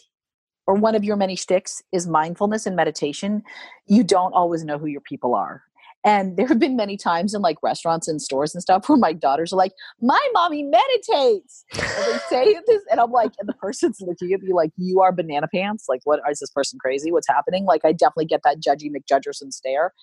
or 0.65 0.73
one 0.73 0.95
of 0.95 1.03
your 1.03 1.15
many 1.15 1.35
shticks 1.35 1.81
is 1.91 2.07
mindfulness 2.07 2.65
and 2.65 2.75
meditation, 2.75 3.43
you 3.85 4.03
don't 4.03 4.33
always 4.33 4.63
know 4.63 4.79
who 4.79 4.87
your 4.87 5.01
people 5.01 5.35
are. 5.35 5.61
And 6.05 6.35
there 6.35 6.47
have 6.47 6.59
been 6.59 6.75
many 6.75 6.97
times 6.97 7.33
in 7.33 7.41
like 7.41 7.57
restaurants 7.63 8.07
and 8.07 8.21
stores 8.21 8.53
and 8.53 8.61
stuff 8.61 8.89
where 8.89 8.97
my 8.97 9.13
daughters 9.13 9.53
are 9.53 9.57
like, 9.57 9.71
"My 10.01 10.19
mommy 10.33 10.63
meditates," 10.63 11.63
and 11.73 11.81
they 11.81 12.19
say 12.29 12.59
this, 12.67 12.83
and 12.91 12.99
I'm 12.99 13.11
like, 13.11 13.31
and 13.39 13.47
the 13.47 13.53
person's 13.53 14.01
looking 14.01 14.33
at 14.33 14.41
me 14.41 14.53
like, 14.53 14.71
"You 14.77 15.01
are 15.01 15.13
banana 15.13 15.47
pants. 15.53 15.85
Like, 15.87 16.01
what 16.03 16.19
is 16.29 16.39
this 16.39 16.51
person 16.51 16.77
crazy? 16.79 17.11
What's 17.11 17.27
happening?" 17.27 17.65
Like, 17.65 17.85
I 17.85 17.93
definitely 17.93 18.25
get 18.25 18.41
that 18.43 18.59
judgy 18.59 18.89
McJudgerson 18.91 19.53
stare. 19.53 19.93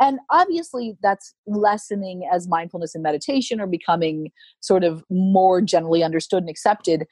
And 0.00 0.18
obviously, 0.30 0.96
that's 1.02 1.34
lessening 1.46 2.28
as 2.32 2.48
mindfulness 2.48 2.96
and 2.96 3.02
meditation 3.04 3.60
are 3.60 3.68
becoming 3.68 4.32
sort 4.58 4.82
of 4.82 5.04
more 5.08 5.60
generally 5.60 6.02
understood 6.02 6.42
and 6.42 6.50
accepted. 6.50 7.06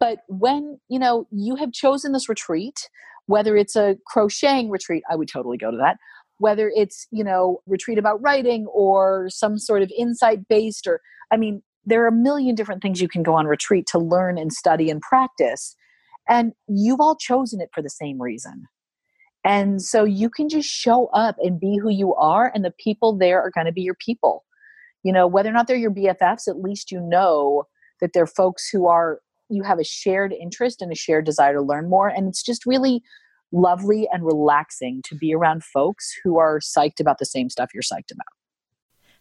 But 0.00 0.20
when 0.28 0.80
you 0.88 0.98
know 0.98 1.28
you 1.30 1.54
have 1.56 1.70
chosen 1.70 2.12
this 2.12 2.28
retreat 2.28 2.88
whether 3.26 3.56
it's 3.56 3.76
a 3.76 3.96
crocheting 4.06 4.70
retreat, 4.70 5.02
I 5.10 5.16
would 5.16 5.28
totally 5.28 5.56
go 5.56 5.70
to 5.70 5.76
that. 5.78 5.98
Whether 6.38 6.70
it's, 6.74 7.06
you 7.10 7.24
know, 7.24 7.60
retreat 7.66 7.98
about 7.98 8.20
writing 8.22 8.66
or 8.66 9.28
some 9.30 9.58
sort 9.58 9.82
of 9.82 9.90
insight 9.96 10.48
based, 10.48 10.86
or 10.86 11.00
I 11.30 11.36
mean, 11.36 11.62
there 11.84 12.02
are 12.02 12.08
a 12.08 12.12
million 12.12 12.54
different 12.54 12.82
things 12.82 13.00
you 13.00 13.08
can 13.08 13.22
go 13.22 13.34
on 13.34 13.46
retreat 13.46 13.86
to 13.88 13.98
learn 13.98 14.38
and 14.38 14.52
study 14.52 14.90
and 14.90 15.00
practice. 15.00 15.76
And 16.28 16.52
you've 16.68 17.00
all 17.00 17.16
chosen 17.16 17.60
it 17.60 17.70
for 17.72 17.82
the 17.82 17.90
same 17.90 18.20
reason. 18.20 18.66
And 19.44 19.82
so 19.82 20.04
you 20.04 20.30
can 20.30 20.48
just 20.48 20.68
show 20.68 21.06
up 21.08 21.36
and 21.38 21.60
be 21.60 21.76
who 21.76 21.90
you 21.90 22.14
are, 22.14 22.50
and 22.54 22.64
the 22.64 22.72
people 22.78 23.16
there 23.16 23.42
are 23.42 23.50
going 23.50 23.66
to 23.66 23.72
be 23.72 23.82
your 23.82 23.96
people. 23.96 24.44
You 25.02 25.12
know, 25.12 25.26
whether 25.26 25.50
or 25.50 25.52
not 25.52 25.66
they're 25.66 25.76
your 25.76 25.90
BFFs, 25.90 26.48
at 26.48 26.60
least 26.60 26.90
you 26.90 26.98
know 26.98 27.64
that 28.00 28.14
they're 28.14 28.26
folks 28.26 28.70
who 28.70 28.86
are, 28.86 29.20
you 29.50 29.62
have 29.62 29.78
a 29.78 29.84
shared 29.84 30.32
interest 30.32 30.80
and 30.80 30.90
a 30.90 30.94
shared 30.94 31.26
desire 31.26 31.52
to 31.52 31.60
learn 31.60 31.90
more. 31.90 32.08
And 32.08 32.26
it's 32.26 32.42
just 32.42 32.64
really 32.64 33.02
lovely 33.54 34.08
and 34.12 34.24
relaxing 34.24 35.00
to 35.04 35.14
be 35.14 35.32
around 35.32 35.64
folks 35.64 36.12
who 36.22 36.38
are 36.38 36.58
psyched 36.58 37.00
about 37.00 37.18
the 37.18 37.24
same 37.24 37.48
stuff 37.48 37.70
you're 37.72 37.82
psyched 37.82 38.12
about. 38.12 38.26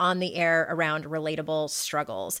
on 0.00 0.18
the 0.18 0.36
air 0.36 0.66
around 0.70 1.04
relatable 1.04 1.70
struggles. 1.70 2.40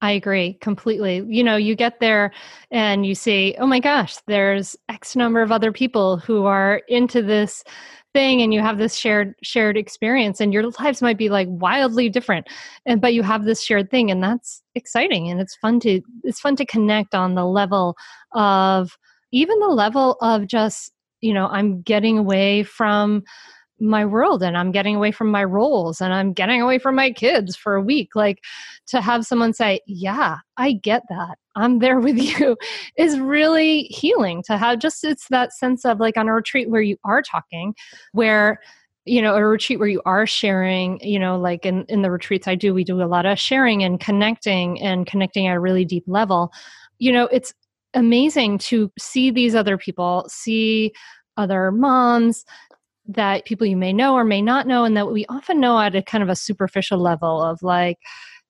I 0.00 0.12
agree 0.12 0.54
completely. 0.60 1.24
You 1.26 1.42
know, 1.42 1.56
you 1.56 1.74
get 1.74 1.98
there 1.98 2.32
and 2.70 3.04
you 3.04 3.14
see, 3.16 3.56
oh 3.58 3.66
my 3.66 3.80
gosh, 3.80 4.16
there's 4.26 4.76
X 4.88 5.16
number 5.16 5.42
of 5.42 5.50
other 5.50 5.72
people 5.72 6.18
who 6.18 6.46
are 6.46 6.82
into 6.88 7.20
this 7.20 7.64
thing 8.14 8.40
and 8.40 8.54
you 8.54 8.60
have 8.60 8.78
this 8.78 8.96
shared 8.96 9.34
shared 9.42 9.76
experience 9.76 10.40
and 10.40 10.52
your 10.52 10.64
lives 10.80 11.02
might 11.02 11.18
be 11.18 11.28
like 11.28 11.46
wildly 11.50 12.08
different 12.08 12.46
and 12.86 13.00
but 13.00 13.12
you 13.12 13.22
have 13.22 13.44
this 13.44 13.62
shared 13.62 13.90
thing 13.90 14.10
and 14.10 14.22
that's 14.22 14.62
exciting 14.74 15.28
and 15.28 15.40
it's 15.40 15.56
fun 15.56 15.78
to 15.78 16.00
it's 16.24 16.40
fun 16.40 16.56
to 16.56 16.64
connect 16.64 17.14
on 17.14 17.34
the 17.34 17.44
level 17.44 17.96
of 18.32 18.96
even 19.30 19.58
the 19.60 19.68
level 19.68 20.16
of 20.22 20.46
just 20.46 20.90
you 21.20 21.34
know 21.34 21.48
i'm 21.48 21.82
getting 21.82 22.16
away 22.16 22.62
from 22.62 23.22
my 23.80 24.04
world 24.04 24.42
and 24.42 24.56
I'm 24.56 24.72
getting 24.72 24.96
away 24.96 25.12
from 25.12 25.30
my 25.30 25.44
roles 25.44 26.00
and 26.00 26.12
I'm 26.12 26.32
getting 26.32 26.60
away 26.60 26.78
from 26.78 26.94
my 26.94 27.10
kids 27.10 27.56
for 27.56 27.74
a 27.74 27.82
week. 27.82 28.10
Like 28.14 28.42
to 28.88 29.00
have 29.00 29.24
someone 29.24 29.52
say, 29.52 29.80
Yeah, 29.86 30.38
I 30.56 30.72
get 30.72 31.02
that. 31.08 31.38
I'm 31.56 31.78
there 31.78 32.00
with 32.00 32.18
you 32.40 32.56
is 32.96 33.18
really 33.18 33.82
healing 33.84 34.42
to 34.46 34.56
have 34.56 34.78
just 34.78 35.04
it's 35.04 35.28
that 35.28 35.52
sense 35.52 35.84
of 35.84 36.00
like 36.00 36.16
on 36.16 36.28
a 36.28 36.34
retreat 36.34 36.70
where 36.70 36.82
you 36.82 36.96
are 37.04 37.22
talking, 37.22 37.74
where 38.12 38.60
you 39.08 39.22
know 39.22 39.34
a 39.34 39.44
retreat 39.44 39.78
where 39.78 39.88
you 39.88 40.02
are 40.04 40.26
sharing 40.26 41.00
you 41.00 41.18
know 41.18 41.38
like 41.38 41.64
in 41.64 41.84
in 41.88 42.02
the 42.02 42.10
retreats 42.10 42.46
i 42.46 42.54
do 42.54 42.74
we 42.74 42.84
do 42.84 43.02
a 43.02 43.04
lot 43.04 43.24
of 43.24 43.38
sharing 43.38 43.82
and 43.82 44.00
connecting 44.00 44.80
and 44.82 45.06
connecting 45.06 45.46
at 45.46 45.56
a 45.56 45.60
really 45.60 45.84
deep 45.84 46.04
level 46.06 46.52
you 46.98 47.10
know 47.10 47.24
it's 47.32 47.54
amazing 47.94 48.58
to 48.58 48.92
see 48.98 49.30
these 49.30 49.54
other 49.54 49.78
people 49.78 50.26
see 50.28 50.92
other 51.38 51.72
moms 51.72 52.44
that 53.08 53.44
people 53.44 53.66
you 53.66 53.76
may 53.76 53.92
know 53.92 54.14
or 54.14 54.24
may 54.24 54.42
not 54.42 54.66
know, 54.66 54.84
and 54.84 54.96
that 54.96 55.10
we 55.10 55.26
often 55.28 55.60
know 55.60 55.80
at 55.80 55.96
a 55.96 56.02
kind 56.02 56.22
of 56.22 56.28
a 56.28 56.36
superficial 56.36 56.98
level 56.98 57.42
of 57.42 57.62
like, 57.62 57.98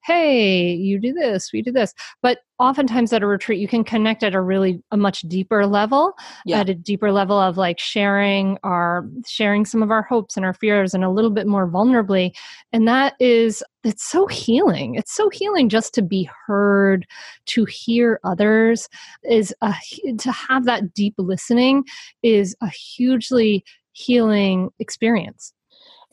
hey, 0.09 0.73
you 0.73 0.99
do 0.99 1.13
this, 1.13 1.53
we 1.53 1.61
do 1.61 1.71
this. 1.71 1.93
But 2.23 2.39
oftentimes 2.59 3.13
at 3.13 3.23
a 3.23 3.27
retreat, 3.27 3.61
you 3.61 3.69
can 3.69 3.85
connect 3.85 4.23
at 4.23 4.35
a 4.35 4.41
really 4.41 4.83
a 4.91 4.97
much 4.97 5.21
deeper 5.23 5.67
level, 5.67 6.15
yeah. 6.47 6.61
at 6.61 6.71
a 6.71 6.75
deeper 6.75 7.13
level 7.13 7.39
of 7.39 7.59
like 7.59 7.79
sharing 7.79 8.57
our 8.63 9.07
sharing 9.27 9.67
some 9.67 9.83
of 9.83 9.91
our 9.91 10.03
hopes 10.03 10.37
and 10.37 10.47
our 10.47 10.55
fears 10.55 10.95
and 10.95 11.05
a 11.05 11.11
little 11.11 11.31
bit 11.31 11.47
more 11.47 11.69
vulnerably. 11.69 12.35
And 12.73 12.89
that 12.89 13.15
is 13.21 13.63
it's 13.85 14.05
so 14.05 14.27
healing. 14.27 14.95
It's 14.95 15.15
so 15.15 15.29
healing 15.29 15.69
just 15.69 15.95
to 15.95 16.03
be 16.03 16.29
heard, 16.47 17.07
to 17.47 17.65
hear 17.67 18.19
others 18.25 18.89
is 19.29 19.55
a 19.61 19.75
to 20.19 20.33
have 20.33 20.65
that 20.65 20.95
deep 20.95 21.15
listening 21.19 21.85
is 22.23 22.57
a 22.63 22.69
hugely 22.69 23.63
healing 23.99 24.71
experience. 24.79 25.53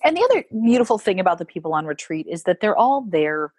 And 0.03 0.17
the 0.17 0.27
other 0.31 0.45
beautiful 0.63 0.97
thing 0.97 1.19
about 1.19 1.37
the 1.37 1.45
people 1.45 1.73
on 1.73 1.85
retreat 1.85 2.27
is 2.29 2.43
that 2.43 2.59
they're 2.59 2.75
all 2.75 3.05
there 3.09 3.53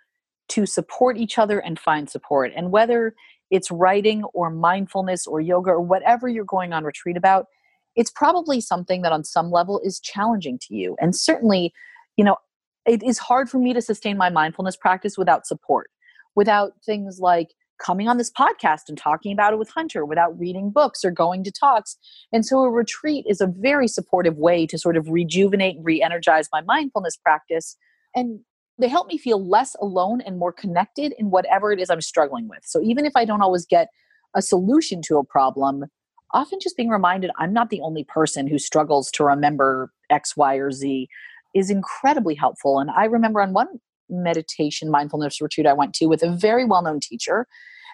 to 0.49 0.66
support 0.66 1.16
each 1.16 1.39
other 1.39 1.59
and 1.59 1.79
find 1.79 2.09
support. 2.11 2.53
And 2.57 2.70
whether 2.70 3.14
it's 3.51 3.70
writing 3.70 4.24
or 4.35 4.51
mindfulness 4.51 5.27
or 5.27 5.41
yoga 5.41 5.70
or 5.70 5.81
whatever 5.81 6.29
you're 6.29 6.45
going 6.45 6.72
on 6.72 6.85
retreat 6.85 7.16
about, 7.16 7.47
it's 7.95 8.11
probably 8.11 8.61
something 8.61 9.03
that 9.03 9.12
on 9.12 9.24
some 9.24 9.51
level 9.51 9.81
is 9.85 10.01
challenging 10.01 10.59
to 10.62 10.74
you. 10.74 10.97
And 11.01 11.16
certainly, 11.16 11.72
you 12.16 12.24
know, 12.24 12.37
it 12.85 13.03
is 13.03 13.18
hard 13.18 13.49
for 13.49 13.59
me 13.59 13.72
to 13.72 13.81
sustain 13.81 14.16
my 14.16 14.29
mindfulness 14.29 14.77
practice 14.77 15.16
without 15.16 15.47
support, 15.47 15.91
without 16.35 16.72
things 16.85 17.18
like 17.20 17.55
coming 17.79 18.09
on 18.09 18.16
this 18.16 18.31
podcast 18.31 18.89
and 18.89 18.97
talking 18.97 19.33
about 19.33 19.53
it 19.53 19.59
with 19.59 19.70
Hunter 19.70 20.05
without 20.05 20.39
reading 20.39 20.70
books 20.70 21.05
or 21.05 21.11
going 21.11 21.45
to 21.45 21.53
talks. 21.53 21.97
And 22.33 22.45
so 22.45 22.61
a 22.61 22.70
retreat 22.70 23.24
is 23.29 23.41
a 23.41 23.47
very 23.47 23.89
supportive 23.89 24.37
way 24.37 24.66
to 24.66 24.79
sort 24.79 24.97
of 24.97 25.09
rejuvenate 25.09 25.77
and 25.77 25.85
re 25.85 26.03
energize 26.03 26.49
my 26.53 26.62
mindfulness 26.62 27.16
practice. 27.16 27.77
And 28.14 28.41
they 28.79 28.89
help 28.89 29.09
me 29.09 29.18
feel 29.18 29.47
less 29.47 29.74
alone 29.81 30.20
and 30.20 30.39
more 30.39 30.53
connected 30.53 31.14
in 31.18 31.31
whatever 31.31 31.72
it 31.72 31.81
is 31.81 31.91
I'm 31.91 32.01
struggling 32.01 32.49
with. 32.49 32.61
So 32.64 32.83
even 32.83 33.07
if 33.07 33.12
I 33.16 33.24
don't 33.24 33.43
always 33.43 33.66
get 33.66 33.89
a 34.35 34.43
solution 34.43 35.01
to 35.03 35.16
a 35.16 35.24
problem, 35.24 35.85
often 36.33 36.59
just 36.61 36.77
being 36.77 36.91
reminded 36.91 37.31
I'm 37.39 37.53
not 37.53 37.70
the 37.70 37.81
only 37.81 38.05
person 38.05 38.47
who 38.47 38.59
struggles 38.59 39.11
to 39.12 39.24
remember 39.24 39.91
X, 40.11 40.37
Y, 40.37 40.57
or 40.57 40.70
Z 40.72 41.09
is 41.55 41.70
incredibly 41.70 42.35
helpful. 42.35 42.79
And 42.79 42.91
I 42.91 43.05
remember 43.05 43.41
on 43.41 43.55
one 43.55 43.68
meditation 44.09 44.91
mindfulness 44.91 45.41
retreat 45.41 45.67
I 45.67 45.73
went 45.73 45.95
to 45.95 46.07
with 46.07 46.23
a 46.23 46.31
very 46.31 46.65
well 46.65 46.83
known 46.83 47.01
teacher. 47.01 47.47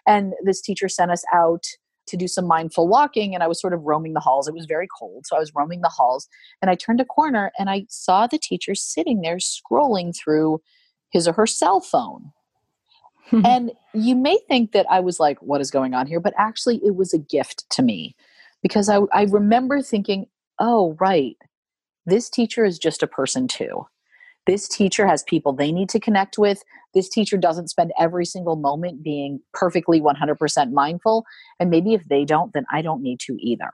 And 0.07 0.35
this 0.45 0.61
teacher 0.61 0.89
sent 0.89 1.11
us 1.11 1.25
out 1.33 1.65
to 2.07 2.17
do 2.17 2.27
some 2.27 2.47
mindful 2.47 2.89
walking 2.89 3.35
and 3.35 3.43
I 3.43 3.47
was 3.49 3.61
sort 3.61 3.73
of 3.73 3.83
roaming 3.83 4.13
the 4.13 4.21
halls. 4.21 4.49
It 4.49 4.55
was 4.55 4.67
very 4.67 4.89
cold. 4.99 5.25
So 5.27 5.37
I 5.37 5.39
was 5.39 5.53
roaming 5.55 5.83
the 5.83 5.89
halls 5.89 6.29
and 6.61 6.71
I 6.71 6.75
turned 6.75 7.01
a 7.01 7.05
corner 7.05 7.53
and 7.59 7.71
I 7.71 7.87
saw 7.89 8.27
the 8.27 8.39
teacher 8.39 8.75
sitting 8.75 9.21
there 9.21 9.37
scrolling 9.37 10.17
through 10.17 10.61
his 11.11 11.29
or 11.29 11.33
her 11.33 11.47
cell 11.47 11.81
phone. 11.81 12.33
and 13.45 13.73
you 13.95 14.17
may 14.17 14.39
think 14.49 14.73
that 14.73 14.87
I 14.91 15.01
was 15.01 15.21
like, 15.21 15.41
what 15.41 15.61
is 15.61 15.71
going 15.71 15.95
on 15.95 16.07
here? 16.07 16.21
But 16.21 16.35
actually, 16.37 16.81
it 16.85 16.97
was 16.97 17.15
a 17.15 17.19
gift 17.19 17.65
to 17.71 17.83
me 17.83 18.15
because 18.63 18.89
I, 18.89 18.99
I 19.13 19.25
remember 19.25 19.81
thinking, 19.81 20.27
oh, 20.59 20.97
right, 21.01 21.37
this 22.05 22.29
teacher 22.29 22.65
is 22.65 22.79
just 22.79 23.03
a 23.03 23.07
person 23.07 23.49
too. 23.49 23.87
This 24.47 24.68
teacher 24.68 25.07
has 25.07 25.22
people 25.22 25.53
they 25.53 25.70
need 25.72 25.88
to 25.90 26.01
connect 26.01 26.38
with. 26.38 26.62
This 26.95 27.09
teacher 27.09 27.36
doesn't 27.36 27.68
spend 27.68 27.93
every 27.99 28.24
single 28.24 28.57
moment 28.57 29.03
being 29.03 29.40
perfectly 29.55 30.01
100% 30.01 30.72
mindful. 30.72 31.24
And 31.61 31.70
maybe 31.70 31.95
if 31.95 32.05
they 32.09 32.24
don't, 32.24 32.53
then 32.53 32.64
I 32.72 32.82
don't 32.82 33.03
need 33.03 33.20
to 33.20 33.36
either. 33.38 33.70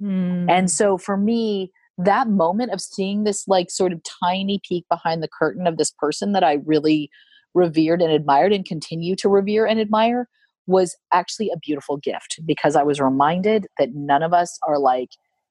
Mm. 0.00 0.50
And 0.50 0.70
so 0.70 0.98
for 0.98 1.16
me, 1.16 1.72
that 1.98 2.28
moment 2.28 2.72
of 2.72 2.80
seeing 2.80 3.24
this 3.24 3.46
like 3.46 3.70
sort 3.70 3.92
of 3.92 4.00
tiny 4.22 4.60
peek 4.66 4.84
behind 4.88 5.22
the 5.22 5.28
curtain 5.28 5.66
of 5.66 5.76
this 5.76 5.90
person 5.90 6.32
that 6.32 6.44
I 6.44 6.58
really 6.64 7.10
revered 7.54 8.00
and 8.02 8.12
admired 8.12 8.52
and 8.52 8.64
continue 8.64 9.14
to 9.16 9.28
revere 9.28 9.66
and 9.66 9.78
admire 9.80 10.28
was 10.66 10.96
actually 11.12 11.50
a 11.50 11.58
beautiful 11.58 11.96
gift 11.96 12.40
because 12.46 12.76
I 12.76 12.82
was 12.82 13.00
reminded 13.00 13.66
that 13.78 13.94
none 13.94 14.22
of 14.22 14.32
us 14.32 14.58
are 14.66 14.78
like 14.78 15.10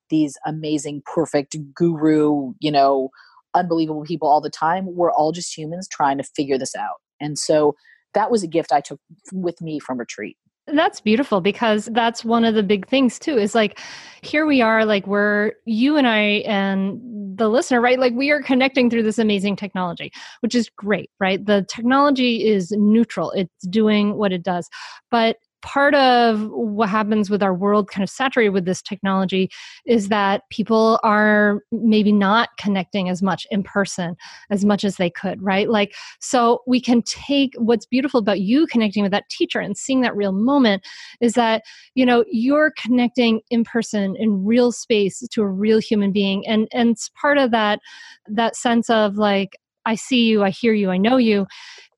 these 0.09 0.37
amazing, 0.45 1.03
perfect 1.05 1.55
guru, 1.73 2.53
you 2.59 2.71
know, 2.71 3.09
unbelievable 3.53 4.03
people 4.03 4.27
all 4.27 4.41
the 4.41 4.49
time. 4.49 4.95
We're 4.95 5.11
all 5.11 5.31
just 5.31 5.57
humans 5.57 5.87
trying 5.87 6.17
to 6.17 6.23
figure 6.23 6.57
this 6.57 6.75
out. 6.75 6.97
And 7.19 7.37
so 7.37 7.75
that 8.13 8.31
was 8.31 8.43
a 8.43 8.47
gift 8.47 8.71
I 8.71 8.81
took 8.81 8.99
with 9.31 9.61
me 9.61 9.79
from 9.79 9.97
retreat. 9.97 10.37
That's 10.67 11.01
beautiful 11.01 11.41
because 11.41 11.89
that's 11.91 12.23
one 12.23 12.45
of 12.45 12.53
the 12.53 12.63
big 12.63 12.87
things 12.87 13.17
too 13.17 13.37
is 13.37 13.55
like 13.55 13.79
here 14.21 14.45
we 14.45 14.61
are 14.61 14.85
like 14.85 15.07
we're 15.07 15.53
you 15.65 15.97
and 15.97 16.07
I 16.07 16.43
and 16.45 16.99
the 17.35 17.49
listener 17.49 17.81
right 17.81 17.99
like 17.99 18.13
we 18.13 18.29
are 18.29 18.43
connecting 18.43 18.89
through 18.89 19.03
this 19.03 19.17
amazing 19.17 19.55
technology 19.55 20.11
which 20.41 20.53
is 20.53 20.69
great 20.69 21.09
right 21.19 21.43
the 21.43 21.65
technology 21.67 22.45
is 22.45 22.71
neutral 22.71 23.31
it's 23.31 23.65
doing 23.67 24.15
what 24.17 24.31
it 24.31 24.43
does 24.43 24.69
but 25.09 25.37
part 25.61 25.95
of 25.95 26.49
what 26.51 26.89
happens 26.89 27.29
with 27.29 27.43
our 27.43 27.53
world 27.53 27.89
kind 27.89 28.03
of 28.03 28.09
saturated 28.09 28.49
with 28.49 28.65
this 28.65 28.81
technology 28.81 29.49
is 29.85 30.09
that 30.09 30.43
people 30.49 30.99
are 31.03 31.61
maybe 31.71 32.11
not 32.11 32.49
connecting 32.57 33.09
as 33.09 33.21
much 33.21 33.45
in 33.51 33.63
person 33.63 34.15
as 34.49 34.65
much 34.65 34.83
as 34.83 34.97
they 34.97 35.09
could 35.09 35.41
right? 35.41 35.69
Like 35.69 35.95
so 36.19 36.61
we 36.67 36.79
can 36.79 37.01
take 37.03 37.53
what's 37.57 37.85
beautiful 37.85 38.19
about 38.19 38.41
you 38.41 38.67
connecting 38.67 39.03
with 39.03 39.11
that 39.11 39.29
teacher 39.29 39.59
and 39.59 39.77
seeing 39.77 40.01
that 40.01 40.15
real 40.15 40.31
moment 40.31 40.85
is 41.19 41.33
that 41.33 41.63
you 41.95 42.05
know 42.05 42.23
you're 42.29 42.73
connecting 42.77 43.41
in 43.49 43.63
person 43.63 44.15
in 44.17 44.45
real 44.45 44.71
space 44.71 45.19
to 45.27 45.41
a 45.41 45.47
real 45.47 45.79
human 45.79 46.11
being. 46.11 46.45
And 46.47 46.67
and 46.73 46.89
it's 46.89 47.09
part 47.09 47.37
of 47.37 47.51
that 47.51 47.79
that 48.27 48.55
sense 48.55 48.89
of 48.89 49.15
like 49.15 49.57
I 49.85 49.95
see 49.95 50.25
you, 50.25 50.43
I 50.43 50.51
hear 50.51 50.73
you, 50.73 50.91
I 50.91 50.97
know 50.97 51.17
you 51.17 51.47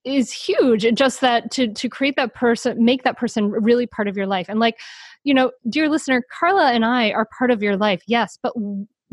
is 0.05 0.31
huge 0.31 0.85
just 0.95 1.21
that 1.21 1.49
to 1.51 1.71
to 1.73 1.87
create 1.87 2.15
that 2.15 2.33
person 2.33 2.83
make 2.83 3.03
that 3.03 3.17
person 3.17 3.49
really 3.49 3.87
part 3.87 4.07
of 4.07 4.17
your 4.17 4.27
life. 4.27 4.47
And 4.49 4.59
like 4.59 4.79
you 5.23 5.33
know 5.33 5.51
dear 5.69 5.89
listener 5.89 6.23
carla 6.37 6.71
and 6.71 6.83
i 6.83 7.11
are 7.11 7.27
part 7.37 7.49
of 7.49 7.63
your 7.63 7.77
life 7.77 8.01
yes 8.07 8.37
but 8.43 8.53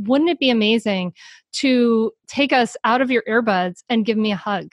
wouldn't 0.06 0.30
it 0.30 0.38
be 0.38 0.50
amazing 0.50 1.12
to 1.52 2.12
take 2.26 2.52
us 2.52 2.76
out 2.84 3.00
of 3.00 3.10
your 3.10 3.22
earbuds 3.28 3.82
and 3.88 4.06
give 4.06 4.16
me 4.16 4.32
a 4.32 4.36
hug? 4.36 4.72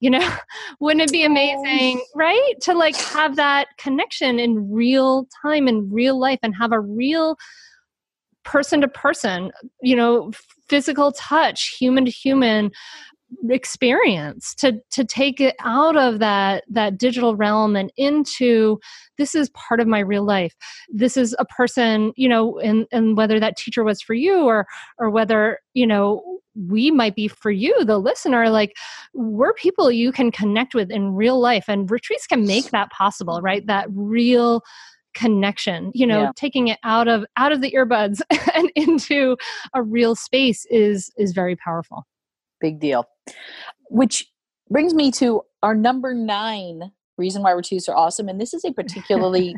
You 0.00 0.10
know 0.10 0.36
wouldn't 0.80 1.02
it 1.02 1.12
be 1.12 1.24
amazing 1.24 2.00
right? 2.14 2.54
To 2.62 2.74
like 2.74 2.96
have 2.96 3.36
that 3.36 3.68
connection 3.78 4.38
in 4.38 4.70
real 4.70 5.26
time 5.42 5.66
in 5.68 5.90
real 5.90 6.18
life 6.18 6.38
and 6.42 6.54
have 6.54 6.72
a 6.72 6.80
real 6.80 7.36
person 8.44 8.80
to 8.80 8.88
person 8.88 9.50
you 9.82 9.96
know 9.96 10.30
physical 10.68 11.12
touch 11.12 11.76
human 11.78 12.04
to 12.04 12.10
human 12.10 12.70
experience 13.50 14.54
to 14.54 14.80
to 14.90 15.04
take 15.04 15.40
it 15.40 15.54
out 15.60 15.96
of 15.96 16.18
that 16.18 16.64
that 16.68 16.98
digital 16.98 17.36
realm 17.36 17.76
and 17.76 17.92
into 17.96 18.78
this 19.16 19.34
is 19.34 19.50
part 19.50 19.80
of 19.80 19.86
my 19.86 20.00
real 20.00 20.24
life 20.24 20.54
this 20.88 21.16
is 21.16 21.36
a 21.38 21.44
person 21.44 22.12
you 22.16 22.28
know 22.28 22.58
and 22.58 22.86
and 22.90 23.16
whether 23.16 23.38
that 23.38 23.56
teacher 23.56 23.84
was 23.84 24.02
for 24.02 24.14
you 24.14 24.44
or 24.44 24.66
or 24.98 25.08
whether 25.08 25.60
you 25.74 25.86
know 25.86 26.40
we 26.68 26.90
might 26.90 27.14
be 27.14 27.28
for 27.28 27.50
you 27.50 27.84
the 27.84 27.98
listener 27.98 28.50
like 28.50 28.76
we're 29.14 29.54
people 29.54 29.90
you 29.90 30.10
can 30.10 30.32
connect 30.32 30.74
with 30.74 30.90
in 30.90 31.14
real 31.14 31.40
life 31.40 31.66
and 31.68 31.90
retreats 31.90 32.26
can 32.26 32.44
make 32.44 32.70
that 32.70 32.90
possible 32.90 33.40
right 33.40 33.66
that 33.66 33.86
real 33.92 34.62
connection 35.14 35.92
you 35.94 36.06
know 36.06 36.22
yeah. 36.22 36.32
taking 36.34 36.68
it 36.68 36.78
out 36.82 37.06
of 37.06 37.24
out 37.36 37.52
of 37.52 37.60
the 37.60 37.70
earbuds 37.70 38.20
and 38.54 38.70
into 38.74 39.36
a 39.74 39.82
real 39.82 40.16
space 40.16 40.66
is 40.70 41.10
is 41.16 41.32
very 41.32 41.54
powerful 41.54 42.04
Big 42.60 42.80
deal. 42.80 43.04
Which 43.90 44.26
brings 44.70 44.94
me 44.94 45.10
to 45.12 45.42
our 45.62 45.74
number 45.74 46.14
nine 46.14 46.92
reason 47.16 47.42
why 47.42 47.52
are 47.52 47.96
awesome. 47.96 48.28
And 48.28 48.40
this 48.40 48.54
is 48.54 48.64
a 48.64 48.72
particularly, 48.74 49.56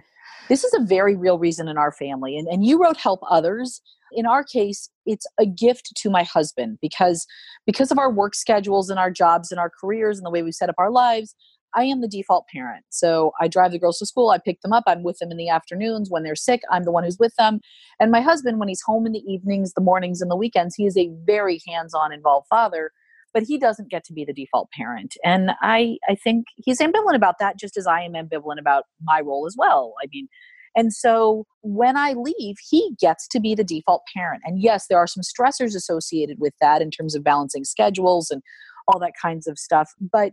this 0.48 0.64
is 0.64 0.74
a 0.74 0.82
very 0.82 1.16
real 1.16 1.38
reason 1.38 1.68
in 1.68 1.78
our 1.78 1.92
family. 1.92 2.36
And, 2.36 2.48
and 2.48 2.64
you 2.64 2.82
wrote 2.82 2.96
help 2.96 3.20
others. 3.28 3.80
In 4.12 4.26
our 4.26 4.42
case, 4.42 4.88
it's 5.06 5.26
a 5.38 5.46
gift 5.46 5.92
to 5.96 6.10
my 6.10 6.24
husband 6.24 6.78
because 6.82 7.26
because 7.66 7.92
of 7.92 7.98
our 7.98 8.10
work 8.10 8.34
schedules 8.34 8.90
and 8.90 8.98
our 8.98 9.10
jobs 9.10 9.52
and 9.52 9.60
our 9.60 9.70
careers 9.70 10.18
and 10.18 10.26
the 10.26 10.30
way 10.30 10.42
we 10.42 10.50
set 10.50 10.68
up 10.68 10.74
our 10.78 10.90
lives, 10.90 11.36
I 11.74 11.84
am 11.84 12.00
the 12.00 12.08
default 12.08 12.46
parent. 12.48 12.84
So 12.88 13.32
I 13.40 13.46
drive 13.46 13.70
the 13.70 13.78
girls 13.78 13.98
to 14.00 14.06
school, 14.06 14.30
I 14.30 14.38
pick 14.38 14.60
them 14.62 14.72
up, 14.72 14.84
I'm 14.88 15.04
with 15.04 15.18
them 15.18 15.30
in 15.30 15.36
the 15.36 15.48
afternoons. 15.48 16.10
When 16.10 16.24
they're 16.24 16.34
sick, 16.34 16.62
I'm 16.70 16.82
the 16.82 16.90
one 16.90 17.04
who's 17.04 17.18
with 17.18 17.34
them. 17.36 17.60
And 18.00 18.10
my 18.10 18.20
husband, 18.20 18.58
when 18.58 18.68
he's 18.68 18.82
home 18.82 19.06
in 19.06 19.12
the 19.12 19.22
evenings, 19.32 19.74
the 19.74 19.80
mornings, 19.80 20.20
and 20.20 20.30
the 20.30 20.36
weekends, 20.36 20.74
he 20.74 20.86
is 20.86 20.96
a 20.96 21.10
very 21.24 21.60
hands 21.68 21.94
on, 21.94 22.12
involved 22.12 22.48
father. 22.48 22.90
But 23.33 23.45
he 23.45 23.59
doesn't 23.59 23.91
get 23.91 24.05
to 24.05 24.12
be 24.12 24.24
the 24.24 24.33
default 24.33 24.70
parent. 24.72 25.14
And 25.24 25.53
I, 25.61 25.99
I 26.09 26.16
think 26.16 26.47
he's 26.57 26.81
ambivalent 26.81 27.14
about 27.14 27.37
that, 27.39 27.59
just 27.59 27.76
as 27.76 27.87
I 27.87 28.03
am 28.03 28.12
ambivalent 28.12 28.59
about 28.59 28.85
my 29.03 29.20
role 29.20 29.47
as 29.47 29.55
well. 29.57 29.95
I 30.03 30.09
mean, 30.12 30.28
and 30.76 30.93
so 30.93 31.47
when 31.62 31.97
I 31.97 32.12
leave, 32.12 32.57
he 32.68 32.95
gets 33.01 33.26
to 33.28 33.41
be 33.41 33.55
the 33.55 33.64
default 33.64 34.03
parent. 34.14 34.43
And 34.45 34.61
yes, 34.61 34.87
there 34.89 34.99
are 34.99 35.07
some 35.07 35.22
stressors 35.22 35.74
associated 35.74 36.39
with 36.39 36.55
that 36.61 36.83
in 36.83 36.91
terms 36.91 37.14
of 37.14 37.24
balancing 37.24 37.64
schedules 37.64 38.31
and 38.31 38.43
all 38.87 39.01
that 39.01 39.12
kinds 39.20 39.47
of 39.47 39.59
stuff. 39.59 39.93
But 40.01 40.33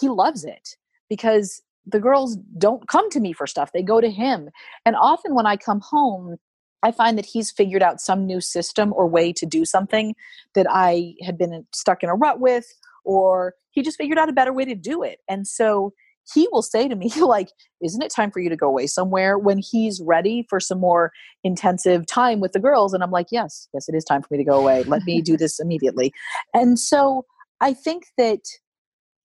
he 0.00 0.08
loves 0.08 0.44
it 0.44 0.70
because 1.08 1.62
the 1.86 2.00
girls 2.00 2.36
don't 2.58 2.88
come 2.88 3.10
to 3.10 3.20
me 3.20 3.32
for 3.32 3.46
stuff 3.46 3.70
they 3.72 3.82
go 3.82 4.00
to 4.00 4.10
him 4.10 4.48
and 4.86 4.96
often 4.96 5.34
when 5.34 5.46
i 5.46 5.56
come 5.56 5.80
home 5.80 6.36
i 6.84 6.92
find 6.92 7.18
that 7.18 7.26
he's 7.26 7.50
figured 7.50 7.82
out 7.82 8.00
some 8.00 8.26
new 8.26 8.40
system 8.40 8.92
or 8.94 9.08
way 9.08 9.32
to 9.32 9.46
do 9.46 9.64
something 9.64 10.14
that 10.54 10.66
i 10.70 11.14
had 11.22 11.36
been 11.36 11.66
stuck 11.72 12.02
in 12.02 12.08
a 12.08 12.14
rut 12.14 12.38
with 12.38 12.66
or 13.04 13.54
he 13.70 13.82
just 13.82 13.98
figured 13.98 14.18
out 14.18 14.28
a 14.28 14.32
better 14.32 14.52
way 14.52 14.64
to 14.64 14.74
do 14.74 15.02
it. 15.02 15.18
And 15.28 15.46
so 15.46 15.92
he 16.32 16.48
will 16.50 16.62
say 16.62 16.88
to 16.88 16.96
me 16.96 17.10
like 17.20 17.50
isn't 17.82 18.02
it 18.02 18.10
time 18.10 18.30
for 18.30 18.40
you 18.40 18.48
to 18.48 18.56
go 18.56 18.66
away 18.66 18.86
somewhere? 18.86 19.38
when 19.38 19.58
he's 19.58 20.00
ready 20.00 20.46
for 20.48 20.58
some 20.58 20.80
more 20.80 21.12
intensive 21.42 22.06
time 22.06 22.40
with 22.40 22.52
the 22.52 22.60
girls 22.60 22.94
and 22.94 23.02
i'm 23.02 23.10
like 23.10 23.26
yes 23.30 23.68
yes 23.74 23.88
it 23.88 23.94
is 23.94 24.04
time 24.04 24.22
for 24.22 24.28
me 24.30 24.38
to 24.38 24.44
go 24.44 24.58
away. 24.58 24.82
Let 24.84 25.02
me 25.04 25.20
do 25.20 25.36
this 25.44 25.60
immediately. 25.60 26.12
And 26.54 26.78
so 26.78 27.26
i 27.60 27.74
think 27.74 28.06
that 28.16 28.40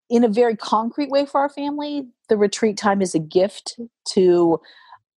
in 0.09 0.23
a 0.23 0.27
very 0.27 0.55
concrete 0.55 1.11
way 1.11 1.23
for 1.23 1.39
our 1.39 1.49
family, 1.49 2.07
the 2.29 2.37
retreat 2.37 2.77
time 2.77 2.99
is 2.99 3.13
a 3.13 3.19
gift 3.19 3.79
to 4.09 4.59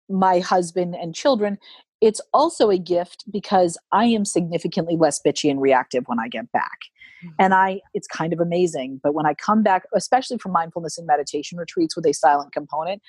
my 0.10 0.40
husband 0.40 0.96
and 0.96 1.16
children. 1.16 1.58
It's 2.02 2.20
also 2.34 2.70
a 2.70 2.78
gift 2.78 3.26
because 3.32 3.78
I 3.92 4.06
am 4.06 4.26
significantly 4.26 4.98
less 4.98 5.22
bitchy 5.26 5.50
and 5.50 5.62
reactive 5.62 6.04
when 6.08 6.20
I 6.20 6.28
get 6.28 6.52
back. 6.52 6.80
Mm-hmm. 7.24 7.36
And 7.40 7.54
I 7.54 7.82
it's 7.94 8.08
kind 8.08 8.34
of 8.34 8.40
amazing, 8.40 9.00
but 9.04 9.14
when 9.14 9.26
I 9.26 9.34
come 9.34 9.64
back, 9.64 9.84
especially 9.96 10.38
from 10.38 10.52
mindfulness 10.52 10.98
and 10.98 11.06
meditation 11.06 11.58
retreats 11.58 11.96
with 11.96 12.06
a 12.06 12.14
silent 12.14 12.52
component, 12.54 13.02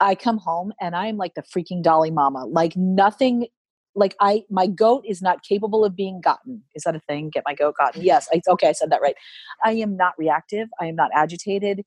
I 0.00 0.14
come 0.14 0.38
home 0.38 0.72
and 0.80 0.94
I'm 0.94 1.16
like 1.16 1.34
the 1.34 1.42
freaking 1.42 1.82
dolly 1.82 2.10
Mama. 2.10 2.46
Like 2.46 2.76
nothing 2.76 3.48
like 3.94 4.14
I 4.20 4.44
my 4.48 4.66
goat 4.66 5.04
is 5.06 5.20
not 5.20 5.42
capable 5.42 5.84
of 5.84 5.96
being 5.96 6.20
gotten. 6.20 6.62
Is 6.74 6.84
that 6.84 6.94
a 6.94 7.00
thing? 7.00 7.30
Get 7.30 7.42
my 7.46 7.54
goat 7.54 7.74
gotten? 7.76 8.02
Yes. 8.02 8.28
I, 8.32 8.40
okay, 8.48 8.68
I 8.68 8.72
said 8.72 8.90
that 8.90 9.02
right. 9.02 9.16
I 9.64 9.72
am 9.72 9.96
not 9.96 10.14
reactive. 10.16 10.68
I 10.80 10.86
am 10.86 10.94
not 10.94 11.10
agitated, 11.12 11.84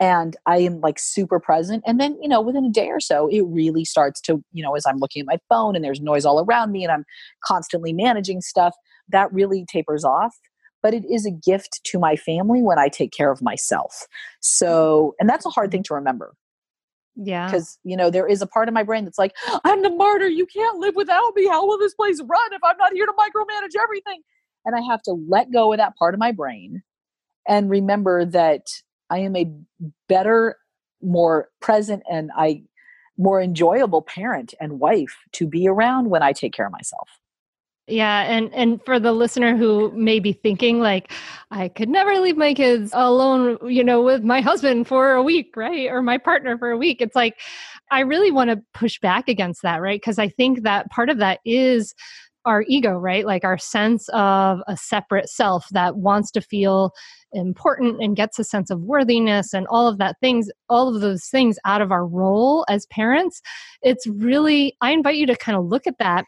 and 0.00 0.36
I 0.46 0.58
am 0.58 0.80
like 0.80 0.98
super 0.98 1.40
present. 1.40 1.82
And 1.86 2.00
then 2.00 2.18
you 2.22 2.28
know, 2.28 2.40
within 2.40 2.64
a 2.64 2.70
day 2.70 2.88
or 2.88 3.00
so, 3.00 3.28
it 3.28 3.42
really 3.42 3.84
starts 3.84 4.20
to 4.22 4.42
you 4.52 4.62
know, 4.62 4.74
as 4.74 4.86
I'm 4.86 4.98
looking 4.98 5.20
at 5.20 5.26
my 5.26 5.38
phone 5.48 5.76
and 5.76 5.84
there's 5.84 6.00
noise 6.00 6.24
all 6.24 6.44
around 6.44 6.72
me, 6.72 6.84
and 6.84 6.92
I'm 6.92 7.04
constantly 7.44 7.92
managing 7.92 8.40
stuff, 8.40 8.74
that 9.08 9.32
really 9.32 9.64
tapers 9.70 10.04
off. 10.04 10.36
But 10.80 10.94
it 10.94 11.04
is 11.10 11.26
a 11.26 11.32
gift 11.32 11.80
to 11.86 11.98
my 11.98 12.14
family 12.14 12.62
when 12.62 12.78
I 12.78 12.88
take 12.88 13.12
care 13.12 13.32
of 13.32 13.42
myself. 13.42 14.06
So, 14.40 15.16
and 15.18 15.28
that's 15.28 15.44
a 15.44 15.50
hard 15.50 15.72
thing 15.72 15.82
to 15.84 15.94
remember 15.94 16.34
yeah. 17.20 17.46
Because, 17.46 17.78
you 17.82 17.96
know, 17.96 18.10
there 18.10 18.28
is 18.28 18.42
a 18.42 18.46
part 18.46 18.68
of 18.68 18.74
my 18.74 18.84
brain 18.84 19.04
that's 19.04 19.18
like, 19.18 19.34
I'm 19.64 19.82
the 19.82 19.90
martyr. 19.90 20.28
You 20.28 20.46
can't 20.46 20.78
live 20.78 20.94
without 20.94 21.34
me. 21.34 21.48
How 21.48 21.66
will 21.66 21.78
this 21.78 21.94
place 21.94 22.22
run 22.24 22.52
if 22.52 22.62
I'm 22.62 22.76
not 22.76 22.92
here 22.92 23.06
to 23.06 23.12
micromanage 23.12 23.80
everything? 23.82 24.22
And 24.64 24.76
I 24.76 24.80
have 24.88 25.02
to 25.02 25.12
let 25.28 25.50
go 25.50 25.72
of 25.72 25.78
that 25.78 25.96
part 25.96 26.14
of 26.14 26.20
my 26.20 26.30
brain 26.30 26.82
and 27.48 27.68
remember 27.68 28.24
that 28.24 28.66
I 29.10 29.18
am 29.18 29.36
a 29.36 29.50
better, 30.08 30.56
more 31.02 31.48
present, 31.60 32.02
and 32.10 32.30
I 32.36 32.62
more 33.16 33.40
enjoyable 33.42 34.02
parent 34.02 34.54
and 34.60 34.78
wife 34.78 35.16
to 35.32 35.46
be 35.46 35.66
around 35.66 36.08
when 36.08 36.22
I 36.22 36.32
take 36.32 36.52
care 36.52 36.66
of 36.66 36.72
myself. 36.72 37.08
Yeah, 37.88 38.20
and 38.22 38.52
and 38.52 38.84
for 38.84 39.00
the 39.00 39.12
listener 39.12 39.56
who 39.56 39.90
may 39.92 40.20
be 40.20 40.34
thinking 40.34 40.78
like 40.78 41.10
I 41.50 41.68
could 41.68 41.88
never 41.88 42.20
leave 42.20 42.36
my 42.36 42.52
kids 42.52 42.90
alone, 42.92 43.56
you 43.66 43.82
know, 43.82 44.02
with 44.02 44.22
my 44.22 44.42
husband 44.42 44.86
for 44.86 45.12
a 45.12 45.22
week, 45.22 45.56
right? 45.56 45.88
Or 45.90 46.02
my 46.02 46.18
partner 46.18 46.58
for 46.58 46.70
a 46.70 46.76
week. 46.76 47.00
It's 47.00 47.16
like 47.16 47.40
I 47.90 48.00
really 48.00 48.30
want 48.30 48.50
to 48.50 48.62
push 48.74 49.00
back 49.00 49.26
against 49.26 49.62
that, 49.62 49.80
right? 49.80 49.98
Because 49.98 50.18
I 50.18 50.28
think 50.28 50.62
that 50.62 50.90
part 50.90 51.08
of 51.08 51.16
that 51.18 51.40
is 51.46 51.94
our 52.44 52.62
ego, 52.68 52.92
right? 52.92 53.24
Like 53.24 53.44
our 53.44 53.56
sense 53.56 54.08
of 54.10 54.60
a 54.66 54.76
separate 54.76 55.30
self 55.30 55.66
that 55.70 55.96
wants 55.96 56.30
to 56.32 56.42
feel 56.42 56.92
important 57.32 58.02
and 58.02 58.16
gets 58.16 58.38
a 58.38 58.44
sense 58.44 58.70
of 58.70 58.80
worthiness 58.80 59.52
and 59.52 59.66
all 59.68 59.86
of 59.86 59.98
that 59.98 60.16
things, 60.20 60.50
all 60.68 60.94
of 60.94 61.00
those 61.00 61.24
things 61.26 61.58
out 61.64 61.82
of 61.82 61.92
our 61.92 62.06
role 62.06 62.64
as 62.68 62.86
parents. 62.86 63.40
It's 63.82 64.06
really, 64.06 64.76
I 64.80 64.92
invite 64.92 65.16
you 65.16 65.26
to 65.26 65.36
kind 65.36 65.56
of 65.58 65.66
look 65.66 65.86
at 65.86 65.98
that 65.98 66.24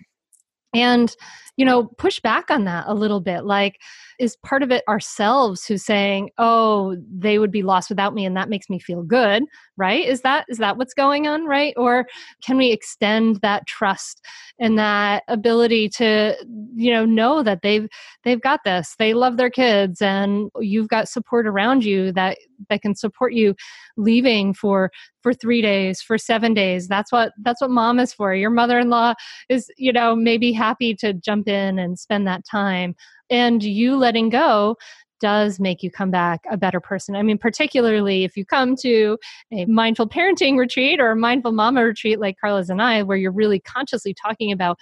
and 0.74 1.14
you 1.60 1.66
know 1.66 1.84
push 1.98 2.20
back 2.20 2.50
on 2.50 2.64
that 2.64 2.84
a 2.86 2.94
little 2.94 3.20
bit 3.20 3.44
like 3.44 3.76
is 4.18 4.34
part 4.36 4.62
of 4.62 4.70
it 4.70 4.82
ourselves 4.88 5.66
who's 5.66 5.84
saying 5.84 6.30
oh 6.38 6.96
they 7.12 7.38
would 7.38 7.50
be 7.52 7.62
lost 7.62 7.90
without 7.90 8.14
me 8.14 8.24
and 8.24 8.34
that 8.34 8.48
makes 8.48 8.70
me 8.70 8.78
feel 8.78 9.02
good 9.02 9.44
right? 9.80 10.06
Is 10.06 10.20
that 10.20 10.44
is 10.50 10.58
that 10.58 10.76
what's 10.76 10.92
going 10.92 11.26
on 11.26 11.46
right? 11.46 11.72
Or 11.76 12.06
can 12.44 12.58
we 12.58 12.70
extend 12.70 13.40
that 13.40 13.66
trust 13.66 14.20
and 14.58 14.78
that 14.78 15.22
ability 15.26 15.88
to 15.88 16.36
you 16.76 16.92
know 16.92 17.06
know 17.06 17.42
that 17.42 17.62
they've 17.62 17.88
they've 18.22 18.42
got 18.42 18.60
this 18.64 18.94
they 18.98 19.14
love 19.14 19.38
their 19.38 19.50
kids 19.50 20.02
and 20.02 20.50
you've 20.60 20.88
got 20.88 21.08
support 21.08 21.46
around 21.46 21.82
you 21.82 22.12
that 22.12 22.36
that 22.68 22.82
can 22.82 22.94
support 22.94 23.32
you 23.32 23.54
leaving 23.96 24.52
for 24.52 24.90
for 25.22 25.32
3 25.32 25.62
days 25.62 26.02
for 26.02 26.18
7 26.18 26.52
days? 26.52 26.86
That's 26.86 27.10
what 27.10 27.32
that's 27.42 27.62
what 27.62 27.70
mom 27.70 27.98
is 27.98 28.12
for. 28.12 28.34
Your 28.34 28.50
mother-in-law 28.50 29.14
is 29.48 29.70
you 29.78 29.92
know 29.94 30.14
maybe 30.14 30.52
happy 30.52 30.94
to 30.96 31.14
jump 31.14 31.48
in 31.50 31.78
and 31.78 31.98
spend 31.98 32.26
that 32.26 32.46
time 32.46 32.94
and 33.28 33.62
you 33.62 33.96
letting 33.96 34.30
go 34.30 34.76
does 35.20 35.60
make 35.60 35.82
you 35.82 35.90
come 35.90 36.10
back 36.10 36.40
a 36.50 36.56
better 36.56 36.80
person. 36.80 37.14
I 37.14 37.22
mean, 37.22 37.36
particularly 37.38 38.24
if 38.24 38.36
you 38.36 38.46
come 38.46 38.74
to 38.76 39.18
a 39.52 39.66
mindful 39.66 40.08
parenting 40.08 40.56
retreat 40.56 40.98
or 40.98 41.10
a 41.10 41.16
mindful 41.16 41.52
mama 41.52 41.84
retreat 41.84 42.18
like 42.18 42.36
Carla's 42.42 42.70
and 42.70 42.80
I, 42.80 43.02
where 43.02 43.18
you're 43.18 43.30
really 43.30 43.60
consciously 43.60 44.14
talking 44.14 44.50
about 44.50 44.78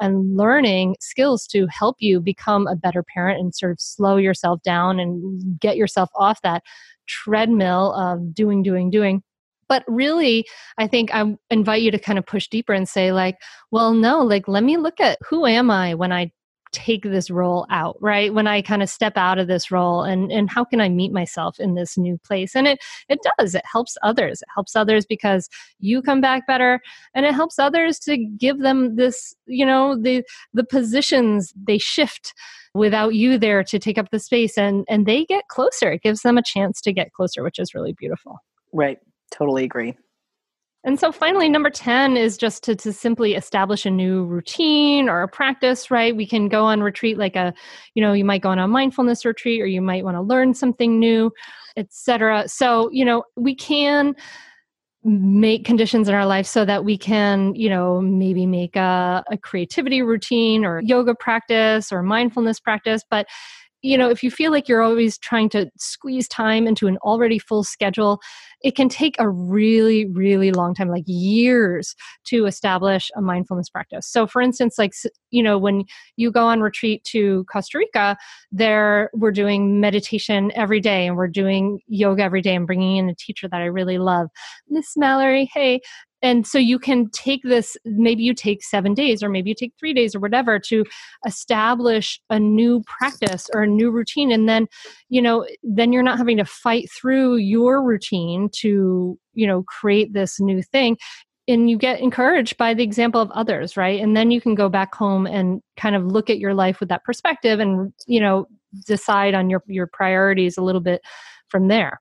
and 0.00 0.36
learning 0.36 0.96
skills 1.00 1.46
to 1.46 1.66
help 1.68 1.96
you 2.00 2.20
become 2.20 2.66
a 2.66 2.76
better 2.76 3.02
parent 3.02 3.40
and 3.40 3.54
sort 3.54 3.72
of 3.72 3.80
slow 3.80 4.16
yourself 4.16 4.60
down 4.62 5.00
and 5.00 5.58
get 5.58 5.76
yourself 5.76 6.10
off 6.16 6.42
that 6.42 6.62
treadmill 7.06 7.94
of 7.94 8.34
doing, 8.34 8.62
doing, 8.62 8.90
doing. 8.90 9.22
But 9.68 9.84
really, 9.88 10.46
I 10.78 10.86
think 10.86 11.14
I 11.14 11.36
invite 11.50 11.82
you 11.82 11.90
to 11.90 11.98
kind 11.98 12.18
of 12.18 12.26
push 12.26 12.48
deeper 12.48 12.72
and 12.72 12.88
say, 12.88 13.12
like, 13.12 13.36
well, 13.70 13.92
no, 13.92 14.22
like, 14.22 14.48
let 14.48 14.64
me 14.64 14.76
look 14.76 15.00
at 15.00 15.18
who 15.28 15.46
am 15.46 15.70
I 15.70 15.94
when 15.94 16.12
I 16.12 16.30
take 16.76 17.04
this 17.04 17.30
role 17.30 17.66
out 17.70 17.96
right? 18.00 18.34
When 18.34 18.46
i 18.46 18.60
kind 18.60 18.82
of 18.82 18.90
step 18.90 19.16
out 19.16 19.38
of 19.38 19.46
this 19.46 19.70
role 19.70 20.02
and 20.02 20.30
and 20.30 20.50
how 20.50 20.64
can 20.64 20.80
i 20.80 20.88
meet 20.88 21.12
myself 21.12 21.58
in 21.58 21.74
this 21.74 21.96
new 21.96 22.18
place? 22.18 22.54
And 22.54 22.66
it 22.66 22.78
it 23.08 23.18
does. 23.38 23.54
It 23.54 23.64
helps 23.70 23.96
others. 24.02 24.42
It 24.42 24.48
helps 24.54 24.76
others 24.76 25.06
because 25.06 25.48
you 25.78 26.02
come 26.02 26.20
back 26.20 26.46
better 26.46 26.80
and 27.14 27.24
it 27.24 27.34
helps 27.34 27.58
others 27.58 27.98
to 28.00 28.18
give 28.18 28.58
them 28.58 28.96
this 28.96 29.34
you 29.46 29.64
know 29.64 29.96
the 30.00 30.22
the 30.52 30.64
positions 30.64 31.52
they 31.56 31.78
shift 31.78 32.34
without 32.74 33.14
you 33.14 33.38
there 33.38 33.64
to 33.64 33.78
take 33.78 33.96
up 33.96 34.10
the 34.10 34.18
space 34.18 34.58
and 34.58 34.84
and 34.88 35.06
they 35.06 35.24
get 35.24 35.48
closer. 35.48 35.92
It 35.92 36.02
gives 36.02 36.22
them 36.22 36.36
a 36.36 36.42
chance 36.42 36.80
to 36.82 36.92
get 36.92 37.12
closer 37.12 37.42
which 37.42 37.58
is 37.58 37.74
really 37.74 37.94
beautiful. 37.94 38.38
Right 38.72 38.98
totally 39.30 39.64
agree 39.64 39.94
and 40.86 41.00
so 41.00 41.10
finally, 41.10 41.48
number 41.48 41.68
10 41.68 42.16
is 42.16 42.36
just 42.36 42.62
to, 42.62 42.76
to 42.76 42.92
simply 42.92 43.34
establish 43.34 43.84
a 43.86 43.90
new 43.90 44.24
routine 44.24 45.08
or 45.08 45.22
a 45.22 45.28
practice, 45.28 45.90
right? 45.90 46.14
We 46.14 46.26
can 46.26 46.48
go 46.48 46.64
on 46.64 46.80
retreat 46.80 47.18
like 47.18 47.34
a, 47.34 47.52
you 47.94 48.02
know, 48.02 48.12
you 48.12 48.24
might 48.24 48.40
go 48.40 48.50
on 48.50 48.60
a 48.60 48.68
mindfulness 48.68 49.24
retreat 49.24 49.60
or 49.60 49.66
you 49.66 49.82
might 49.82 50.04
want 50.04 50.16
to 50.16 50.20
learn 50.20 50.54
something 50.54 51.00
new, 51.00 51.32
etc. 51.76 52.44
So, 52.46 52.88
you 52.92 53.04
know, 53.04 53.24
we 53.34 53.56
can 53.56 54.14
make 55.02 55.64
conditions 55.64 56.08
in 56.08 56.14
our 56.14 56.26
life 56.26 56.46
so 56.46 56.64
that 56.64 56.84
we 56.84 56.96
can, 56.96 57.52
you 57.56 57.68
know, 57.68 58.00
maybe 58.00 58.46
make 58.46 58.76
a, 58.76 59.24
a 59.28 59.36
creativity 59.36 60.02
routine 60.02 60.64
or 60.64 60.80
yoga 60.84 61.16
practice 61.16 61.90
or 61.90 62.00
mindfulness 62.04 62.60
practice. 62.60 63.02
But 63.10 63.26
you 63.86 63.96
know, 63.96 64.10
if 64.10 64.22
you 64.22 64.32
feel 64.32 64.50
like 64.50 64.68
you're 64.68 64.82
always 64.82 65.16
trying 65.16 65.48
to 65.50 65.70
squeeze 65.78 66.26
time 66.26 66.66
into 66.66 66.88
an 66.88 66.98
already 66.98 67.38
full 67.38 67.62
schedule, 67.62 68.20
it 68.62 68.74
can 68.74 68.88
take 68.88 69.14
a 69.20 69.28
really, 69.28 70.06
really 70.06 70.50
long 70.50 70.74
time, 70.74 70.88
like 70.88 71.04
years, 71.06 71.94
to 72.24 72.46
establish 72.46 73.12
a 73.14 73.22
mindfulness 73.22 73.70
practice. 73.70 74.04
So, 74.08 74.26
for 74.26 74.42
instance, 74.42 74.76
like, 74.76 74.92
you 75.30 75.40
know, 75.40 75.56
when 75.56 75.84
you 76.16 76.32
go 76.32 76.46
on 76.46 76.62
retreat 76.62 77.04
to 77.04 77.44
Costa 77.44 77.78
Rica, 77.78 78.16
there 78.50 79.08
we're 79.14 79.30
doing 79.30 79.80
meditation 79.80 80.50
every 80.56 80.80
day 80.80 81.06
and 81.06 81.16
we're 81.16 81.28
doing 81.28 81.78
yoga 81.86 82.24
every 82.24 82.42
day 82.42 82.56
and 82.56 82.66
bringing 82.66 82.96
in 82.96 83.08
a 83.08 83.14
teacher 83.14 83.48
that 83.48 83.60
I 83.60 83.66
really 83.66 83.98
love. 83.98 84.28
Miss 84.68 84.96
Mallory, 84.96 85.48
hey, 85.54 85.80
and 86.26 86.44
so 86.44 86.58
you 86.58 86.80
can 86.80 87.08
take 87.10 87.42
this 87.44 87.76
maybe 87.84 88.24
you 88.24 88.34
take 88.34 88.64
seven 88.64 88.94
days 88.94 89.22
or 89.22 89.28
maybe 89.28 89.50
you 89.50 89.54
take 89.54 89.72
three 89.78 89.94
days 89.94 90.12
or 90.12 90.18
whatever 90.18 90.58
to 90.58 90.84
establish 91.24 92.20
a 92.30 92.40
new 92.40 92.82
practice 92.82 93.48
or 93.54 93.62
a 93.62 93.66
new 93.68 93.92
routine. 93.92 94.32
And 94.32 94.48
then 94.48 94.66
you 95.08 95.22
know 95.22 95.46
then 95.62 95.92
you're 95.92 96.02
not 96.02 96.18
having 96.18 96.38
to 96.38 96.44
fight 96.44 96.90
through 96.90 97.36
your 97.36 97.80
routine 97.80 98.48
to 98.56 99.16
you 99.34 99.46
know 99.46 99.62
create 99.68 100.14
this 100.14 100.40
new 100.40 100.62
thing. 100.62 100.98
And 101.46 101.70
you 101.70 101.78
get 101.78 102.00
encouraged 102.00 102.56
by 102.56 102.74
the 102.74 102.82
example 102.82 103.20
of 103.20 103.30
others 103.30 103.76
right? 103.76 104.00
And 104.00 104.16
then 104.16 104.32
you 104.32 104.40
can 104.40 104.56
go 104.56 104.68
back 104.68 104.96
home 104.96 105.28
and 105.28 105.62
kind 105.76 105.94
of 105.94 106.06
look 106.06 106.28
at 106.28 106.40
your 106.40 106.54
life 106.54 106.80
with 106.80 106.88
that 106.88 107.04
perspective 107.04 107.60
and 107.60 107.92
you 108.08 108.18
know 108.18 108.48
decide 108.84 109.34
on 109.34 109.48
your 109.48 109.62
your 109.68 109.86
priorities 109.86 110.58
a 110.58 110.62
little 110.62 110.80
bit 110.80 111.02
from 111.50 111.68
there. 111.68 112.00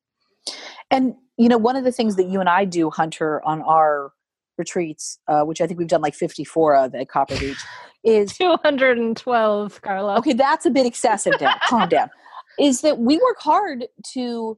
And 0.90 1.14
you 1.38 1.50
know, 1.50 1.58
one 1.58 1.76
of 1.76 1.84
the 1.84 1.92
things 1.92 2.16
that 2.16 2.28
you 2.28 2.40
and 2.40 2.50
I 2.50 2.66
do, 2.66 2.90
Hunter, 2.90 3.42
on 3.46 3.62
our 3.62 4.12
retreats, 4.58 5.20
uh, 5.28 5.44
which 5.44 5.62
I 5.62 5.68
think 5.68 5.80
we've 5.80 5.88
done 5.88 6.02
like 6.02 6.16
54 6.16 6.76
of 6.76 6.96
at 6.96 7.10
Copper 7.10 7.38
Beech, 7.38 7.58
is 8.04 8.34
212, 8.38 9.82
Carla. 9.82 10.18
Okay, 10.18 10.34
that's 10.34 10.66
a 10.66 10.70
bit 10.70 10.86
excessive. 10.86 11.38
Down. 11.40 11.56
Calm 11.68 11.90
down. 11.90 12.10
Is 12.60 12.82
that 12.82 13.00
we 13.00 13.18
work 13.18 13.38
hard 13.40 13.86
to 14.14 14.58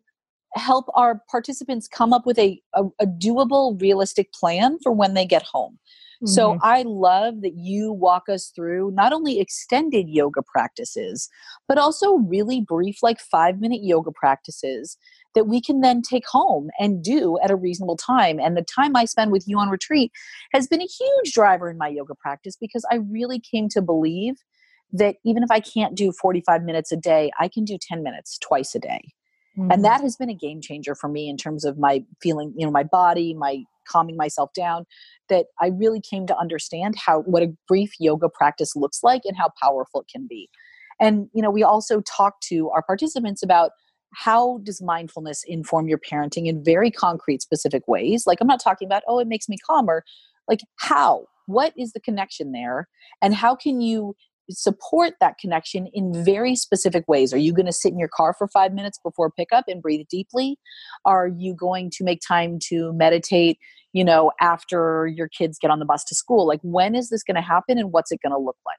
help 0.56 0.86
our 0.94 1.22
participants 1.30 1.88
come 1.88 2.14
up 2.14 2.26
with 2.26 2.38
a, 2.40 2.62
a, 2.74 2.84
a 3.00 3.06
doable, 3.06 3.80
realistic 3.82 4.32
plan 4.34 4.78
for 4.82 4.92
when 4.92 5.14
they 5.14 5.26
get 5.26 5.44
home. 5.44 5.80
Mm-hmm. 6.24 6.28
So 6.28 6.58
I 6.64 6.84
love 6.84 7.42
that 7.42 7.56
you 7.56 7.92
walk 7.92 8.24
us 8.28 8.52
through 8.56 8.92
not 8.92 9.14
only 9.14 9.40
extended 9.40 10.10
yoga 10.10 10.42
practices, 10.42 11.30
but 11.68 11.78
also 11.78 12.16
really 12.16 12.62
brief, 12.62 13.04
like 13.04 13.20
five 13.20 13.60
minute 13.60 13.84
yoga 13.84 14.12
practices 14.12 14.98
that 15.38 15.46
we 15.46 15.62
can 15.62 15.82
then 15.82 16.02
take 16.02 16.26
home 16.28 16.72
and 16.80 17.04
do 17.04 17.38
at 17.44 17.52
a 17.52 17.56
reasonable 17.56 17.96
time. 17.96 18.40
And 18.40 18.58
the 18.58 18.64
time 18.64 18.96
I 18.96 19.06
spend 19.06 19.32
with 19.32 19.48
you 19.48 19.60
on 19.60 19.70
retreat 19.70 20.12
has 20.52 20.68
been 20.68 20.82
a 20.82 20.88
huge 20.88 21.32
driver 21.32 21.70
in 21.70 21.78
my 21.78 21.90
yoga 21.90 22.16
practice 22.16 22.58
because 22.60 22.84
I 22.92 22.96
really 22.96 23.40
came 23.40 23.70
to 23.70 23.82
believe 23.84 24.34
that 24.92 25.18
even 25.24 25.44
if 25.44 25.52
I 25.52 25.60
can't 25.60 25.94
do 25.94 26.12
45 26.12 26.64
minutes 26.64 26.92
a 26.92 26.98
day, 26.98 27.30
I 27.40 27.50
can 27.50 27.66
do 27.66 27.78
10 27.80 28.02
minutes 28.02 28.40
twice 28.40 28.74
a 28.74 28.80
day. 28.80 29.14
Mm-hmm. 29.56 29.70
And 29.70 29.86
that 29.86 30.02
has 30.02 30.16
been 30.16 30.32
a 30.32 30.34
game 30.34 30.60
changer 30.60 30.96
for 30.96 31.08
me 31.08 31.30
in 31.30 31.38
terms 31.38 31.66
of 31.66 31.78
my 31.78 32.04
feeling, 32.20 32.52
you 32.58 32.66
know, 32.66 32.72
my 32.72 32.84
body, 32.84 33.36
my 33.36 33.62
calming 33.88 34.18
myself 34.18 34.50
down 34.56 34.86
that 35.30 35.46
I 35.62 35.68
really 35.68 36.02
came 36.02 36.26
to 36.26 36.36
understand 36.36 36.96
how 36.96 37.22
what 37.22 37.44
a 37.44 37.54
brief 37.68 37.92
yoga 38.00 38.28
practice 38.28 38.76
looks 38.76 39.04
like 39.04 39.22
and 39.24 39.38
how 39.38 39.52
powerful 39.62 40.02
it 40.02 40.08
can 40.12 40.26
be. 40.28 40.50
And 41.00 41.28
you 41.36 41.44
know, 41.44 41.52
we 41.52 41.62
also 41.62 42.02
talk 42.02 42.42
to 42.50 42.72
our 42.72 42.82
participants 42.82 43.44
about 43.44 43.70
how 44.14 44.60
does 44.64 44.82
mindfulness 44.82 45.44
inform 45.46 45.88
your 45.88 46.00
parenting 46.00 46.48
in 46.48 46.64
very 46.64 46.92
concrete 46.92 47.42
specific 47.42 47.88
ways? 47.88 48.26
Like 48.26 48.40
I'm 48.42 48.48
not 48.48 48.64
talking 48.64 48.88
about 48.88 49.04
oh 49.08 49.20
it 49.20 49.28
makes 49.28 49.50
me 49.50 49.58
calmer, 49.58 50.04
like 50.48 50.62
how? 50.78 51.26
What 51.46 51.74
is 51.78 51.94
the 51.94 52.02
connection 52.02 52.52
there? 52.52 52.90
And 53.22 53.34
how 53.34 53.56
can 53.56 53.80
you 53.80 54.16
support 54.50 55.14
that 55.20 55.38
connection 55.38 55.88
in 55.94 56.24
very 56.24 56.56
specific 56.56 57.04
ways. 57.08 57.34
Are 57.34 57.38
you 57.38 57.54
going 57.54 57.66
to 57.66 57.74
sit 57.74 57.92
in 57.92 58.00
your 58.00 58.10
car 58.10 58.34
for 58.38 58.48
five 58.48 58.74
minutes 58.74 59.00
before 59.04 59.32
pickup 59.32 59.66
and 59.68 59.82
breathe 59.82 60.08
deeply? 60.10 60.58
Are 61.06 61.28
you 61.28 61.54
going 61.54 61.90
to 61.92 62.04
make 62.04 62.22
time 62.26 62.60
to 62.68 62.94
meditate, 62.94 63.60
you 63.94 64.04
know, 64.04 64.32
after 64.40 65.08
your 65.08 65.28
kids 65.28 65.58
get 65.60 65.72
on 65.72 65.80
the 65.80 65.86
bus 65.86 66.04
to 66.06 66.16
school? 66.16 66.48
Like, 66.48 66.62
when 66.64 66.96
is 66.96 67.10
this 67.10 67.24
going 67.24 67.36
to 67.36 67.42
happen 67.42 67.78
and 67.78 67.92
what's 67.92 68.12
it 68.12 68.20
going 68.24 68.34
to 68.34 68.40
look 68.40 68.58
like? 68.66 68.78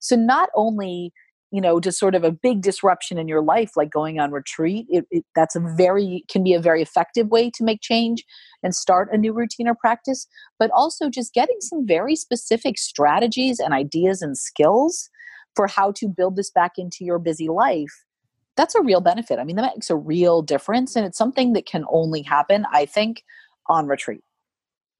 So, 0.00 0.16
not 0.16 0.50
only 0.54 1.12
you 1.54 1.60
know 1.60 1.78
just 1.78 1.98
sort 1.98 2.16
of 2.16 2.24
a 2.24 2.32
big 2.32 2.62
disruption 2.62 3.16
in 3.16 3.28
your 3.28 3.42
life 3.42 3.72
like 3.76 3.90
going 3.90 4.18
on 4.18 4.32
retreat 4.32 4.86
it, 4.88 5.06
it, 5.10 5.24
that's 5.36 5.54
a 5.54 5.60
very 5.76 6.24
can 6.28 6.42
be 6.42 6.52
a 6.52 6.60
very 6.60 6.82
effective 6.82 7.28
way 7.28 7.48
to 7.48 7.62
make 7.62 7.80
change 7.80 8.24
and 8.62 8.74
start 8.74 9.08
a 9.12 9.16
new 9.16 9.32
routine 9.32 9.68
or 9.68 9.74
practice 9.74 10.26
but 10.58 10.70
also 10.72 11.08
just 11.08 11.32
getting 11.32 11.56
some 11.60 11.86
very 11.86 12.16
specific 12.16 12.76
strategies 12.76 13.60
and 13.60 13.72
ideas 13.72 14.20
and 14.20 14.36
skills 14.36 15.08
for 15.54 15.68
how 15.68 15.92
to 15.92 16.08
build 16.08 16.34
this 16.34 16.50
back 16.50 16.72
into 16.76 17.04
your 17.04 17.18
busy 17.18 17.48
life 17.48 18.04
that's 18.56 18.76
a 18.76 18.82
real 18.82 19.00
benefit. 19.00 19.40
I 19.40 19.44
mean 19.44 19.56
that 19.56 19.74
makes 19.74 19.90
a 19.90 19.96
real 19.96 20.40
difference 20.42 20.96
and 20.96 21.04
it's 21.06 21.18
something 21.18 21.54
that 21.54 21.66
can 21.66 21.84
only 21.88 22.22
happen 22.22 22.66
i 22.72 22.84
think 22.84 23.24
on 23.66 23.86
retreat. 23.86 24.22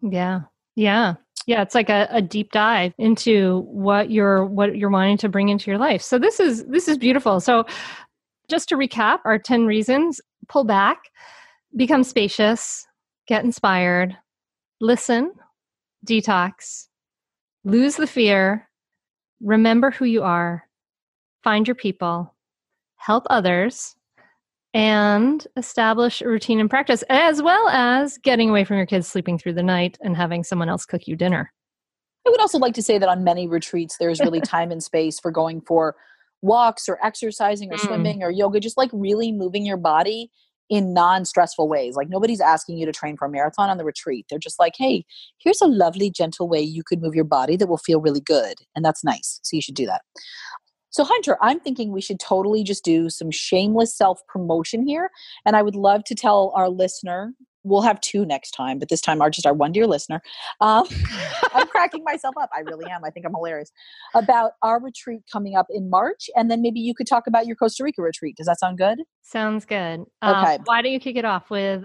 Yeah. 0.01 0.43
Yeah. 0.77 1.15
Yeah, 1.47 1.63
it's 1.63 1.75
like 1.75 1.91
a, 1.91 2.09
a 2.11 2.23
deep 2.23 2.53
dive 2.53 2.95
into 2.99 3.61
what 3.67 4.11
you're 4.11 4.47
what 4.47 4.77
you're 4.77 4.91
wanting 4.91 5.19
to 5.19 5.29
bring 5.29 5.51
into 5.51 5.71
your 5.71 5.79
life. 5.79 6.01
So 6.03 6.19
this 6.19 6.41
is 6.41 6.65
this 6.67 6.89
is 6.89 6.97
beautiful. 6.97 7.41
So 7.41 7.67
just 8.49 8.69
to 8.71 8.77
recap 8.77 9.21
our 9.25 9.39
10 9.39 9.67
reasons, 9.67 10.21
pull 10.49 10.65
back, 10.65 11.11
become 11.77 12.05
spacious, 12.05 12.87
get 13.27 13.45
inspired, 13.45 14.17
listen, 14.81 15.33
detox, 16.07 16.89
lose 17.65 17.97
the 17.97 18.07
fear, 18.07 18.69
remember 19.41 19.91
who 19.91 20.05
you 20.05 20.23
are, 20.23 20.69
find 21.43 21.67
your 21.67 21.75
people, 21.75 22.35
help 22.97 23.25
others, 23.31 23.97
and 24.75 25.47
establish 25.57 26.21
a 26.21 26.29
routine 26.29 26.59
and 26.59 26.69
practice, 26.69 27.03
as 27.09 27.41
well 27.41 27.69
as 27.69 28.19
getting 28.19 28.51
away 28.51 28.65
from 28.65 28.77
your 28.77 28.87
kids 28.87 29.07
sleeping 29.07 29.39
through 29.39 29.55
the 29.55 29.63
night 29.63 29.97
and 30.03 30.17
having 30.17 30.43
someone 30.43 30.69
else 30.69 30.85
cook 30.85 31.07
you 31.07 31.17
dinner. 31.17 31.53
I 32.27 32.31
would 32.31 32.41
also 32.41 32.59
like 32.59 32.75
to 32.75 32.83
say 32.83 32.99
that 32.99 33.09
on 33.09 33.23
many 33.23 33.47
retreats, 33.47 33.97
there's 33.99 34.21
really 34.21 34.41
time 34.43 34.73
and 34.73 34.83
space 34.83 35.21
for 35.21 35.31
going 35.31 35.61
for 35.61 35.95
walks 36.43 36.89
or 36.89 36.99
exercising 37.05 37.73
or 37.73 37.77
mm. 37.77 37.87
swimming 37.87 38.23
or 38.23 38.31
yoga, 38.31 38.59
just 38.61 38.77
like 38.77 38.91
really 38.93 39.31
moving 39.31 39.65
your 39.65 39.77
body 39.77 40.31
in 40.71 40.93
non-stressful 40.93 41.69
ways. 41.69 41.95
Like 41.95 42.09
nobody's 42.09 42.41
asking 42.41 42.79
you 42.79 42.87
to 42.87 42.93
train 42.93 43.17
for 43.17 43.27
a 43.27 43.31
marathon 43.31 43.71
on 43.71 43.77
the 43.77 43.85
retreat. 43.85 44.27
They're 44.29 44.39
just 44.39 44.59
like, 44.59 44.73
"Hey, 44.77 45.05
here's 45.39 45.61
a 45.61 45.67
lovely 45.67 46.11
gentle 46.11 46.49
way 46.49 46.61
you 46.61 46.83
could 46.83 47.01
move 47.01 47.15
your 47.15 47.25
body 47.25 47.57
that 47.57 47.69
will 47.69 47.79
feel 47.79 48.01
really 48.01 48.21
good." 48.21 48.57
And 48.75 48.85
that's 48.85 49.05
nice. 49.05 49.41
So 49.43 49.57
you 49.57 49.63
should 49.63 49.77
do 49.77 49.87
that. 49.87 50.03
So, 50.95 51.03
Hunter, 51.03 51.37
I'm 51.43 51.59
thinking 51.59 51.91
we 51.91 52.01
should 52.01 52.21
totally 52.21 52.63
just 52.63 52.85
do 52.85 53.11
some 53.11 53.33
shameless 53.33 53.93
self 53.93 54.25
promotion 54.29 54.87
here. 54.87 55.11
And 55.45 55.57
I 55.57 55.63
would 55.63 55.75
love 55.75 56.05
to 56.05 56.15
tell 56.15 56.53
our 56.55 56.69
listener, 56.69 57.35
we'll 57.65 57.83
have 57.83 58.01
two 58.01 58.25
next 58.25 58.53
time, 58.53 58.79
but 58.79 58.91
this 58.91 59.01
time 59.01 59.21
our 59.21 59.29
just 59.29 59.45
our 59.45 59.55
one 59.55 59.73
dear 59.73 59.89
listener. 59.89 60.23
Um, 60.61 60.87
I'm 61.53 61.67
cracking 61.67 62.05
myself 62.05 62.37
up. 62.41 62.49
I 62.55 62.61
really 62.61 62.89
am. 62.89 63.05
I 63.05 63.11
think 63.11 63.27
I'm 63.27 63.35
hilarious 63.35 63.73
about 64.15 64.53
our 64.63 64.81
retreat 64.81 65.23
coming 65.33 65.57
up 65.57 65.67
in 65.69 65.91
March. 65.91 66.31
And 66.37 66.49
then 66.49 66.63
maybe 66.63 66.79
you 66.79 66.95
could 66.95 67.09
talk 67.09 67.27
about 67.27 67.49
your 67.49 67.57
Costa 67.57 67.83
Rica 67.83 68.01
retreat. 68.01 68.37
Does 68.37 68.47
that 68.47 68.61
sound 68.61 68.79
good? 68.79 69.01
Sounds 69.23 69.65
good. 69.65 70.05
Um, 70.23 70.45
okay. 70.45 70.59
why 70.65 70.81
don't 70.81 70.93
you 70.93 71.01
kick 71.01 71.17
it 71.17 71.25
off 71.25 71.51
with 71.51 71.85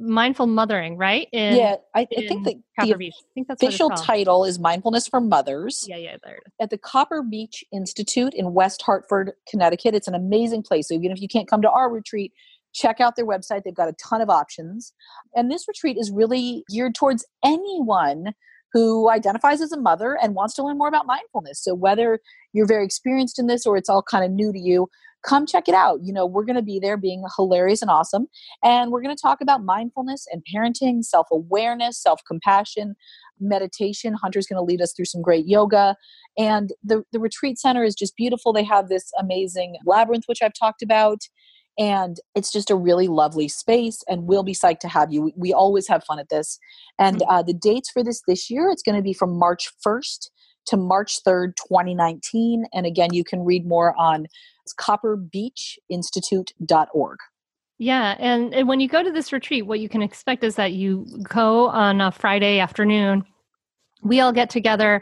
mindful 0.00 0.46
mothering, 0.46 0.96
right? 0.96 1.28
In, 1.32 1.56
yeah, 1.56 1.76
I, 1.94 2.00
I 2.00 2.26
think 2.26 2.44
the, 2.44 2.54
the 2.78 2.94
I 2.94 3.10
think 3.34 3.48
that's 3.48 3.62
official 3.62 3.90
title 3.90 4.44
is 4.44 4.58
Mindfulness 4.58 5.06
for 5.06 5.20
Mothers. 5.20 5.84
Yeah, 5.88 5.96
yeah, 5.96 6.16
there. 6.24 6.36
it 6.36 6.42
is. 6.46 6.52
At 6.60 6.70
the 6.70 6.78
Copper 6.78 7.22
Beech 7.22 7.62
Institute 7.72 8.34
in 8.34 8.54
West 8.54 8.82
Hartford, 8.82 9.32
Connecticut. 9.48 9.94
It's 9.94 10.08
an 10.08 10.14
amazing 10.14 10.62
place. 10.62 10.88
So 10.88 10.94
even 10.94 11.12
if 11.12 11.20
you 11.20 11.28
can't 11.28 11.48
come 11.48 11.62
to 11.62 11.70
our 11.70 11.90
retreat, 11.90 12.32
check 12.72 13.00
out 13.00 13.16
their 13.16 13.26
website. 13.26 13.62
They've 13.64 13.74
got 13.74 13.88
a 13.88 13.94
ton 13.94 14.20
of 14.20 14.30
options. 14.30 14.92
And 15.34 15.50
this 15.50 15.68
retreat 15.68 15.96
is 15.98 16.10
really 16.10 16.64
geared 16.70 16.94
towards 16.94 17.26
anyone 17.44 18.34
who 18.72 19.10
identifies 19.10 19.60
as 19.60 19.72
a 19.72 19.80
mother 19.80 20.16
and 20.22 20.34
wants 20.34 20.54
to 20.54 20.62
learn 20.62 20.78
more 20.78 20.88
about 20.88 21.06
mindfulness. 21.06 21.62
So 21.62 21.74
whether 21.74 22.20
you're 22.52 22.68
very 22.68 22.84
experienced 22.84 23.38
in 23.38 23.46
this 23.46 23.66
or 23.66 23.76
it's 23.76 23.88
all 23.88 24.02
kind 24.02 24.24
of 24.24 24.30
new 24.30 24.52
to 24.52 24.58
you, 24.58 24.88
come 25.22 25.46
check 25.46 25.68
it 25.68 25.74
out. 25.74 26.00
You 26.02 26.12
know, 26.12 26.26
we're 26.26 26.44
going 26.44 26.56
to 26.56 26.62
be 26.62 26.78
there 26.78 26.96
being 26.96 27.22
hilarious 27.36 27.82
and 27.82 27.90
awesome. 27.90 28.26
And 28.62 28.90
we're 28.90 29.02
going 29.02 29.14
to 29.14 29.20
talk 29.20 29.40
about 29.40 29.64
mindfulness 29.64 30.26
and 30.32 30.42
parenting, 30.54 31.04
self 31.04 31.26
awareness, 31.30 32.00
self 32.02 32.20
compassion, 32.26 32.94
meditation. 33.38 34.14
Hunter's 34.14 34.46
going 34.46 34.58
to 34.58 34.64
lead 34.64 34.82
us 34.82 34.92
through 34.92 35.06
some 35.06 35.22
great 35.22 35.46
yoga. 35.46 35.96
And 36.38 36.72
the, 36.82 37.02
the 37.12 37.20
retreat 37.20 37.58
center 37.58 37.84
is 37.84 37.94
just 37.94 38.16
beautiful. 38.16 38.52
They 38.52 38.64
have 38.64 38.88
this 38.88 39.10
amazing 39.18 39.76
labyrinth, 39.84 40.24
which 40.26 40.42
I've 40.42 40.54
talked 40.58 40.82
about. 40.82 41.18
And 41.78 42.18
it's 42.34 42.52
just 42.52 42.70
a 42.70 42.74
really 42.74 43.08
lovely 43.08 43.48
space, 43.48 44.02
and 44.06 44.24
we'll 44.24 44.42
be 44.42 44.52
psyched 44.52 44.80
to 44.80 44.88
have 44.88 45.12
you. 45.12 45.22
We, 45.22 45.34
we 45.36 45.52
always 45.54 45.88
have 45.88 46.04
fun 46.04 46.18
at 46.18 46.28
this. 46.28 46.58
And 46.98 47.18
mm-hmm. 47.18 47.30
uh, 47.30 47.42
the 47.42 47.54
dates 47.54 47.90
for 47.90 48.04
this 48.04 48.20
this 48.26 48.50
year, 48.50 48.68
it's 48.68 48.82
going 48.82 48.96
to 48.96 49.02
be 49.02 49.14
from 49.14 49.38
March 49.38 49.70
1st 49.86 50.28
to 50.66 50.76
March 50.76 51.24
3rd, 51.24 51.56
2019. 51.56 52.66
And 52.72 52.86
again, 52.86 53.12
you 53.12 53.24
can 53.24 53.44
read 53.44 53.66
more 53.66 53.96
on 53.96 54.28
copperbeechinstitute.org. 54.78 57.18
Yeah, 57.78 58.14
and, 58.18 58.54
and 58.54 58.68
when 58.68 58.78
you 58.78 58.86
go 58.88 59.02
to 59.02 59.10
this 59.10 59.32
retreat, 59.32 59.66
what 59.66 59.80
you 59.80 59.88
can 59.88 60.02
expect 60.02 60.44
is 60.44 60.56
that 60.56 60.72
you 60.72 61.06
go 61.22 61.68
on 61.68 62.02
a 62.02 62.12
Friday 62.12 62.58
afternoon. 62.58 63.24
We 64.02 64.20
all 64.20 64.32
get 64.32 64.50
together 64.50 65.00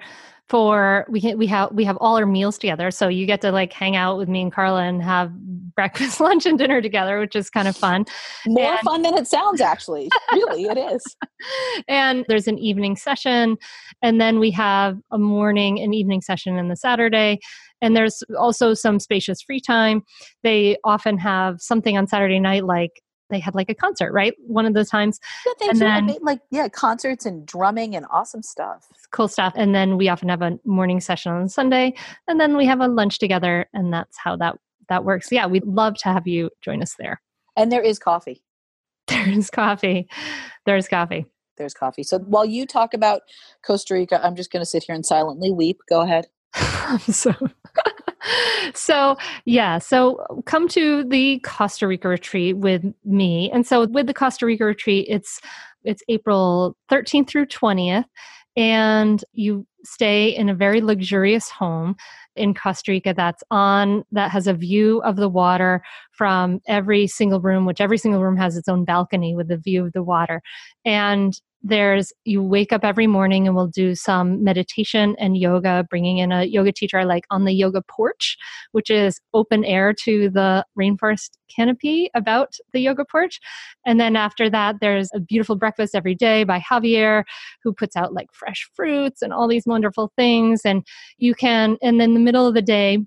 for 0.49 1.05
we 1.09 1.21
can, 1.21 1.37
we 1.37 1.47
have 1.47 1.73
we 1.73 1.85
have 1.85 1.99
all 1.99 2.17
our 2.17 2.27
meals 2.27 2.59
together. 2.59 2.91
So 2.91 3.09
you 3.09 3.27
get 3.27 3.41
to 3.43 3.53
like 3.53 3.73
hang 3.73 3.97
out 3.97 4.17
with 4.17 4.29
me 4.29 4.43
and 4.43 4.53
carla 4.53 4.83
and 4.83 5.03
have 5.03 5.33
breakfast 5.79 6.19
lunch 6.19 6.45
and 6.45 6.59
dinner 6.59 6.83
together 6.83 7.21
which 7.21 7.37
is 7.37 7.51
kind 7.51 7.69
of 7.69 7.77
fun. 7.77 8.05
More 8.47 8.73
and, 8.73 8.81
fun 8.81 9.03
than 9.03 9.15
it 9.15 9.29
sounds 9.29 9.61
actually. 9.61 10.09
Really 10.33 10.65
it 10.65 10.79
is. 10.79 11.03
And 11.87 12.25
there's 12.27 12.49
an 12.49 12.59
evening 12.59 12.97
session 12.97 13.57
and 14.03 14.21
then 14.21 14.41
we 14.41 14.51
have 14.51 14.99
a 15.13 15.19
morning 15.19 15.81
and 15.81 15.95
evening 15.95 16.21
session 16.21 16.57
in 16.59 16.69
the 16.69 16.75
saturday. 16.75 17.39
And 17.81 17.95
there's 17.95 18.25
also 18.37 18.75
some 18.75 18.99
spacious 18.99 19.41
free 19.41 19.61
time. 19.61 20.03
They 20.43 20.79
often 20.83 21.17
have 21.19 21.61
something 21.61 21.97
on 21.97 22.09
saturday 22.09 22.41
night 22.41 22.65
like 22.65 23.01
they 23.31 23.39
had 23.39 23.55
like 23.55 23.69
a 23.69 23.75
concert, 23.75 24.13
right? 24.13 24.35
One 24.47 24.67
of 24.67 24.75
those 24.75 24.89
times. 24.89 25.21
Yeah, 25.47 25.71
and 25.71 25.81
then, 25.81 26.17
like 26.23 26.41
yeah, 26.51 26.69
concerts 26.69 27.27
and 27.27 27.47
drumming 27.47 27.95
and 27.97 28.07
awesome 28.11 28.43
stuff. 28.43 28.87
Cool 29.11 29.29
stuff. 29.29 29.53
And 29.57 29.75
then 29.75 29.97
we 29.97 30.09
often 30.09 30.29
have 30.29 30.43
a 30.43 30.59
morning 30.65 31.01
session 31.01 31.33
on 31.33 31.49
Sunday, 31.49 31.95
and 32.27 32.41
then 32.41 32.57
we 32.57 32.67
have 32.67 32.81
a 32.81 32.89
lunch 32.89 33.19
together, 33.19 33.67
and 33.73 33.93
that's 33.93 34.17
how 34.19 34.37
that 34.37 34.59
that 34.89 35.05
works. 35.05 35.29
Yeah, 35.31 35.47
we'd 35.47 35.67
love 35.67 35.95
to 35.99 36.09
have 36.09 36.27
you 36.27 36.51
join 36.61 36.83
us 36.83 36.95
there. 36.99 37.21
And 37.57 37.71
there 37.73 37.83
is 37.83 37.99
coffee. 37.99 38.43
There 39.09 39.27
is 39.31 39.49
coffee. 39.51 40.07
There's 40.67 40.87
coffee. 40.87 41.25
There's 41.57 41.73
coffee. 41.73 42.03
So 42.03 42.19
while 42.19 42.45
you 42.45 42.67
talk 42.67 42.93
about 42.93 43.23
Costa 43.67 43.95
Rica, 43.95 44.21
I'm 44.23 44.37
just 44.37 44.53
going 44.53 44.61
to 44.61 44.67
sit 44.67 44.85
here 44.85 44.95
and 44.95 45.05
silently 45.05 45.51
weep. 45.51 45.81
Go 45.89 46.03
ahead. 46.03 46.27
so 47.11 47.35
so 48.75 49.17
yeah 49.45 49.79
so 49.79 50.43
come 50.47 50.69
to 50.69 51.05
the 51.05 51.41
costa 51.41 51.87
rica 51.87 52.09
retreat 52.09 52.57
with 52.57 52.85
me. 53.05 53.51
And 53.53 53.67
so 53.67 53.87
with 53.87 54.07
the 54.07 54.15
costa 54.15 54.47
rica 54.47 54.65
retreat 54.65 55.07
it's 55.09 55.41
it's 55.85 56.03
april 56.09 56.77
13th 56.91 57.29
through 57.29 57.47
20th 57.47 58.05
and 58.57 59.25
you 59.33 59.65
stay 59.85 60.29
in 60.29 60.49
a 60.49 60.55
very 60.55 60.81
luxurious 60.81 61.49
home 61.49 61.95
in 62.35 62.55
Costa 62.55 62.91
Rica 62.91 63.15
that's 63.15 63.43
on 63.51 64.05
that 64.11 64.31
has 64.31 64.47
a 64.47 64.53
view 64.53 65.01
of 65.03 65.17
the 65.17 65.29
water 65.29 65.83
from 66.13 66.61
every 66.67 67.07
single 67.07 67.41
room 67.41 67.65
which 67.65 67.81
every 67.81 67.99
single 67.99 68.23
room 68.23 68.37
has 68.37 68.57
its 68.57 68.69
own 68.69 68.85
balcony 68.85 69.35
with 69.35 69.51
a 69.51 69.57
view 69.57 69.85
of 69.87 69.93
the 69.93 70.03
water. 70.03 70.43
And 70.85 71.39
there's 71.63 72.13
you 72.25 72.43
wake 72.43 72.73
up 72.73 72.85
every 72.85 73.07
morning 73.07 73.47
and 73.47 73.57
we'll 73.57 73.67
do 73.67 73.95
some 73.95 74.43
meditation 74.45 75.17
and 75.19 75.37
yoga 75.37 75.85
bringing 75.91 76.19
in 76.19 76.31
a 76.31 76.45
yoga 76.45 76.73
teacher 76.73 77.05
like 77.05 77.25
on 77.31 77.45
the 77.45 77.53
yoga 77.53 77.83
porch 77.83 78.37
which 78.73 78.91
is 78.91 79.21
open 79.35 79.65
air 79.65 79.93
to 79.93 80.31
the 80.31 80.65
rainforest 80.79 81.31
canopy 81.55 82.11
about 82.15 82.55
the 82.73 82.81
yoga 82.81 83.05
porch 83.05 83.41
and 83.85 83.99
then 83.99 84.15
after 84.15 84.49
that 84.49 84.77
there's 84.81 85.11
a 85.15 85.21
beautiful 85.21 85.57
breakfast 85.57 85.95
every 85.95 86.15
day 86.15 86.45
by 86.45 86.61
javier 86.61 87.25
who 87.65 87.73
puts 87.73 87.97
out 87.97 88.13
like 88.13 88.29
fresh 88.33 88.69
fruits 88.75 89.21
and 89.21 89.33
all 89.33 89.49
these 89.49 89.67
wonderful 89.67 90.13
things 90.17 90.61
and 90.65 90.87
you 91.19 91.35
can 91.35 91.77
and 91.83 92.01
then 92.01 92.15
the 92.15 92.21
middle 92.21 92.47
of 92.47 92.55
the 92.55 92.63
day 92.63 92.99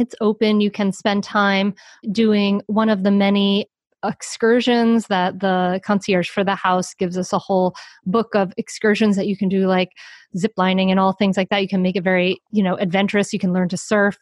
it's 0.00 0.14
open. 0.22 0.62
You 0.62 0.70
can 0.70 0.92
spend 0.92 1.22
time 1.22 1.74
doing 2.10 2.62
one 2.66 2.88
of 2.88 3.02
the 3.02 3.10
many 3.10 3.68
excursions 4.04 5.06
that 5.08 5.40
the 5.40 5.80
concierge 5.84 6.28
for 6.28 6.44
the 6.44 6.54
house 6.54 6.94
gives 6.94 7.18
us 7.18 7.32
a 7.32 7.38
whole 7.38 7.74
book 8.06 8.34
of 8.34 8.52
excursions 8.56 9.16
that 9.16 9.26
you 9.26 9.36
can 9.36 9.48
do 9.48 9.66
like 9.66 9.90
zip 10.36 10.52
lining 10.56 10.90
and 10.90 11.00
all 11.00 11.12
things 11.12 11.36
like 11.36 11.48
that. 11.50 11.62
You 11.62 11.68
can 11.68 11.82
make 11.82 11.96
it 11.96 12.04
very 12.04 12.40
you 12.52 12.62
know 12.62 12.76
adventurous. 12.76 13.32
You 13.32 13.38
can 13.38 13.52
learn 13.52 13.68
to 13.70 13.76
surf 13.76 14.18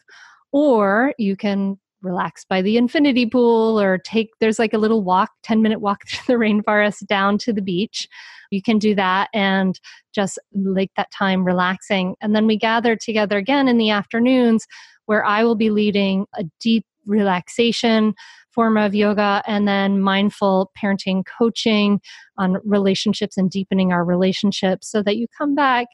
or 0.51 1.13
you 1.17 1.35
can 1.35 1.77
relax 2.01 2.45
by 2.45 2.61
the 2.61 2.77
infinity 2.77 3.25
pool 3.25 3.79
or 3.79 3.97
take 3.97 4.29
there's 4.39 4.57
like 4.57 4.73
a 4.73 4.77
little 4.77 5.03
walk 5.03 5.31
10 5.43 5.61
minute 5.61 5.81
walk 5.81 6.01
through 6.07 6.35
the 6.35 6.39
rainforest 6.39 7.05
down 7.07 7.37
to 7.39 7.53
the 7.53 7.61
beach. 7.61 8.07
You 8.51 8.61
can 8.61 8.79
do 8.79 8.95
that 8.95 9.29
and 9.33 9.79
just 10.13 10.39
take 10.75 10.91
that 10.97 11.11
time 11.11 11.45
relaxing. 11.45 12.15
And 12.21 12.35
then 12.35 12.47
we 12.47 12.57
gather 12.57 12.95
together 12.95 13.37
again 13.37 13.67
in 13.67 13.77
the 13.77 13.89
afternoons 13.89 14.65
where 15.05 15.25
i 15.25 15.43
will 15.43 15.55
be 15.55 15.71
leading 15.71 16.27
a 16.35 16.43
deep 16.61 16.85
relaxation 17.07 18.13
form 18.51 18.77
of 18.77 18.95
yoga 18.95 19.43
and 19.45 19.67
then 19.67 20.01
mindful 20.01 20.71
parenting 20.81 21.23
coaching 21.25 22.01
on 22.37 22.57
relationships 22.63 23.37
and 23.37 23.49
deepening 23.49 23.91
our 23.91 24.03
relationships 24.03 24.89
so 24.89 25.03
that 25.03 25.17
you 25.17 25.27
come 25.37 25.55
back 25.55 25.87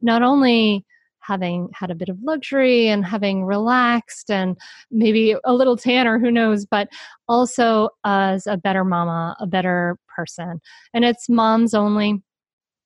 not 0.00 0.22
only 0.22 0.84
having 1.20 1.68
had 1.72 1.90
a 1.90 1.94
bit 1.94 2.08
of 2.08 2.18
luxury 2.22 2.88
and 2.88 3.04
having 3.06 3.44
relaxed 3.44 4.30
and 4.30 4.56
maybe 4.90 5.36
a 5.44 5.54
little 5.54 5.76
tanner, 5.76 6.18
who 6.18 6.30
knows, 6.30 6.66
but 6.66 6.88
also 7.28 7.88
as 8.04 8.46
a 8.46 8.56
better 8.56 8.84
mama, 8.84 9.36
a 9.38 9.46
better 9.46 9.96
person. 10.14 10.60
And 10.92 11.04
it's 11.04 11.28
moms 11.28 11.74
only. 11.74 12.22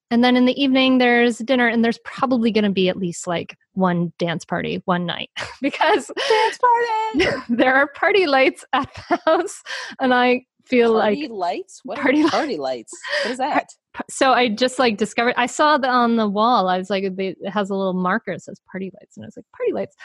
And 0.09 0.23
then 0.23 0.37
in 0.37 0.45
the 0.45 0.61
evening, 0.61 0.99
there's 0.99 1.39
dinner, 1.39 1.67
and 1.67 1.83
there's 1.83 1.99
probably 2.05 2.51
going 2.51 2.63
to 2.63 2.69
be 2.69 2.87
at 2.87 2.97
least 2.97 3.27
like 3.27 3.57
one 3.73 4.13
dance 4.17 4.45
party 4.45 4.81
one 4.85 5.05
night 5.05 5.29
because 5.61 6.09
dance 6.29 6.57
party. 6.57 7.43
there 7.49 7.75
are 7.75 7.87
party 7.87 8.25
lights 8.25 8.63
at 8.73 8.89
the 8.93 9.19
house, 9.25 9.61
and 9.99 10.13
I 10.13 10.45
feel 10.65 10.93
like 10.93 11.17
party 11.17 11.21
like 11.23 11.31
lights. 11.31 11.81
What 11.83 11.99
party, 11.99 12.23
party 12.23 12.57
lights? 12.57 12.93
What 13.23 13.31
is 13.31 13.37
that? 13.37 13.67
so 14.09 14.31
I 14.31 14.49
just 14.49 14.79
like 14.79 14.97
discovered. 14.97 15.33
I 15.37 15.45
saw 15.45 15.77
that 15.77 15.89
on 15.89 16.15
the 16.15 16.27
wall. 16.27 16.69
I 16.69 16.77
was 16.77 16.89
like, 16.89 17.03
it 17.03 17.37
has 17.47 17.69
a 17.69 17.75
little 17.75 17.93
marker. 17.93 18.31
It 18.31 18.43
says 18.43 18.61
party 18.71 18.91
lights, 18.99 19.17
and 19.17 19.25
I 19.25 19.27
was 19.27 19.37
like, 19.37 19.45
party 19.55 19.73
lights. 19.73 19.95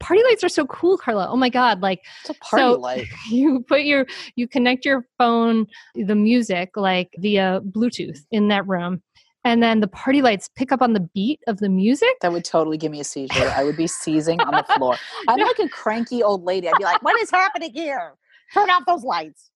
Party 0.00 0.22
lights 0.24 0.44
are 0.44 0.48
so 0.48 0.66
cool, 0.66 0.98
Carla. 0.98 1.28
Oh 1.30 1.36
my 1.36 1.48
god! 1.48 1.80
Like, 1.80 2.00
it's 2.22 2.30
a 2.30 2.34
party 2.34 2.62
so 2.62 2.72
light. 2.80 3.06
You 3.30 3.64
put 3.66 3.82
your 3.82 4.06
you 4.36 4.48
connect 4.48 4.84
your 4.84 5.06
phone, 5.18 5.66
the 5.94 6.14
music 6.14 6.70
like 6.76 7.10
via 7.18 7.60
Bluetooth 7.64 8.18
in 8.30 8.48
that 8.48 8.66
room, 8.66 9.02
and 9.44 9.62
then 9.62 9.80
the 9.80 9.88
party 9.88 10.22
lights 10.22 10.48
pick 10.56 10.72
up 10.72 10.80
on 10.80 10.94
the 10.94 11.00
beat 11.00 11.40
of 11.46 11.58
the 11.58 11.68
music. 11.68 12.16
That 12.22 12.32
would 12.32 12.44
totally 12.44 12.78
give 12.78 12.90
me 12.90 13.00
a 13.00 13.04
seizure. 13.04 13.52
I 13.54 13.64
would 13.64 13.76
be 13.76 13.86
seizing 13.86 14.40
on 14.40 14.54
the 14.54 14.64
floor. 14.74 14.96
I'm 15.28 15.38
like 15.38 15.58
a 15.58 15.68
cranky 15.68 16.22
old 16.22 16.44
lady. 16.44 16.68
I'd 16.68 16.78
be 16.78 16.84
like, 16.84 17.02
"What 17.02 17.20
is 17.20 17.30
happening 17.30 17.72
here? 17.72 18.14
Turn 18.52 18.70
off 18.70 18.84
those 18.86 19.04
lights." 19.04 19.50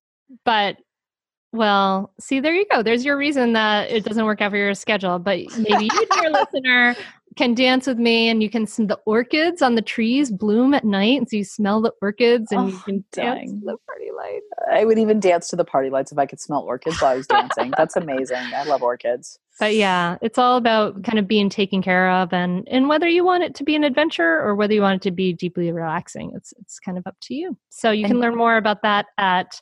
But 0.44 0.76
well, 1.52 2.12
see, 2.20 2.40
there 2.40 2.54
you 2.54 2.66
go. 2.70 2.82
There's 2.82 3.04
your 3.04 3.16
reason 3.16 3.54
that 3.54 3.90
it 3.90 4.04
doesn't 4.04 4.24
work 4.24 4.42
out 4.42 4.50
for 4.50 4.58
your 4.58 4.74
schedule. 4.74 5.18
But 5.18 5.38
maybe 5.56 5.84
you, 5.84 6.06
dear 6.12 6.30
listener, 6.54 6.96
can 7.38 7.54
dance 7.54 7.86
with 7.86 7.98
me 7.98 8.28
and 8.28 8.42
you 8.42 8.50
can 8.50 8.66
see 8.66 8.84
the 8.84 8.98
orchids 9.06 9.62
on 9.62 9.76
the 9.76 9.82
trees 9.82 10.30
bloom 10.30 10.74
at 10.74 10.84
night. 10.84 11.18
And 11.18 11.28
so 11.28 11.36
you 11.36 11.44
smell 11.44 11.80
the 11.80 11.92
orchids 12.02 12.52
and 12.52 12.60
Oh, 12.60 12.66
you 12.66 12.78
can 12.80 13.04
dang. 13.12 13.24
dance 13.24 13.60
to 13.60 13.66
the 13.66 13.76
party 13.86 14.10
lights. 14.14 14.46
I 14.70 14.84
would 14.84 14.98
even 14.98 15.20
dance 15.20 15.48
to 15.48 15.56
the 15.56 15.64
party 15.64 15.88
lights 15.88 16.12
if 16.12 16.18
I 16.18 16.26
could 16.26 16.40
smell 16.40 16.60
orchids 16.62 17.00
while 17.00 17.12
I 17.12 17.16
was 17.16 17.26
dancing. 17.26 17.72
That's 17.76 17.96
amazing. 17.96 18.36
I 18.36 18.64
love 18.64 18.82
orchids. 18.82 19.38
But 19.60 19.74
yeah, 19.74 20.18
it's 20.20 20.38
all 20.38 20.56
about 20.56 21.02
kind 21.02 21.18
of 21.18 21.26
being 21.26 21.48
taken 21.48 21.82
care 21.82 22.10
of 22.10 22.32
and 22.32 22.66
and 22.68 22.88
whether 22.88 23.08
you 23.08 23.24
want 23.24 23.42
it 23.44 23.54
to 23.56 23.64
be 23.64 23.74
an 23.74 23.82
adventure 23.84 24.40
or 24.40 24.54
whether 24.54 24.74
you 24.74 24.82
want 24.82 24.96
it 24.96 25.02
to 25.08 25.10
be 25.10 25.32
deeply 25.32 25.72
relaxing. 25.72 26.32
It's 26.34 26.52
it's 26.60 26.78
kind 26.78 26.98
of 26.98 27.06
up 27.06 27.16
to 27.22 27.34
you. 27.34 27.56
So 27.70 27.90
you 27.90 28.06
can 28.06 28.20
learn 28.20 28.36
more 28.36 28.56
about 28.56 28.82
that 28.82 29.06
at 29.16 29.60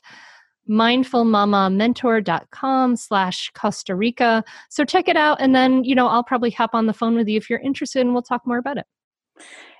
mindfulmamamentor.com 0.69 2.95
slash 2.95 3.51
Costa 3.53 3.95
Rica. 3.95 4.43
So 4.69 4.85
check 4.85 5.07
it 5.07 5.17
out 5.17 5.41
and 5.41 5.55
then, 5.55 5.83
you 5.83 5.95
know, 5.95 6.07
I'll 6.07 6.23
probably 6.23 6.51
hop 6.51 6.71
on 6.73 6.85
the 6.85 6.93
phone 6.93 7.15
with 7.15 7.27
you 7.27 7.37
if 7.37 7.49
you're 7.49 7.59
interested 7.59 8.01
and 8.01 8.13
we'll 8.13 8.21
talk 8.21 8.45
more 8.45 8.57
about 8.57 8.77
it. 8.77 8.85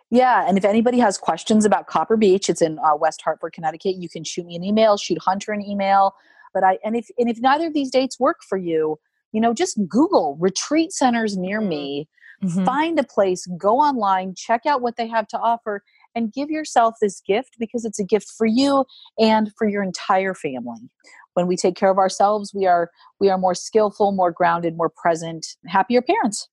Yeah, 0.09 0.47
and 0.47 0.57
if 0.57 0.63
anybody 0.63 0.99
has 0.99 1.17
questions 1.17 1.65
about 1.65 1.87
Copper 1.87 2.15
Beech, 2.15 2.49
it's 2.49 2.61
in 2.61 2.79
uh, 2.79 2.95
West 2.95 3.21
Hartford, 3.21 3.51
Connecticut. 3.51 3.97
You 3.97 4.07
can 4.07 4.23
shoot 4.23 4.45
me 4.45 4.55
an 4.55 4.63
email, 4.63 4.95
shoot 4.95 5.17
Hunter 5.21 5.51
an 5.51 5.61
email. 5.61 6.15
But 6.53 6.63
I 6.63 6.79
and 6.83 6.95
if 6.95 7.09
and 7.17 7.29
if 7.29 7.39
neither 7.41 7.67
of 7.67 7.73
these 7.73 7.91
dates 7.91 8.17
work 8.19 8.37
for 8.47 8.57
you, 8.57 8.97
you 9.33 9.41
know, 9.41 9.53
just 9.53 9.77
Google 9.87 10.37
retreat 10.39 10.93
centers 10.93 11.35
near 11.35 11.59
me, 11.59 12.07
Mhm. 12.43 12.65
find 12.65 12.99
a 12.99 13.03
place, 13.03 13.45
go 13.57 13.79
online, 13.79 14.33
check 14.35 14.65
out 14.65 14.81
what 14.81 14.95
they 14.95 15.07
have 15.07 15.27
to 15.27 15.39
offer, 15.39 15.83
and 16.17 16.33
give 16.33 16.49
yourself 16.49 16.95
this 16.99 17.21
gift 17.25 17.55
because 17.59 17.85
it's 17.85 17.99
a 17.99 18.03
gift 18.03 18.27
for 18.37 18.47
you 18.47 18.83
and 19.19 19.51
for 19.57 19.69
your 19.69 19.83
entire 19.83 20.33
family. 20.33 20.89
When 21.35 21.45
we 21.45 21.55
take 21.55 21.75
care 21.75 21.91
of 21.91 21.99
ourselves, 21.99 22.51
we 22.53 22.65
are 22.65 22.89
we 23.19 23.29
are 23.29 23.37
more 23.37 23.53
skillful, 23.53 24.11
more 24.11 24.31
grounded, 24.31 24.75
more 24.75 24.89
present, 24.89 25.45
happier 25.67 26.01
parents. 26.01 26.49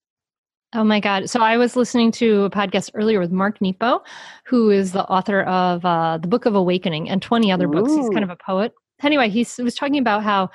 Oh 0.73 0.83
my 0.83 0.99
God. 0.99 1.29
So 1.29 1.39
I 1.39 1.57
was 1.57 1.75
listening 1.75 2.11
to 2.13 2.43
a 2.43 2.49
podcast 2.49 2.91
earlier 2.93 3.19
with 3.19 3.31
Mark 3.31 3.61
Nepo, 3.61 4.03
who 4.45 4.69
is 4.69 4.91
the 4.91 5.05
author 5.05 5.41
of 5.43 5.83
uh, 5.85 6.17
The 6.17 6.27
Book 6.27 6.45
of 6.45 6.53
Awakening 6.53 7.09
and 7.09 7.21
20 7.21 7.51
other 7.51 7.67
books. 7.67 7.93
He's 7.93 8.09
kind 8.09 8.23
of 8.23 8.29
a 8.29 8.35
poet. 8.35 8.73
Anyway, 9.01 9.29
he 9.29 9.47
was 9.59 9.73
talking 9.73 9.99
about 9.99 10.21
how 10.23 10.49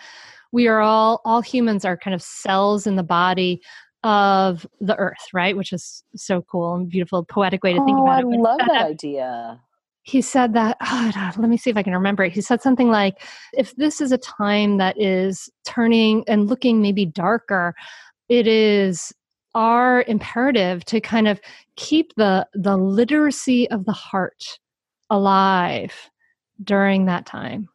we 0.53 0.69
are 0.69 0.81
all, 0.81 1.23
all 1.25 1.41
humans 1.41 1.87
are 1.87 1.97
kind 1.97 2.15
of 2.15 2.21
cells 2.21 2.87
in 2.87 2.97
the 2.97 3.03
body 3.03 3.63
of 4.03 4.67
the 4.81 4.97
earth, 4.97 5.29
right? 5.33 5.57
Which 5.57 5.73
is 5.73 6.03
so 6.17 6.43
cool 6.43 6.75
and 6.75 6.89
beautiful, 6.89 7.25
poetic 7.25 7.63
way 7.63 7.73
to 7.75 7.85
think 7.85 7.99
oh, 7.99 8.03
about 8.05 8.25
I 8.25 8.29
it. 8.29 8.33
He 8.33 8.39
love 8.39 8.59
that 8.67 8.87
idea. 8.87 9.61
he 10.03 10.23
said 10.23 10.55
that 10.55 10.77
oh, 10.81 11.13
God, 11.15 11.37
let 11.37 11.51
me 11.51 11.57
see 11.57 11.71
if 11.71 11.77
i 11.77 11.83
can 11.83 11.93
remember 11.93 12.25
it 12.25 12.33
he 12.33 12.41
said 12.41 12.63
something 12.63 12.89
like 12.89 13.23
if 13.53 13.77
this 13.77 14.01
is 14.01 14.13
a 14.13 14.19
time 14.19 14.79
that 14.79 14.99
is 14.99 15.51
turning 15.65 16.25
and 16.27 16.49
looking 16.49 16.81
maybe 16.81 17.05
darker 17.05 17.75
it 18.29 18.47
is 18.47 19.13
our 19.55 20.03
imperative 20.05 20.85
to 20.87 21.01
kind 21.01 21.29
of 21.29 21.41
keep 21.77 22.15
the 22.17 22.47
the 22.55 22.77
literacy 22.77 23.69
of 23.71 23.85
the 23.85 23.93
heart 23.93 24.59
alive 25.11 26.11
during 26.65 27.05
that 27.07 27.27
time 27.27 27.69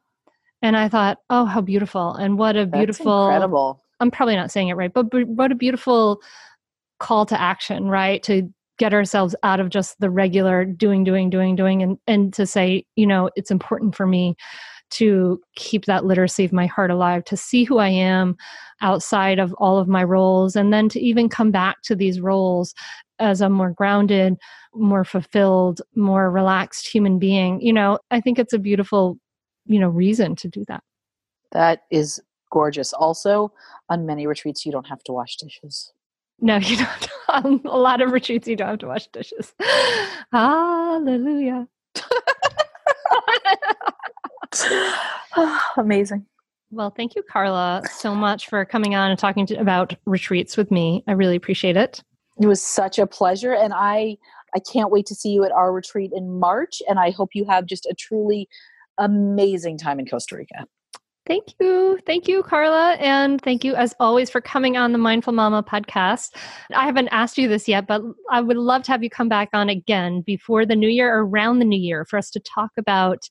and 0.62 0.76
i 0.76 0.90
thought 0.90 1.20
oh 1.30 1.46
how 1.46 1.62
beautiful 1.62 2.14
and 2.16 2.38
what 2.40 2.56
a 2.56 2.66
That's 2.66 2.78
beautiful 2.78 3.28
incredible. 3.28 3.82
I'm 4.00 4.12
probably 4.12 4.36
not 4.36 4.52
saying 4.52 4.70
it 4.70 4.76
right, 4.76 4.94
but, 4.94 5.10
but 5.10 5.28
what 5.28 5.52
a 5.52 5.56
beautiful 5.56 6.22
call 7.00 7.26
to 7.28 7.40
action, 7.40 7.88
right? 7.88 8.22
To 8.24 8.50
get 8.78 8.94
ourselves 8.94 9.36
out 9.44 9.60
of 9.60 9.70
just 9.70 10.00
the 10.00 10.10
regular 10.10 10.66
doing, 10.66 11.04
doing, 11.04 11.30
doing, 11.30 11.56
doing, 11.56 11.82
and 11.82 11.98
and 12.08 12.34
to 12.34 12.46
say, 12.46 12.86
you 12.96 13.08
know, 13.08 13.30
it's 13.36 13.52
important 13.52 13.96
for 13.96 14.06
me 14.06 14.36
to 14.92 15.42
keep 15.56 15.86
that 15.86 16.06
literacy 16.06 16.46
of 16.46 16.54
my 16.54 16.66
heart 16.66 16.92
alive, 16.92 17.24
to 17.26 17.38
see 17.38 17.64
who 17.64 17.80
I 17.80 17.88
am 17.90 18.36
outside 18.82 19.40
of 19.40 19.54
all 19.58 19.78
of 19.78 19.88
my 19.88 20.04
roles, 20.04 20.56
and 20.56 20.72
then 20.72 20.90
to 20.90 21.00
even 21.00 21.30
come 21.30 21.52
back 21.52 21.82
to 21.84 21.96
these 21.96 22.22
roles 22.22 22.74
as 23.20 23.42
a 23.42 23.50
more 23.50 23.72
grounded, 23.72 24.36
more 24.74 25.06
fulfilled, 25.06 25.82
more 25.96 26.30
relaxed 26.30 26.88
human 26.88 27.18
being. 27.18 27.62
You 27.62 27.74
know, 27.74 28.00
I 28.12 28.20
think 28.20 28.38
it's 28.38 28.54
a 28.54 28.60
beautiful, 28.60 29.18
you 29.66 29.80
know, 29.80 29.90
reason 29.90 30.36
to 30.38 30.48
do 30.48 30.66
that. 30.68 30.84
That 31.52 31.84
is 31.90 32.22
gorgeous. 32.52 32.94
Also, 32.94 33.52
on 33.90 34.06
many 34.06 34.28
retreats, 34.28 34.66
you 34.66 34.72
don't 34.72 34.88
have 34.88 35.04
to 35.04 35.12
wash 35.12 35.36
dishes. 35.38 35.92
No, 36.40 36.58
you 36.62 36.78
don't. 36.78 37.10
On 37.30 37.62
a 37.66 37.78
lot 37.78 38.02
of 38.02 38.12
retreats, 38.12 38.48
you 38.48 38.56
don't 38.56 38.70
have 38.70 38.80
to 38.80 38.88
wash 38.88 39.08
dishes. 39.08 39.54
Hallelujah. 40.32 41.68
Amazing. 45.78 46.26
Well, 46.72 46.90
thank 46.90 47.16
you, 47.16 47.24
Carla, 47.24 47.84
so 47.92 48.16
much 48.16 48.50
for 48.50 48.66
coming 48.66 48.96
on 48.96 49.12
and 49.12 49.20
talking 49.20 49.46
to, 49.48 49.56
about 49.56 49.96
retreats 50.06 50.58
with 50.58 50.72
me. 50.72 51.04
I 51.08 51.14
really 51.14 51.36
appreciate 51.36 51.78
it. 51.78 52.04
It 52.42 52.48
was 52.48 52.62
such 52.62 53.00
a 53.00 53.08
pleasure, 53.08 53.54
and 53.54 53.74
I 53.74 54.18
I 54.56 54.60
can't 54.60 54.92
wait 54.92 55.06
to 55.08 55.16
see 55.16 55.30
you 55.30 55.44
at 55.44 55.52
our 55.52 55.72
retreat 55.72 56.12
in 56.14 56.40
March. 56.40 56.82
And 56.88 56.98
I 56.98 57.12
hope 57.12 57.32
you 57.34 57.46
have 57.46 57.66
just 57.66 57.86
a 57.86 57.94
truly 57.94 58.48
amazing 58.98 59.78
time 59.78 60.00
in 60.00 60.06
Costa 60.06 60.38
Rica. 60.38 60.66
Thank 61.28 61.56
you. 61.60 61.98
Thank 62.06 62.28
you, 62.28 62.44
Carla. 62.44 62.94
And 63.00 63.42
thank 63.42 63.64
you, 63.64 63.74
as 63.74 63.96
always, 64.00 64.30
for 64.30 64.42
coming 64.42 64.78
on 64.78 64.92
the 64.92 65.00
Mindful 65.00 65.34
Mama 65.34 65.64
podcast. 65.64 66.36
I 66.74 66.86
haven't 66.86 67.08
asked 67.08 67.38
you 67.40 67.48
this 67.48 67.68
yet, 67.68 67.88
but 67.88 68.02
I 68.30 68.42
would 68.42 68.58
love 68.58 68.84
to 68.84 68.92
have 68.92 69.04
you 69.04 69.10
come 69.10 69.28
back 69.28 69.50
on 69.52 69.68
again 69.68 70.22
before 70.22 70.68
the 70.68 70.76
new 70.76 70.88
year 70.88 71.16
or 71.16 71.26
around 71.26 71.60
the 71.60 71.66
new 71.66 71.80
year 71.80 72.06
for 72.06 72.18
us 72.18 72.30
to 72.32 72.40
talk 72.40 72.72
about 72.78 73.28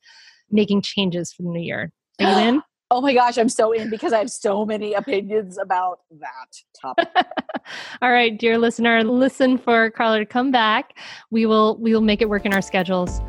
making 0.51 0.83
changes 0.83 1.33
for 1.33 1.45
the 1.45 1.51
new 1.51 1.63
year. 1.63 1.93
Are 2.21 2.31
you 2.31 2.49
in? 2.49 2.63
Oh 2.91 3.01
my 3.01 3.15
gosh, 3.15 3.39
I'm 3.39 3.49
so 3.49 3.73
in 3.73 3.91
because 3.91 4.13
I 4.13 4.19
have 4.19 4.31
so 4.31 4.65
many 4.65 4.93
opinions 4.93 5.59
about 5.59 6.01
that 6.21 6.81
topic. 6.81 7.09
All 8.03 8.13
right, 8.13 8.39
dear 8.39 8.57
listener, 8.57 9.03
listen 9.03 9.59
for 9.59 9.91
Carla 9.91 10.19
to 10.19 10.27
come 10.27 10.53
back. 10.53 10.97
We 11.31 11.45
will 11.47 11.77
we 11.79 11.93
will 11.93 12.03
make 12.03 12.21
it 12.23 12.29
work 12.29 12.45
in 12.45 12.53
our 12.53 12.63
schedules. 12.63 13.21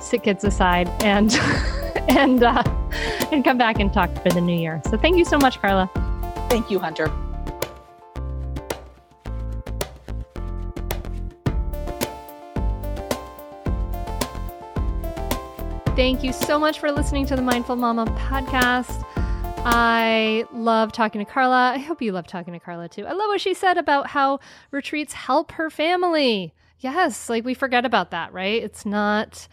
Sit 0.00 0.24
kids 0.24 0.42
aside 0.42 0.88
and 1.04 1.32
and 2.08 2.42
uh, 2.42 2.64
and 3.32 3.44
come 3.44 3.58
back 3.58 3.78
and 3.78 3.92
talk 3.92 4.10
for 4.22 4.30
the 4.30 4.40
new 4.40 4.56
year. 4.56 4.80
So 4.90 4.96
thank 4.96 5.16
you 5.16 5.24
so 5.24 5.38
much, 5.38 5.60
Carla. 5.60 5.90
Thank 6.48 6.70
you, 6.70 6.78
Hunter. 6.78 7.10
Thank 15.94 16.24
you 16.24 16.32
so 16.32 16.58
much 16.58 16.80
for 16.80 16.90
listening 16.90 17.26
to 17.26 17.36
the 17.36 17.42
Mindful 17.42 17.76
Mama 17.76 18.06
podcast. 18.06 19.04
I 19.64 20.44
love 20.52 20.90
talking 20.90 21.24
to 21.24 21.30
Carla. 21.30 21.72
I 21.74 21.78
hope 21.78 22.02
you 22.02 22.12
love 22.12 22.26
talking 22.26 22.52
to 22.54 22.58
Carla 22.58 22.88
too. 22.88 23.06
I 23.06 23.12
love 23.12 23.28
what 23.28 23.40
she 23.40 23.54
said 23.54 23.78
about 23.78 24.08
how 24.08 24.40
retreats 24.70 25.12
help 25.12 25.52
her 25.52 25.70
family. 25.70 26.54
Yes, 26.80 27.28
like 27.28 27.44
we 27.44 27.54
forget 27.54 27.84
about 27.84 28.10
that, 28.10 28.32
right? 28.32 28.62
It's 28.62 28.84
not 28.84 29.46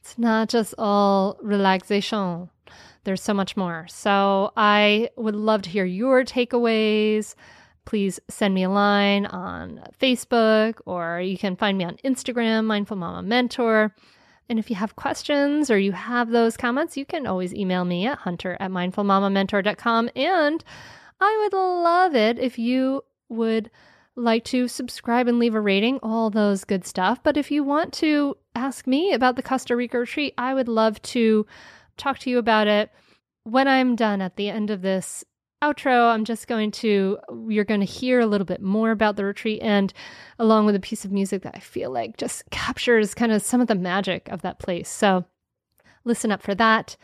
it's 0.00 0.18
not 0.18 0.48
just 0.48 0.74
all 0.78 1.38
relaxation. 1.40 2.50
There's 3.04 3.22
so 3.22 3.34
much 3.34 3.56
more. 3.56 3.86
So 3.88 4.52
I 4.56 5.10
would 5.16 5.34
love 5.34 5.62
to 5.62 5.70
hear 5.70 5.84
your 5.84 6.24
takeaways. 6.24 7.34
Please 7.84 8.20
send 8.28 8.54
me 8.54 8.62
a 8.62 8.70
line 8.70 9.26
on 9.26 9.82
Facebook 10.00 10.80
or 10.86 11.20
you 11.20 11.36
can 11.36 11.56
find 11.56 11.76
me 11.76 11.84
on 11.84 11.96
Instagram, 12.04 12.64
Mindful 12.64 12.96
Mama 12.96 13.22
Mentor. 13.22 13.94
And 14.48 14.58
if 14.58 14.70
you 14.70 14.76
have 14.76 14.96
questions 14.96 15.70
or 15.70 15.78
you 15.78 15.92
have 15.92 16.30
those 16.30 16.56
comments, 16.56 16.96
you 16.96 17.04
can 17.04 17.26
always 17.26 17.54
email 17.54 17.84
me 17.84 18.06
at 18.06 18.18
hunter 18.18 18.56
at 18.60 18.70
mindfulmamamentor.com. 18.70 20.10
And 20.14 20.64
I 21.20 21.38
would 21.42 21.56
love 21.56 22.14
it 22.14 22.38
if 22.38 22.58
you 22.58 23.02
would 23.28 23.70
like 24.14 24.44
to 24.44 24.68
subscribe 24.68 25.26
and 25.26 25.38
leave 25.38 25.54
a 25.54 25.60
rating, 25.60 25.98
all 26.02 26.30
those 26.30 26.64
good 26.64 26.86
stuff. 26.86 27.22
But 27.22 27.36
if 27.36 27.50
you 27.50 27.64
want 27.64 27.92
to 27.94 28.36
ask 28.54 28.86
me 28.86 29.12
about 29.12 29.36
the 29.36 29.42
Costa 29.42 29.74
Rica 29.74 29.98
retreat, 29.98 30.34
I 30.36 30.54
would 30.54 30.68
love 30.68 31.00
to 31.02 31.46
talk 31.96 32.18
to 32.20 32.30
you 32.30 32.38
about 32.38 32.66
it 32.66 32.90
when 33.44 33.68
I'm 33.68 33.96
done 33.96 34.20
at 34.20 34.36
the 34.36 34.48
end 34.48 34.70
of 34.70 34.82
this 34.82 35.24
outro. 35.62 36.12
I'm 36.12 36.24
just 36.24 36.48
going 36.48 36.70
to, 36.72 37.18
you're 37.48 37.64
going 37.64 37.80
to 37.80 37.86
hear 37.86 38.20
a 38.20 38.26
little 38.26 38.44
bit 38.44 38.60
more 38.60 38.90
about 38.90 39.16
the 39.16 39.24
retreat 39.24 39.62
and 39.62 39.92
along 40.38 40.66
with 40.66 40.74
a 40.74 40.80
piece 40.80 41.04
of 41.04 41.12
music 41.12 41.42
that 41.42 41.54
I 41.54 41.60
feel 41.60 41.90
like 41.90 42.16
just 42.16 42.48
captures 42.50 43.14
kind 43.14 43.32
of 43.32 43.42
some 43.42 43.60
of 43.60 43.68
the 43.68 43.74
magic 43.74 44.28
of 44.28 44.42
that 44.42 44.58
place. 44.58 44.88
So 44.88 45.24
listen 46.04 46.32
up 46.32 46.42
for 46.42 46.54
that. 46.56 46.96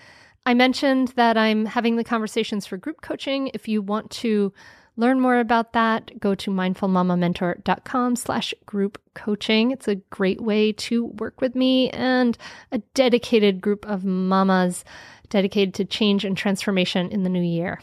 I 0.45 0.55
mentioned 0.55 1.09
that 1.17 1.37
I'm 1.37 1.67
having 1.67 1.97
the 1.97 2.05
conversations 2.05 2.67
for 2.67 2.77
group 2.77 3.01
coaching. 3.01 3.51
If 3.55 3.69
you 3.69 3.83
want 3.83 4.11
to 4.13 4.53
learn 4.99 5.21
more 5.21 5.39
about 5.39 5.73
that, 5.73 6.19
go 6.19 6.35
to 6.35 6.51
mindfulmamamentor.com 6.51 8.17
slash 8.17 8.53
group 8.67 9.01
coaching. 9.15 9.71
It's 9.71 9.89
a 9.89 9.95
great 9.95 10.41
way 10.41 10.73
to 10.73 11.07
work 11.07 11.41
with 11.41 11.55
me 11.55 11.89
and 11.91 12.37
a 12.73 12.79
dedicated 12.95 13.61
group 13.63 13.87
of 13.87 14.05
mamas 14.05 14.85
dedicated 15.31 15.73
to 15.75 15.85
change 15.85 16.25
and 16.25 16.37
transformation 16.37 17.11
in 17.11 17.23
the 17.23 17.31
new 17.31 17.43
year. 17.43 17.81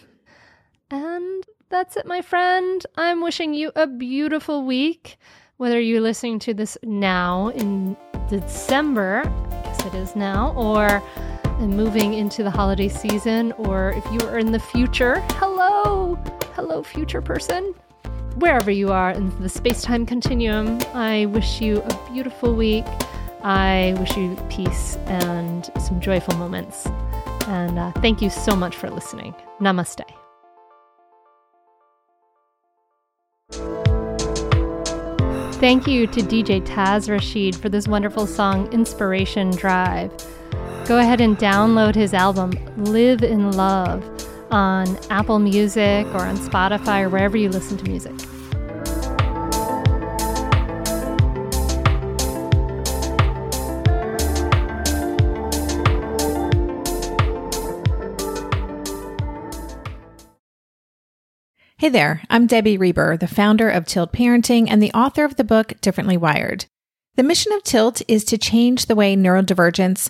And 0.92 1.44
that's 1.70 1.96
it, 1.96 2.06
my 2.06 2.22
friend. 2.22 2.86
I'm 2.98 3.22
wishing 3.22 3.54
you 3.54 3.72
a 3.76 3.88
beautiful 3.88 4.66
week. 4.66 5.18
Whether 5.58 5.80
you're 5.80 6.02
listening 6.02 6.40
to 6.40 6.54
this 6.54 6.78
now 6.84 7.48
in 7.50 7.96
December, 8.28 9.24
I 9.26 9.62
guess 9.64 9.86
it 9.86 9.94
is 9.94 10.16
now, 10.18 10.54
or 10.58 11.02
moving 11.60 12.14
into 12.14 12.44
the 12.44 12.52
holiday 12.52 12.90
season, 12.90 13.54
or 13.54 13.92
if 13.92 14.04
you 14.12 14.20
are 14.28 14.38
in 14.38 14.52
the 14.52 14.60
future, 14.60 15.22
hello, 15.36 16.20
hello, 16.56 16.82
future 16.82 17.22
person. 17.22 17.76
Wherever 18.38 18.72
you 18.72 18.92
are 18.92 19.12
in 19.12 19.30
the 19.42 19.50
space 19.50 19.82
time 19.82 20.06
continuum, 20.06 20.80
I 20.94 21.26
wish 21.28 21.62
you 21.62 21.82
a 21.82 22.12
beautiful 22.12 22.56
week. 22.56 22.86
I 23.44 23.94
wish 24.00 24.16
you 24.16 24.38
peace 24.50 24.96
and 25.06 25.70
some 25.80 26.00
joyful 26.00 26.36
moments. 26.38 26.86
And 27.48 27.78
uh, 27.78 27.92
thank 28.02 28.22
you 28.22 28.30
so 28.30 28.56
much 28.56 28.76
for 28.76 28.90
listening. 28.90 29.36
Namaste. 29.60 30.06
Thank 35.60 35.88
you 35.88 36.08
to 36.08 36.22
DJ 36.22 36.66
Taz 36.66 37.10
Rashid 37.10 37.56
for 37.56 37.70
this 37.70 37.88
wonderful 37.88 38.28
song, 38.28 38.72
Inspiration 38.72 39.52
Drive. 39.52 40.12
Go 40.86 41.00
ahead 41.00 41.22
and 41.22 41.38
download 41.38 41.96
his 41.96 42.14
album, 42.14 42.52
Live 42.78 43.24
in 43.24 43.52
Love, 43.52 44.04
on 44.52 44.98
Apple 45.10 45.40
Music 45.40 46.06
or 46.08 46.22
on 46.22 46.38
Spotify 46.38 47.04
or 47.04 47.10
wherever 47.10 47.38
you 47.38 47.50
listen 47.50 47.78
to 47.78 47.84
music. 47.86 48.14
Hey 61.78 61.90
there, 61.90 62.24
I'm 62.32 62.48
Debbie 62.48 62.78
Reber, 62.80 63.16
the 63.16 63.28
founder 63.28 63.70
of 63.70 63.86
Tilt 63.86 64.12
Parenting 64.12 64.68
and 64.70 64.82
the 64.82 64.92
author 64.94 65.24
of 65.24 65.36
the 65.36 65.44
book 65.44 65.74
Differently 65.82 66.18
Wired. 66.18 66.66
The 67.16 67.22
mission 67.22 67.54
of 67.54 67.64
Tilt 67.64 68.02
is 68.08 68.24
to 68.26 68.38
change 68.38 68.88
the 68.88 68.96
way 68.96 69.16
neurodivergence, 69.16 70.10